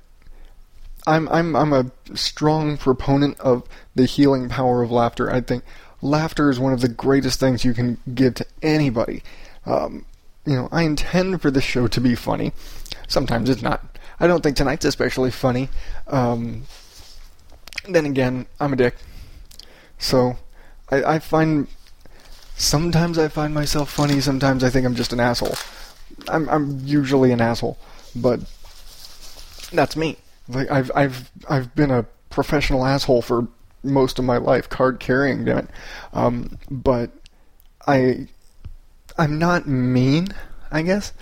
I'm 1.06 1.28
I'm 1.28 1.54
I'm 1.54 1.72
a 1.72 1.90
strong 2.14 2.76
proponent 2.76 3.38
of 3.40 3.68
the 3.94 4.06
healing 4.06 4.48
power 4.48 4.82
of 4.82 4.90
laughter. 4.90 5.30
I 5.30 5.40
think 5.40 5.64
laughter 6.02 6.50
is 6.50 6.58
one 6.58 6.72
of 6.72 6.80
the 6.80 6.88
greatest 6.88 7.38
things 7.40 7.64
you 7.64 7.74
can 7.74 7.98
give 8.14 8.34
to 8.34 8.46
anybody. 8.62 9.22
Um, 9.66 10.04
you 10.46 10.54
know, 10.54 10.68
I 10.70 10.82
intend 10.82 11.40
for 11.40 11.50
this 11.50 11.64
show 11.64 11.86
to 11.86 12.00
be 12.00 12.14
funny. 12.14 12.52
Sometimes 13.08 13.48
it's 13.48 13.62
not. 13.62 13.98
I 14.20 14.26
don't 14.26 14.42
think 14.42 14.56
tonight's 14.56 14.84
especially 14.84 15.30
funny. 15.30 15.68
Um, 16.06 16.64
then 17.88 18.06
again, 18.06 18.46
I'm 18.60 18.72
a 18.72 18.76
dick. 18.76 18.96
So, 19.98 20.36
I, 20.90 21.14
I 21.14 21.18
find 21.18 21.66
sometimes 22.56 23.18
I 23.18 23.28
find 23.28 23.54
myself 23.54 23.90
funny. 23.90 24.20
Sometimes 24.20 24.62
I 24.62 24.70
think 24.70 24.86
I'm 24.86 24.94
just 24.94 25.12
an 25.12 25.20
asshole. 25.20 25.54
I'm 26.28 26.48
I'm 26.48 26.80
usually 26.84 27.32
an 27.32 27.40
asshole, 27.40 27.78
but 28.14 28.40
that's 29.72 29.96
me. 29.96 30.16
Like 30.48 30.70
I've 30.70 30.90
I've 30.94 31.30
I've 31.48 31.74
been 31.74 31.90
a 31.90 32.04
professional 32.30 32.84
asshole 32.84 33.22
for 33.22 33.48
most 33.82 34.18
of 34.18 34.24
my 34.24 34.36
life, 34.38 34.68
card 34.68 35.00
carrying, 35.00 35.44
damn 35.44 35.58
it. 35.58 35.68
Um, 36.12 36.58
but 36.70 37.10
I 37.86 38.28
I'm 39.16 39.38
not 39.38 39.66
mean, 39.66 40.28
I 40.70 40.82
guess. 40.82 41.12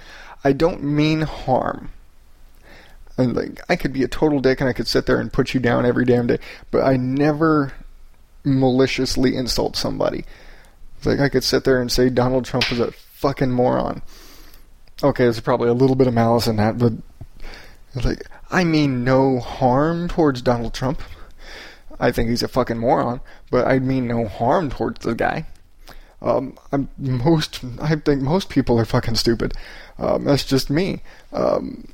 I 0.45 0.53
don't 0.53 0.83
mean 0.83 1.23
harm. 1.23 1.91
And 3.19 3.37
like 3.37 3.61
I 3.69 3.77
could 3.77 3.93
be 3.93 4.03
a 4.03 4.09
total 4.09 4.41
dick 4.41 4.61
and 4.61 4.69
I 4.69 4.73
could 4.73 4.87
sit 4.87 5.07
there 5.07 5.21
and 5.21 5.33
put 5.33 5.55
you 5.55 5.61
down 5.61 5.85
every 5.85 6.05
damn 6.05 6.27
day, 6.27 6.39
but 6.71 6.83
I 6.83 6.97
never 6.97 7.73
maliciously 8.45 9.37
insult 9.37 9.77
somebody. 9.77 10.25
like 11.05 11.21
I 11.21 11.29
could 11.29 11.45
sit 11.45 11.65
there 11.65 11.81
and 11.81 11.93
say 11.93 12.09
Donald 12.09 12.45
Trump 12.45 12.73
is 12.73 12.81
a 12.81 12.93
fucking 12.93 13.51
moron. 13.51 14.03
Okay, 15.03 15.25
there's 15.25 15.41
probably 15.41 15.69
a 15.69 15.75
little 15.75 15.97
bit 15.97 16.07
of 16.07 16.15
malice 16.15 16.47
in 16.47 16.57
that, 16.57 16.79
but 16.79 16.93
like 18.03 18.27
I 18.51 18.65
mean 18.65 19.05
no 19.05 19.39
harm 19.39 20.09
towards 20.09 20.41
Donald 20.41 20.73
Trump. 20.73 21.03
I 22.01 22.11
think 22.11 22.31
he's 22.31 22.43
a 22.43 22.49
fucking 22.49 22.79
moron, 22.79 23.21
but 23.51 23.67
I 23.67 23.79
mean 23.79 24.09
no 24.09 24.27
harm 24.27 24.71
towards 24.71 25.05
the 25.05 25.15
guy. 25.15 25.47
Um, 26.23 26.57
I'm 26.71 26.89
most 26.97 27.61
I 27.81 27.95
think 27.97 28.23
most 28.23 28.49
people 28.49 28.79
are 28.79 28.85
fucking 28.85 29.17
stupid. 29.17 29.55
Um, 29.99 30.25
that's 30.25 30.45
just 30.45 30.71
me. 30.71 31.03
Um, 31.33 31.89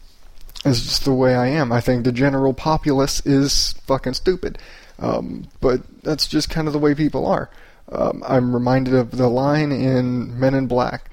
it's 0.65 0.83
just 0.83 1.05
the 1.05 1.13
way 1.13 1.35
I 1.35 1.47
am. 1.47 1.73
I 1.73 1.81
think 1.81 2.05
the 2.05 2.13
general 2.13 2.53
populace 2.53 3.25
is 3.25 3.73
fucking 3.87 4.15
stupid. 4.15 4.59
Um, 4.99 5.49
but 5.61 5.83
that's 6.03 6.27
just 6.27 6.51
kind 6.51 6.67
of 6.67 6.73
the 6.73 6.79
way 6.79 6.95
people 6.95 7.27
are. 7.27 7.49
Um, 7.91 8.23
I'm 8.27 8.55
reminded 8.55 8.95
of 8.95 9.13
the 9.13 9.29
line 9.29 9.73
in 9.73 10.39
Men 10.39 10.55
in 10.55 10.67
Black 10.67 11.11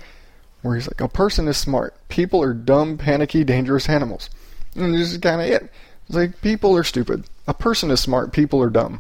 where 0.62 0.76
he's 0.76 0.88
like, 0.88 1.00
"A 1.00 1.08
person 1.08 1.48
is 1.48 1.58
smart. 1.58 1.96
People 2.10 2.42
are 2.42 2.54
dumb, 2.54 2.98
panicky, 2.98 3.44
dangerous 3.44 3.88
animals." 3.88 4.30
And 4.76 4.94
this 4.94 5.12
is 5.12 5.18
kind 5.20 5.42
of 5.42 5.48
it. 5.48 5.72
It's 6.08 6.16
like 6.16 6.42
people 6.42 6.76
are 6.76 6.84
stupid. 6.84 7.26
A 7.48 7.54
person 7.54 7.92
is 7.92 8.02
smart. 8.02 8.34
People 8.34 8.62
are 8.62 8.70
dumb. 8.70 9.00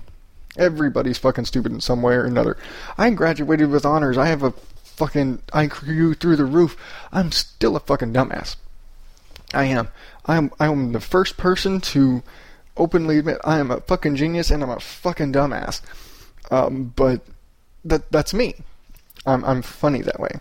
Everybody's 0.57 1.17
fucking 1.17 1.45
stupid 1.45 1.71
in 1.71 1.81
some 1.81 2.01
way 2.01 2.15
or 2.15 2.25
another. 2.25 2.57
I 2.97 3.09
graduated 3.11 3.69
with 3.69 3.85
honors. 3.85 4.17
I 4.17 4.27
have 4.27 4.43
a 4.43 4.51
fucking 4.83 5.39
IQ 5.53 6.19
through 6.19 6.35
the 6.35 6.45
roof. 6.45 6.77
I'm 7.11 7.31
still 7.31 7.75
a 7.75 7.79
fucking 7.79 8.13
dumbass. 8.13 8.55
I 9.53 9.65
am. 9.65 9.89
I'm 10.25 10.51
I'm 10.59 10.91
the 10.91 10.99
first 10.99 11.37
person 11.37 11.79
to 11.81 12.23
openly 12.77 13.19
admit 13.19 13.37
I 13.43 13.59
am 13.59 13.71
a 13.71 13.81
fucking 13.81 14.15
genius 14.15 14.51
and 14.51 14.63
I'm 14.63 14.69
a 14.69 14.79
fucking 14.79 15.33
dumbass. 15.33 15.81
Um, 16.51 16.93
but 16.95 17.21
that 17.83 18.11
that's 18.11 18.33
me. 18.33 18.55
I'm 19.25 19.43
I'm 19.45 19.61
funny 19.61 20.01
that 20.01 20.19
way. 20.19 20.39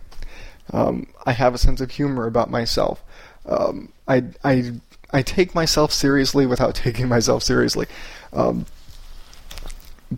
Um, 0.73 1.07
I 1.27 1.33
have 1.33 1.55
a 1.55 1.59
sense 1.59 1.81
of 1.81 1.91
humor 1.91 2.27
about 2.27 2.51
myself. 2.51 3.03
Um, 3.47 3.93
I, 4.09 4.25
I, 4.43 4.73
I 5.13 5.23
take 5.23 5.55
myself 5.55 5.93
seriously 5.93 6.47
without 6.47 6.75
taking 6.87 7.09
myself 7.09 7.43
seriously. 7.43 7.87
Um, 8.33 8.67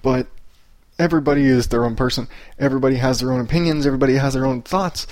but 0.02 0.26
everybody 0.98 1.44
is 1.44 1.68
their 1.68 1.84
own 1.84 1.96
person. 1.96 2.28
Everybody 2.58 2.96
has 2.96 3.20
their 3.20 3.32
own 3.32 3.40
opinions. 3.40 3.86
Everybody 3.86 4.14
has 4.14 4.34
their 4.34 4.46
own 4.46 4.62
thoughts. 4.62 5.06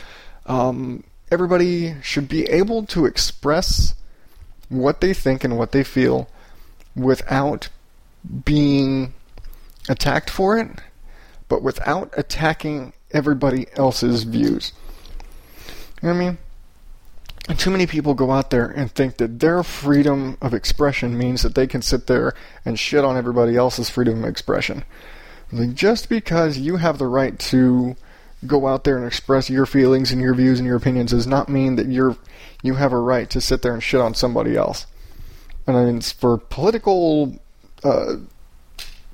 Um, 0.47 1.05
everybody 1.30 1.97
should 2.03 2.28
be 2.28 2.45
able 2.45 2.85
to 2.87 3.07
express 3.07 3.95
what 4.68 5.01
they 5.01 5.12
think 5.14 5.45
and 5.45 5.59
what 5.59 5.72
they 5.72 5.85
feel 5.85 6.28
without 6.97 7.68
being 8.45 9.12
attacked 9.89 10.30
for 10.30 10.59
it, 10.59 10.68
but 11.49 11.62
without 11.62 12.12
attacking 12.16 12.93
everybody 13.12 13.66
else's 13.74 14.24
views. 14.24 14.72
You 16.03 16.09
know 16.09 16.14
what 16.14 16.22
I 16.22 16.26
mean? 16.26 16.39
And 17.49 17.59
too 17.59 17.71
many 17.71 17.87
people 17.87 18.15
go 18.15 18.31
out 18.31 18.51
there 18.51 18.67
and 18.67 18.91
think 18.91 19.19
that 19.19 19.41
their 19.41 19.63
freedom 19.63 20.39
of 20.41 20.55
expression 20.55 21.19
means 21.19 21.43
that 21.43 21.55
they 21.55 21.67
can 21.67 21.83
sit 21.83 22.07
there 22.07 22.33
and 22.65 22.79
shit 22.79 23.05
on 23.05 23.17
everybody 23.17 23.57
else's 23.57 23.91
freedom 23.91 24.25
of 24.25 24.31
expression. 24.31 24.85
Like 25.53 25.75
just 25.75 26.09
because 26.09 26.59
you 26.59 26.77
have 26.77 26.99
the 26.99 27.07
right 27.07 27.39
to 27.39 27.97
go 28.47 28.67
out 28.67 28.85
there 28.85 28.97
and 28.97 29.07
express 29.07 29.51
your 29.51 29.67
feelings 29.67 30.11
and 30.11 30.21
your 30.21 30.35
views 30.35 30.59
and 30.59 30.67
your 30.67 30.77
opinions 30.77 31.11
does 31.11 31.27
not 31.27 31.49
mean 31.49 31.77
that 31.77 31.87
you're 31.87 32.17
you 32.63 32.75
have 32.75 32.93
a 32.93 32.99
right 32.99 33.29
to 33.31 33.41
sit 33.41 33.61
there 33.63 33.75
and 33.75 33.83
shit 33.83 34.01
on 34.01 34.15
somebody 34.15 34.57
else. 34.57 34.87
And 35.67 35.77
I 35.77 35.85
mean, 35.85 36.01
for 36.01 36.39
political, 36.39 37.39
uh, 37.83 38.17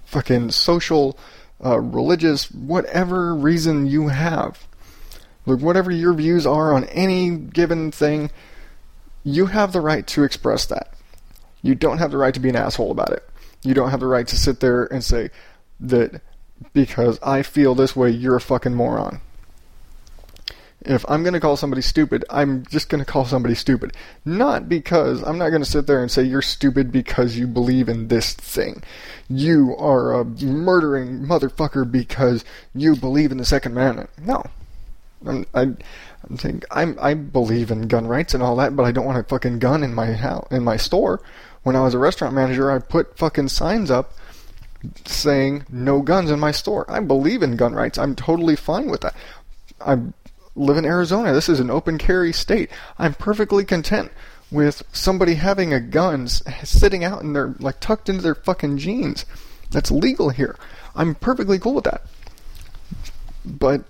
fucking 0.05 0.53
social, 0.53 1.19
uh, 1.65 1.81
religious, 1.81 2.51
whatever 2.53 3.35
reason 3.35 3.87
you 3.87 4.09
have, 4.09 4.67
look, 5.47 5.61
whatever 5.61 5.91
your 5.91 6.15
views 6.15 6.47
are 6.47 6.73
on 6.73 6.85
any 6.85 7.31
given 7.37 7.91
thing, 7.91 8.31
you 9.25 9.47
have 9.47 9.73
the 9.73 9.81
right 9.81 10.07
to 10.09 10.25
express 10.25 10.67
that. 10.67 10.95
You 11.63 11.75
don't 11.75 11.99
have 11.99 12.11
the 12.11 12.19
right 12.19 12.35
to 12.35 12.41
be 12.41 12.49
an 12.49 12.57
asshole 12.57 12.91
about 12.91 13.11
it. 13.11 13.29
You 13.63 13.75
don't 13.75 13.91
have 13.91 14.01
the 14.01 14.07
right 14.07 14.27
to 14.27 14.37
sit 14.37 14.61
there 14.61 14.85
and 14.87 15.05
say 15.05 15.31
that 15.81 16.23
because 16.73 17.19
I 17.23 17.43
feel 17.43 17.75
this 17.75 17.95
way, 17.95 18.11
you're 18.11 18.37
a 18.37 18.41
fucking 18.41 18.75
moron. 18.75 19.21
If 20.83 21.05
I'm 21.11 21.23
going 21.23 21.35
to 21.35 21.41
call 21.41 21.59
somebody 21.59 21.83
stupid, 21.83 22.25
I'm 22.31 22.65
just 22.65 22.89
going 22.89 23.05
to 23.05 23.11
call 23.11 23.27
somebody 23.27 23.55
stupid. 23.55 23.95
Not 24.25 24.67
because 24.67 25.23
I'm 25.23 25.37
not 25.37 25.51
going 25.51 25.63
to 25.63 25.69
sit 25.69 25.87
there 25.87 26.01
and 26.01 26.11
say 26.11 26.23
you're 26.23 26.41
stupid 26.41 26.91
because 26.91 27.37
you 27.37 27.47
believe 27.47 27.87
in 27.91 28.09
this 28.09 28.33
thing. 28.33 28.83
You 29.29 29.77
are 29.79 30.19
a 30.19 30.25
murdering 30.25 31.21
motherfucker 31.21 31.91
because 31.91 32.47
you 32.75 32.97
believe 32.97 33.31
in 33.31 33.37
the 33.37 33.45
Second 33.45 33.73
Amendment. 33.73 34.09
No. 34.19 34.43
I, 35.27 35.75
saying 36.37 36.63
I'm, 36.71 36.99
I 37.01 37.15
believe 37.15 37.71
in 37.71 37.89
gun 37.89 38.07
rights 38.07 38.35
and 38.35 38.43
all 38.43 38.57
that, 38.57 38.75
but 38.77 38.85
I 38.85 38.93
don't 38.93 39.05
want 39.05 39.19
a 39.19 39.25
fucking 39.25 39.59
gun 39.59 39.83
in 39.83 39.95
my 39.95 40.13
house, 40.13 40.49
in 40.51 40.65
my 40.65 40.77
store. 40.77 41.21
When 41.63 41.77
I 41.77 41.83
was 41.83 41.95
a 41.95 41.99
restaurant 41.99 42.35
manager, 42.35 42.71
I 42.71 42.79
put 42.79 43.19
fucking 43.19 43.49
signs 43.49 43.91
up 43.91 44.15
saying 45.05 45.65
no 45.71 46.01
guns 46.01 46.31
in 46.31 46.41
my 46.41 46.53
store. 46.53 46.91
I 46.91 47.01
believe 47.01 47.43
in 47.43 47.57
gun 47.57 47.75
rights. 47.75 47.99
I'm 47.99 48.15
totally 48.15 48.57
fine 48.57 48.91
with 48.91 49.03
that. 49.03 49.15
I 49.81 49.99
live 50.55 50.77
in 50.77 50.85
Arizona. 50.85 51.33
This 51.33 51.49
is 51.49 51.61
an 51.61 51.71
open 51.71 51.99
carry 51.99 52.33
state. 52.33 52.71
I'm 52.99 53.15
perfectly 53.15 53.65
content 53.65 54.11
with 54.51 54.83
somebody 54.93 55.35
having 55.35 55.73
a 55.73 55.81
gun 55.81 56.29
sitting 56.29 57.05
out 57.05 57.23
in 57.23 57.35
their 57.35 57.55
like 57.59 57.81
tucked 57.81 58.09
into 58.09 58.23
their 58.23 58.35
fucking 58.35 58.79
jeans. 58.79 59.27
That's 59.71 59.91
legal 59.91 60.31
here. 60.31 60.57
I'm 60.95 61.15
perfectly 61.15 61.59
cool 61.59 61.75
with 61.75 61.85
that. 61.85 62.03
But 63.45 63.85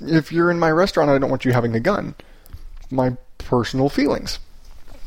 if 0.00 0.32
you're 0.32 0.50
in 0.50 0.58
my 0.58 0.70
restaurant, 0.70 1.10
I 1.10 1.18
don't 1.18 1.30
want 1.30 1.44
you 1.44 1.52
having 1.52 1.74
a 1.74 1.80
gun. 1.80 2.14
My 2.90 3.16
personal 3.38 3.88
feelings. 3.88 4.38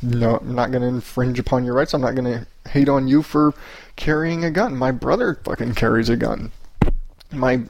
No, 0.02 0.38
I'm 0.38 0.56
not 0.56 0.72
going 0.72 0.82
to 0.82 0.88
infringe 0.88 1.38
upon 1.38 1.64
your 1.64 1.76
rights. 1.76 1.94
I'm 1.94 2.02
not 2.02 2.16
going 2.16 2.26
to 2.26 2.48
hate 2.70 2.90
on 2.90 3.08
you 3.08 3.22
for 3.22 3.54
carrying 3.96 4.44
a 4.44 4.52
gun. 4.52 4.76
My 4.76 4.92
brother 4.92 5.40
fucking 5.44 5.76
carries 5.76 6.10
a 6.10 6.16
gun. 6.16 6.52
My 7.32 7.62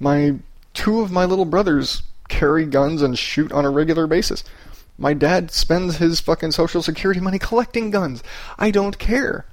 my 0.00 0.36
two 0.74 1.00
of 1.00 1.12
my 1.12 1.24
little 1.24 1.44
brothers 1.44 2.02
carry 2.28 2.64
guns 2.64 3.02
and 3.02 3.18
shoot 3.18 3.52
on 3.52 3.64
a 3.64 3.70
regular 3.70 4.06
basis. 4.06 4.42
My 4.98 5.12
dad 5.12 5.50
spends 5.50 5.98
his 5.98 6.20
fucking 6.20 6.52
social 6.52 6.82
security 6.82 7.20
money 7.20 7.38
collecting 7.38 7.90
guns. 7.90 8.22
I 8.58 8.70
don't 8.70 8.98
care. 8.98 9.44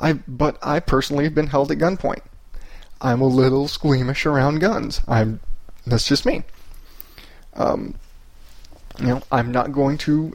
I 0.00 0.14
but 0.14 0.58
I 0.62 0.80
personally 0.80 1.24
have 1.24 1.34
been 1.34 1.48
held 1.48 1.70
at 1.70 1.78
gunpoint. 1.78 2.22
I'm 3.00 3.20
a 3.20 3.26
little 3.26 3.68
squeamish 3.68 4.26
around 4.26 4.58
guns. 4.58 5.02
I'm 5.06 5.40
that's 5.90 6.06
just 6.06 6.26
me. 6.26 6.42
Um, 7.54 7.94
you 8.98 9.06
know, 9.06 9.22
I'm 9.30 9.52
not 9.52 9.72
going 9.72 9.98
to 9.98 10.34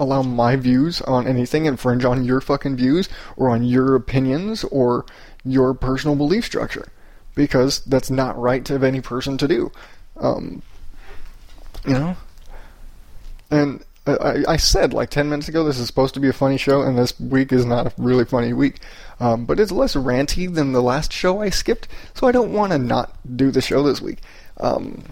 allow 0.00 0.22
my 0.22 0.56
views 0.56 1.00
on 1.02 1.26
anything 1.26 1.66
infringe 1.66 2.04
on 2.04 2.24
your 2.24 2.40
fucking 2.40 2.76
views 2.76 3.08
or 3.36 3.50
on 3.50 3.64
your 3.64 3.94
opinions 3.94 4.64
or 4.64 5.04
your 5.44 5.74
personal 5.74 6.14
belief 6.14 6.44
structure 6.44 6.88
because 7.34 7.80
that's 7.84 8.10
not 8.10 8.38
right 8.38 8.68
of 8.70 8.82
any 8.82 9.00
person 9.00 9.38
to 9.38 9.48
do. 9.48 9.72
Um, 10.16 10.62
you 11.86 11.94
know? 11.94 12.16
And 13.50 13.84
I, 14.06 14.44
I, 14.48 14.56
said 14.56 14.92
like 14.92 15.10
10 15.10 15.28
minutes 15.28 15.48
ago 15.48 15.64
this 15.64 15.78
is 15.78 15.86
supposed 15.86 16.14
to 16.14 16.20
be 16.20 16.28
a 16.28 16.32
funny 16.32 16.56
show, 16.56 16.82
and 16.82 16.96
this 16.96 17.18
week 17.20 17.52
is 17.52 17.64
not 17.64 17.86
a 17.86 17.92
really 17.98 18.24
funny 18.24 18.52
week. 18.52 18.80
Um, 19.20 19.44
but 19.44 19.60
it's 19.60 19.72
less 19.72 19.94
ranty 19.94 20.52
than 20.52 20.72
the 20.72 20.82
last 20.82 21.12
show 21.12 21.40
I 21.40 21.50
skipped, 21.50 21.88
so 22.14 22.26
I 22.26 22.32
don't 22.32 22.52
want 22.52 22.72
to 22.72 22.78
not 22.78 23.16
do 23.36 23.50
the 23.50 23.60
show 23.60 23.82
this 23.82 24.00
week. 24.00 24.18
Um, 24.60 25.04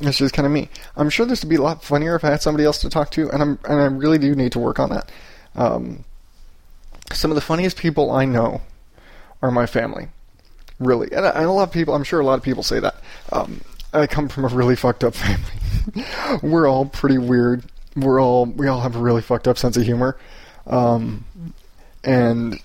it's 0.00 0.18
just 0.18 0.34
kind 0.34 0.46
of 0.46 0.52
me. 0.52 0.68
I'm 0.96 1.10
sure 1.10 1.26
this 1.26 1.42
would 1.42 1.50
be 1.50 1.56
a 1.56 1.62
lot 1.62 1.82
funnier 1.82 2.14
if 2.14 2.24
I 2.24 2.30
had 2.30 2.42
somebody 2.42 2.64
else 2.64 2.78
to 2.78 2.90
talk 2.90 3.10
to, 3.12 3.30
and 3.30 3.42
I'm 3.42 3.58
and 3.64 3.80
I 3.80 3.86
really 3.86 4.18
do 4.18 4.34
need 4.34 4.52
to 4.52 4.58
work 4.58 4.78
on 4.78 4.90
that. 4.90 5.10
Um, 5.56 6.04
some 7.12 7.30
of 7.30 7.34
the 7.34 7.40
funniest 7.40 7.76
people 7.76 8.10
I 8.10 8.24
know 8.24 8.62
are 9.42 9.50
my 9.50 9.66
family, 9.66 10.08
really, 10.78 11.10
and, 11.12 11.24
and, 11.24 11.44
a 11.44 11.50
lot 11.50 11.64
of 11.64 11.72
people. 11.72 11.94
I'm 11.94 12.04
sure 12.04 12.20
a 12.20 12.24
lot 12.24 12.38
of 12.38 12.44
people 12.44 12.62
say 12.62 12.78
that. 12.80 12.96
Um, 13.32 13.60
I 13.92 14.06
come 14.06 14.28
from 14.28 14.44
a 14.44 14.48
really 14.48 14.76
fucked 14.76 15.02
up 15.02 15.14
family. 15.16 16.04
We're 16.42 16.68
all 16.68 16.86
pretty 16.86 17.18
weird. 17.18 17.64
We're 17.96 18.20
all 18.20 18.46
we 18.46 18.68
all 18.68 18.80
have 18.80 18.94
a 18.94 19.00
really 19.00 19.22
fucked 19.22 19.48
up 19.48 19.58
sense 19.58 19.76
of 19.76 19.82
humor, 19.82 20.16
um, 20.66 21.24
and 22.04 22.60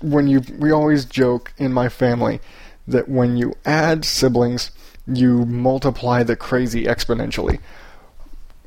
when 0.00 0.28
you 0.28 0.40
we 0.58 0.70
always 0.70 1.04
joke 1.04 1.52
in 1.58 1.74
my 1.74 1.90
family 1.90 2.40
that 2.86 3.06
when 3.06 3.36
you 3.36 3.54
add 3.66 4.06
siblings 4.06 4.70
you 5.08 5.44
multiply 5.46 6.22
the 6.22 6.36
crazy 6.36 6.84
exponentially. 6.84 7.60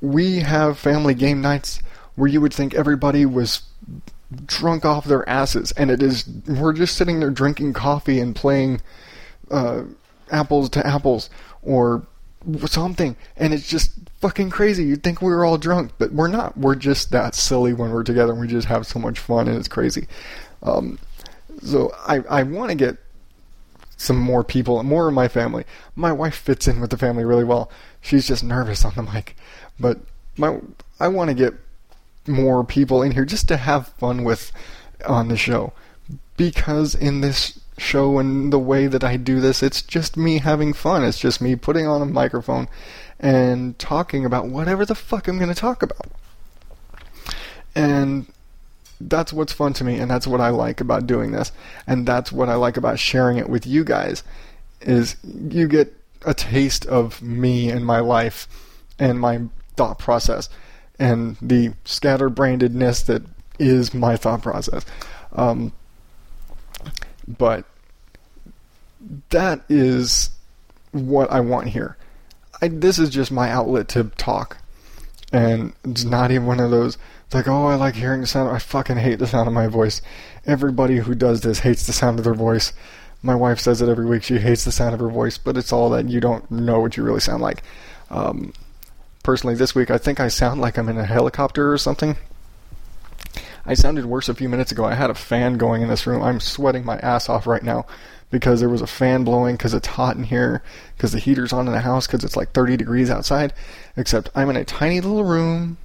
We 0.02 0.40
have 0.40 0.80
family 0.80 1.14
game 1.14 1.42
nights 1.42 1.82
where 2.16 2.28
you 2.28 2.42
would 2.42 2.54
think 2.54 2.74
everybody 2.74 3.26
was 3.26 3.62
drunk 4.46 4.86
off 4.86 5.06
their 5.06 5.28
asses, 5.28 5.72
and 5.74 5.92
it 5.92 6.02
is 6.02 6.28
we're 6.48 6.74
just 6.74 6.96
sitting 6.98 7.20
there 7.20 7.30
drinking 7.30 7.74
coffee 7.74 8.20
and 8.20 8.36
playing 8.36 8.82
uh, 9.50 9.84
apples 10.32 10.70
to 10.70 10.86
apples 10.86 11.30
or 11.62 12.06
something, 12.66 13.16
and 13.38 13.54
it's 13.54 13.68
just 13.68 13.92
fucking 14.20 14.50
crazy. 14.50 14.86
You'd 14.86 15.04
think 15.04 15.22
we 15.22 15.30
were 15.30 15.46
all 15.46 15.58
drunk, 15.58 15.92
but 15.98 16.12
we're 16.12 16.28
not. 16.28 16.58
We're 16.58 16.76
just 16.76 17.12
that 17.12 17.36
silly 17.36 17.74
when 17.74 17.92
we're 17.92 18.04
together, 18.04 18.32
and 18.32 18.42
we 18.42 18.48
just 18.48 18.68
have 18.68 18.88
so 18.88 19.00
much 19.00 19.20
fun, 19.20 19.48
and 19.48 19.58
it's 19.58 19.68
crazy. 19.68 20.08
Um, 20.64 20.98
so 21.62 21.94
I 22.08 22.20
I 22.30 22.44
want 22.44 22.70
to 22.70 22.76
get 22.76 22.98
some 24.02 24.18
more 24.18 24.44
people, 24.44 24.82
more 24.84 25.08
of 25.08 25.14
my 25.14 25.28
family. 25.28 25.64
My 25.96 26.12
wife 26.12 26.36
fits 26.36 26.68
in 26.68 26.82
with 26.82 26.90
the 26.90 26.98
family 26.98 27.24
really 27.24 27.44
well. 27.44 27.72
She's 28.02 28.28
just 28.28 28.44
nervous 28.44 28.84
on 28.84 28.94
the 28.96 29.04
mic, 29.04 29.36
but 29.80 30.00
my 30.38 30.60
I 31.00 31.08
want 31.08 31.30
to 31.30 31.36
get 31.36 31.54
more 32.28 32.64
people 32.64 33.02
in 33.02 33.12
here 33.12 33.26
just 33.26 33.48
to 33.48 33.58
have 33.58 33.90
fun 33.90 34.24
with 34.24 34.52
on 35.06 35.28
the 35.28 35.38
show 35.38 35.74
because 36.38 36.96
in 36.96 37.22
this 37.22 37.60
show 37.78 38.20
and 38.20 38.52
the 38.54 38.60
way 38.60 38.88
that 38.88 39.04
I 39.04 39.18
do 39.18 39.40
this, 39.40 39.64
it's 39.64 39.82
just 39.82 40.18
me 40.18 40.40
having 40.40 40.74
fun. 40.74 41.04
It's 41.04 41.20
just 41.20 41.42
me 41.42 41.56
putting 41.56 41.88
on 41.88 42.02
a 42.02 42.06
microphone 42.06 42.68
and 43.20 43.78
talking 43.78 44.26
about 44.26 44.48
whatever 44.48 44.86
the 44.86 44.96
fuck 44.96 45.28
I'm 45.28 45.38
going 45.38 45.54
to 45.54 45.56
talk 45.56 45.84
about. 45.84 46.08
And 47.76 48.28
that's 49.10 49.34
what's 49.34 49.54
fun 49.54 49.74
to 49.74 49.84
me 49.84 50.00
and 50.00 50.10
that's 50.10 50.28
what 50.28 50.42
I 50.42 50.50
like 50.50 50.82
about 50.82 51.08
doing 51.08 51.32
this 51.32 51.52
and 51.88 52.08
that's 52.08 52.32
what 52.32 52.50
I 52.50 52.56
like 52.56 52.78
about 52.78 53.00
sharing 53.00 53.38
it 53.38 53.50
with 53.50 53.66
you 53.66 53.84
guys 53.84 54.24
is 54.82 55.16
you 55.24 55.68
get 55.68 55.94
a 56.26 56.34
taste 56.34 56.86
of 56.86 57.22
me 57.22 57.70
and 57.70 57.86
my 57.86 58.00
life 58.00 58.48
and 59.00 59.20
my 59.20 59.42
thought 59.76 60.00
process 60.00 60.50
and 61.00 61.38
the 61.42 61.70
scatterbrainedness 61.86 63.06
that 63.08 63.24
is 63.58 63.94
my 63.94 64.16
thought 64.16 64.42
process. 64.42 64.86
Um, 65.34 65.72
but 67.28 67.66
that 69.30 69.62
is 69.70 70.32
what 70.92 71.32
I 71.32 71.40
want 71.40 71.68
here. 71.68 71.98
I, 72.62 72.68
this 72.68 73.00
is 73.00 73.10
just 73.10 73.32
my 73.32 73.50
outlet 73.50 73.88
to 73.90 74.06
talk 74.18 74.58
and 75.32 75.74
it's 75.84 76.04
not 76.04 76.32
even 76.32 76.46
one 76.46 76.60
of 76.60 76.72
those 76.72 76.98
like, 77.34 77.48
oh, 77.48 77.68
I 77.68 77.76
like 77.76 77.96
hearing 77.96 78.22
the 78.22 78.28
sound. 78.28 78.50
I 78.50 78.60
fucking 78.60 78.98
hate 78.98 79.20
the 79.20 79.28
sound 79.28 79.48
of 79.48 79.54
my 79.54 79.68
voice. 79.68 80.02
Everybody 80.46 80.98
who 80.98 81.16
does 81.16 81.42
this 81.42 81.60
hates 81.60 81.88
the 81.88 81.94
sound 81.94 82.20
of 82.20 82.26
their 82.26 82.34
voice. 82.34 82.74
My 83.24 83.36
wife 83.36 83.60
says 83.60 83.82
it 83.82 83.90
every 83.90 84.06
week. 84.06 84.24
She 84.24 84.40
hates 84.40 84.66
the 84.66 84.72
sound 84.72 84.94
of 84.94 85.00
her 85.00 85.10
voice, 85.10 85.38
but 85.38 85.58
it's 85.58 85.72
all 85.72 85.90
that 85.92 86.10
you 86.10 86.20
don't 86.20 86.50
know 86.50 86.80
what 86.80 86.98
you 86.98 87.04
really 87.04 87.20
sound 87.20 87.42
like. 87.42 87.64
Um, 88.10 88.54
personally 89.24 89.56
this 89.56 89.76
week. 89.76 89.92
I 89.92 89.98
think 89.98 90.20
I 90.20 90.28
sound 90.28 90.62
like 90.62 90.78
I'm 90.78 90.90
in 90.90 90.98
a 90.98 91.06
helicopter 91.06 91.72
or 91.72 91.78
something. 91.78 92.18
I 93.66 93.76
sounded 93.76 94.06
worse 94.06 94.28
a 94.28 94.34
few 94.34 94.50
minutes 94.50 94.72
ago. 94.72 94.86
I 94.86 94.96
had 94.96 95.12
a 95.12 95.16
fan 95.16 95.58
going 95.58 95.82
in 95.84 95.88
this 95.88 96.08
room. 96.08 96.24
I'm 96.24 96.40
sweating 96.40 96.84
my 96.84 96.98
ass 96.98 97.30
off 97.30 97.46
right 97.46 97.62
now 97.62 97.86
because 98.32 98.60
there 98.60 98.70
was 98.70 98.82
a 98.82 98.88
fan 98.88 99.24
blowing 99.24 99.56
because 99.56 99.74
it's 99.74 99.88
hot 99.88 100.16
in 100.16 100.24
here, 100.24 100.64
because 100.96 101.12
the 101.12 101.20
heater's 101.20 101.54
on 101.54 101.68
in 101.68 101.74
the 101.74 101.82
house 101.82 102.08
because 102.08 102.24
it's 102.24 102.36
like 102.36 102.54
30 102.54 102.78
degrees 102.78 103.10
outside. 103.10 103.54
Except 103.96 104.30
I'm 104.34 104.50
in 104.50 104.56
a 104.56 104.66
tiny 104.66 105.00
little 105.00 105.24
room 105.24 105.78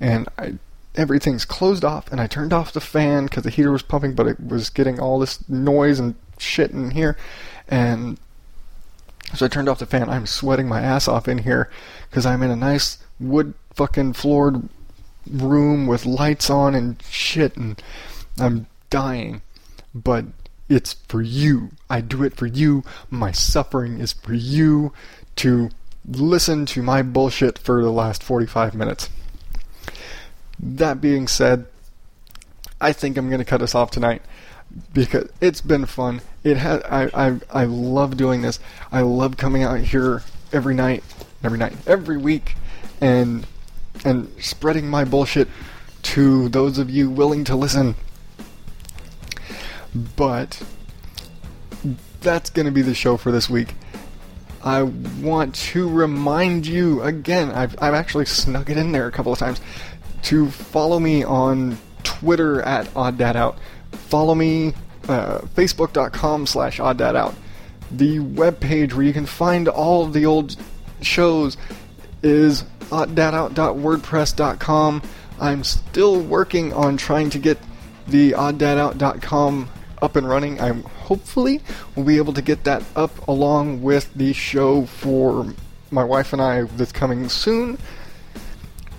and 0.00 0.28
I, 0.38 0.54
everything's 0.94 1.44
closed 1.44 1.84
off 1.84 2.10
and 2.10 2.20
I 2.20 2.26
turned 2.26 2.52
off 2.52 2.72
the 2.72 2.80
fan 2.80 3.24
because 3.24 3.42
the 3.42 3.50
heater 3.50 3.72
was 3.72 3.82
pumping, 3.82 4.14
but 4.14 4.26
it 4.26 4.40
was 4.40 4.70
getting 4.70 5.00
all 5.00 5.18
this 5.18 5.46
noise 5.48 5.98
and 5.98 6.14
shit 6.38 6.70
in 6.70 6.92
here. 6.92 7.16
And 7.68 8.18
so 9.34 9.46
I 9.46 9.48
turned 9.48 9.68
off 9.68 9.78
the 9.78 9.86
fan. 9.86 10.08
I'm 10.08 10.26
sweating 10.26 10.68
my 10.68 10.80
ass 10.80 11.08
off 11.08 11.28
in 11.28 11.38
here 11.38 11.70
because 12.08 12.26
I'm 12.26 12.42
in 12.42 12.50
a 12.50 12.56
nice 12.56 12.98
wood 13.18 13.54
fucking 13.74 14.12
floored 14.12 14.68
room 15.28 15.86
with 15.86 16.06
lights 16.06 16.50
on 16.50 16.74
and 16.74 17.02
shit, 17.02 17.56
and 17.56 17.82
I'm 18.38 18.66
dying. 18.90 19.42
But 19.94 20.26
it's 20.68 20.94
for 21.08 21.22
you. 21.22 21.70
I 21.90 22.00
do 22.00 22.22
it 22.22 22.36
for 22.36 22.46
you. 22.46 22.84
My 23.10 23.32
suffering 23.32 23.98
is 23.98 24.12
for 24.12 24.34
you 24.34 24.92
to 25.36 25.70
listen 26.06 26.66
to 26.66 26.82
my 26.82 27.02
bullshit 27.02 27.58
for 27.58 27.82
the 27.82 27.90
last 27.90 28.22
45 28.22 28.74
minutes. 28.74 29.08
That 30.64 31.00
being 31.00 31.28
said, 31.28 31.66
I 32.80 32.92
think 32.92 33.18
I'm 33.18 33.28
going 33.28 33.38
to 33.38 33.44
cut 33.44 33.60
us 33.60 33.74
off 33.74 33.90
tonight 33.90 34.22
because 34.94 35.28
it's 35.40 35.60
been 35.60 35.84
fun. 35.84 36.22
It 36.42 36.56
has. 36.56 36.82
I, 36.82 37.10
I 37.14 37.40
I 37.50 37.64
love 37.64 38.16
doing 38.16 38.42
this. 38.42 38.58
I 38.90 39.02
love 39.02 39.36
coming 39.36 39.62
out 39.62 39.80
here 39.80 40.22
every 40.52 40.74
night, 40.74 41.04
every 41.42 41.58
night, 41.58 41.74
every 41.86 42.16
week, 42.16 42.56
and 43.00 43.46
and 44.04 44.32
spreading 44.40 44.88
my 44.88 45.04
bullshit 45.04 45.48
to 46.02 46.48
those 46.48 46.78
of 46.78 46.90
you 46.90 47.10
willing 47.10 47.44
to 47.44 47.56
listen. 47.56 47.94
But 50.16 50.62
that's 52.20 52.50
going 52.50 52.66
to 52.66 52.72
be 52.72 52.82
the 52.82 52.94
show 52.94 53.16
for 53.16 53.30
this 53.30 53.48
week. 53.48 53.74
I 54.64 54.82
want 54.82 55.54
to 55.56 55.88
remind 55.88 56.66
you 56.66 57.02
again, 57.02 57.50
I've, 57.50 57.76
I've 57.82 57.92
actually 57.92 58.24
snuck 58.24 58.70
it 58.70 58.78
in 58.78 58.92
there 58.92 59.06
a 59.06 59.12
couple 59.12 59.30
of 59.30 59.38
times, 59.38 59.60
to 60.24 60.50
follow 60.50 60.98
me 60.98 61.24
on 61.24 61.78
Twitter 62.02 62.60
at 62.62 62.86
OddDadOut. 62.94 63.56
Follow 63.92 64.34
me, 64.34 64.74
uh, 65.08 65.38
facebook.com 65.54 66.46
slash 66.46 66.78
OddDadOut. 66.78 67.34
The 67.90 68.18
webpage 68.18 68.94
where 68.94 69.04
you 69.04 69.12
can 69.12 69.26
find 69.26 69.68
all 69.68 70.06
the 70.06 70.24
old 70.26 70.56
shows 71.00 71.56
is 72.22 72.64
oddadout.wordpress.com. 72.90 75.02
I'm 75.40 75.64
still 75.64 76.20
working 76.20 76.72
on 76.72 76.96
trying 76.96 77.30
to 77.30 77.38
get 77.38 77.58
the 78.06 78.32
oddadout.com 78.32 79.68
up 80.00 80.16
and 80.16 80.28
running. 80.28 80.60
I'm 80.60 80.82
hopefully 80.82 81.60
will 81.96 82.04
be 82.04 82.16
able 82.16 82.32
to 82.34 82.42
get 82.42 82.64
that 82.64 82.82
up 82.96 83.28
along 83.28 83.82
with 83.82 84.12
the 84.14 84.32
show 84.32 84.86
for 84.86 85.52
my 85.90 86.04
wife 86.04 86.32
and 86.32 86.40
I 86.40 86.62
that's 86.62 86.92
coming 86.92 87.28
soon. 87.28 87.78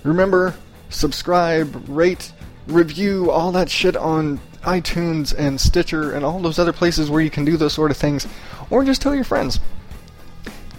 Remember, 0.03 0.53
subscribe, 0.89 1.83
rate, 1.87 2.31
review, 2.67 3.31
all 3.31 3.51
that 3.51 3.69
shit 3.69 3.95
on 3.95 4.39
iTunes 4.63 5.33
and 5.37 5.59
Stitcher 5.61 6.11
and 6.11 6.25
all 6.25 6.39
those 6.39 6.59
other 6.59 6.73
places 6.73 7.09
where 7.09 7.21
you 7.21 7.29
can 7.29 7.45
do 7.45 7.57
those 7.57 7.73
sort 7.73 7.91
of 7.91 7.97
things, 7.97 8.27
or 8.69 8.83
just 8.83 9.01
tell 9.01 9.15
your 9.15 9.23
friends. 9.23 9.59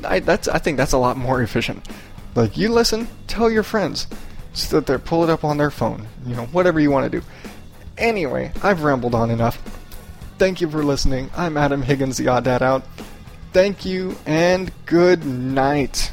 I, 0.04 0.20
that's 0.20 0.48
I 0.48 0.58
think 0.58 0.76
that's 0.76 0.92
a 0.92 0.98
lot 0.98 1.16
more 1.16 1.42
efficient. 1.42 1.86
Like 2.34 2.56
you 2.56 2.68
listen, 2.68 3.08
tell 3.26 3.50
your 3.50 3.62
friends 3.62 4.06
so 4.52 4.80
that 4.80 4.86
they 4.86 4.98
pull 4.98 5.24
it 5.24 5.30
up 5.30 5.44
on 5.44 5.56
their 5.56 5.70
phone. 5.70 6.06
You 6.26 6.34
know, 6.34 6.46
whatever 6.46 6.80
you 6.80 6.90
want 6.90 7.10
to 7.10 7.20
do. 7.20 7.26
Anyway, 7.98 8.52
I've 8.62 8.82
rambled 8.82 9.14
on 9.14 9.30
enough. 9.30 9.56
Thank 10.38 10.60
you 10.60 10.68
for 10.68 10.82
listening. 10.82 11.30
I'm 11.34 11.56
Adam 11.56 11.82
Higgins, 11.82 12.18
the 12.18 12.28
Odd 12.28 12.44
Dad 12.44 12.62
Out. 12.62 12.84
Thank 13.52 13.86
you 13.86 14.16
and 14.26 14.70
good 14.84 15.24
night. 15.24 16.12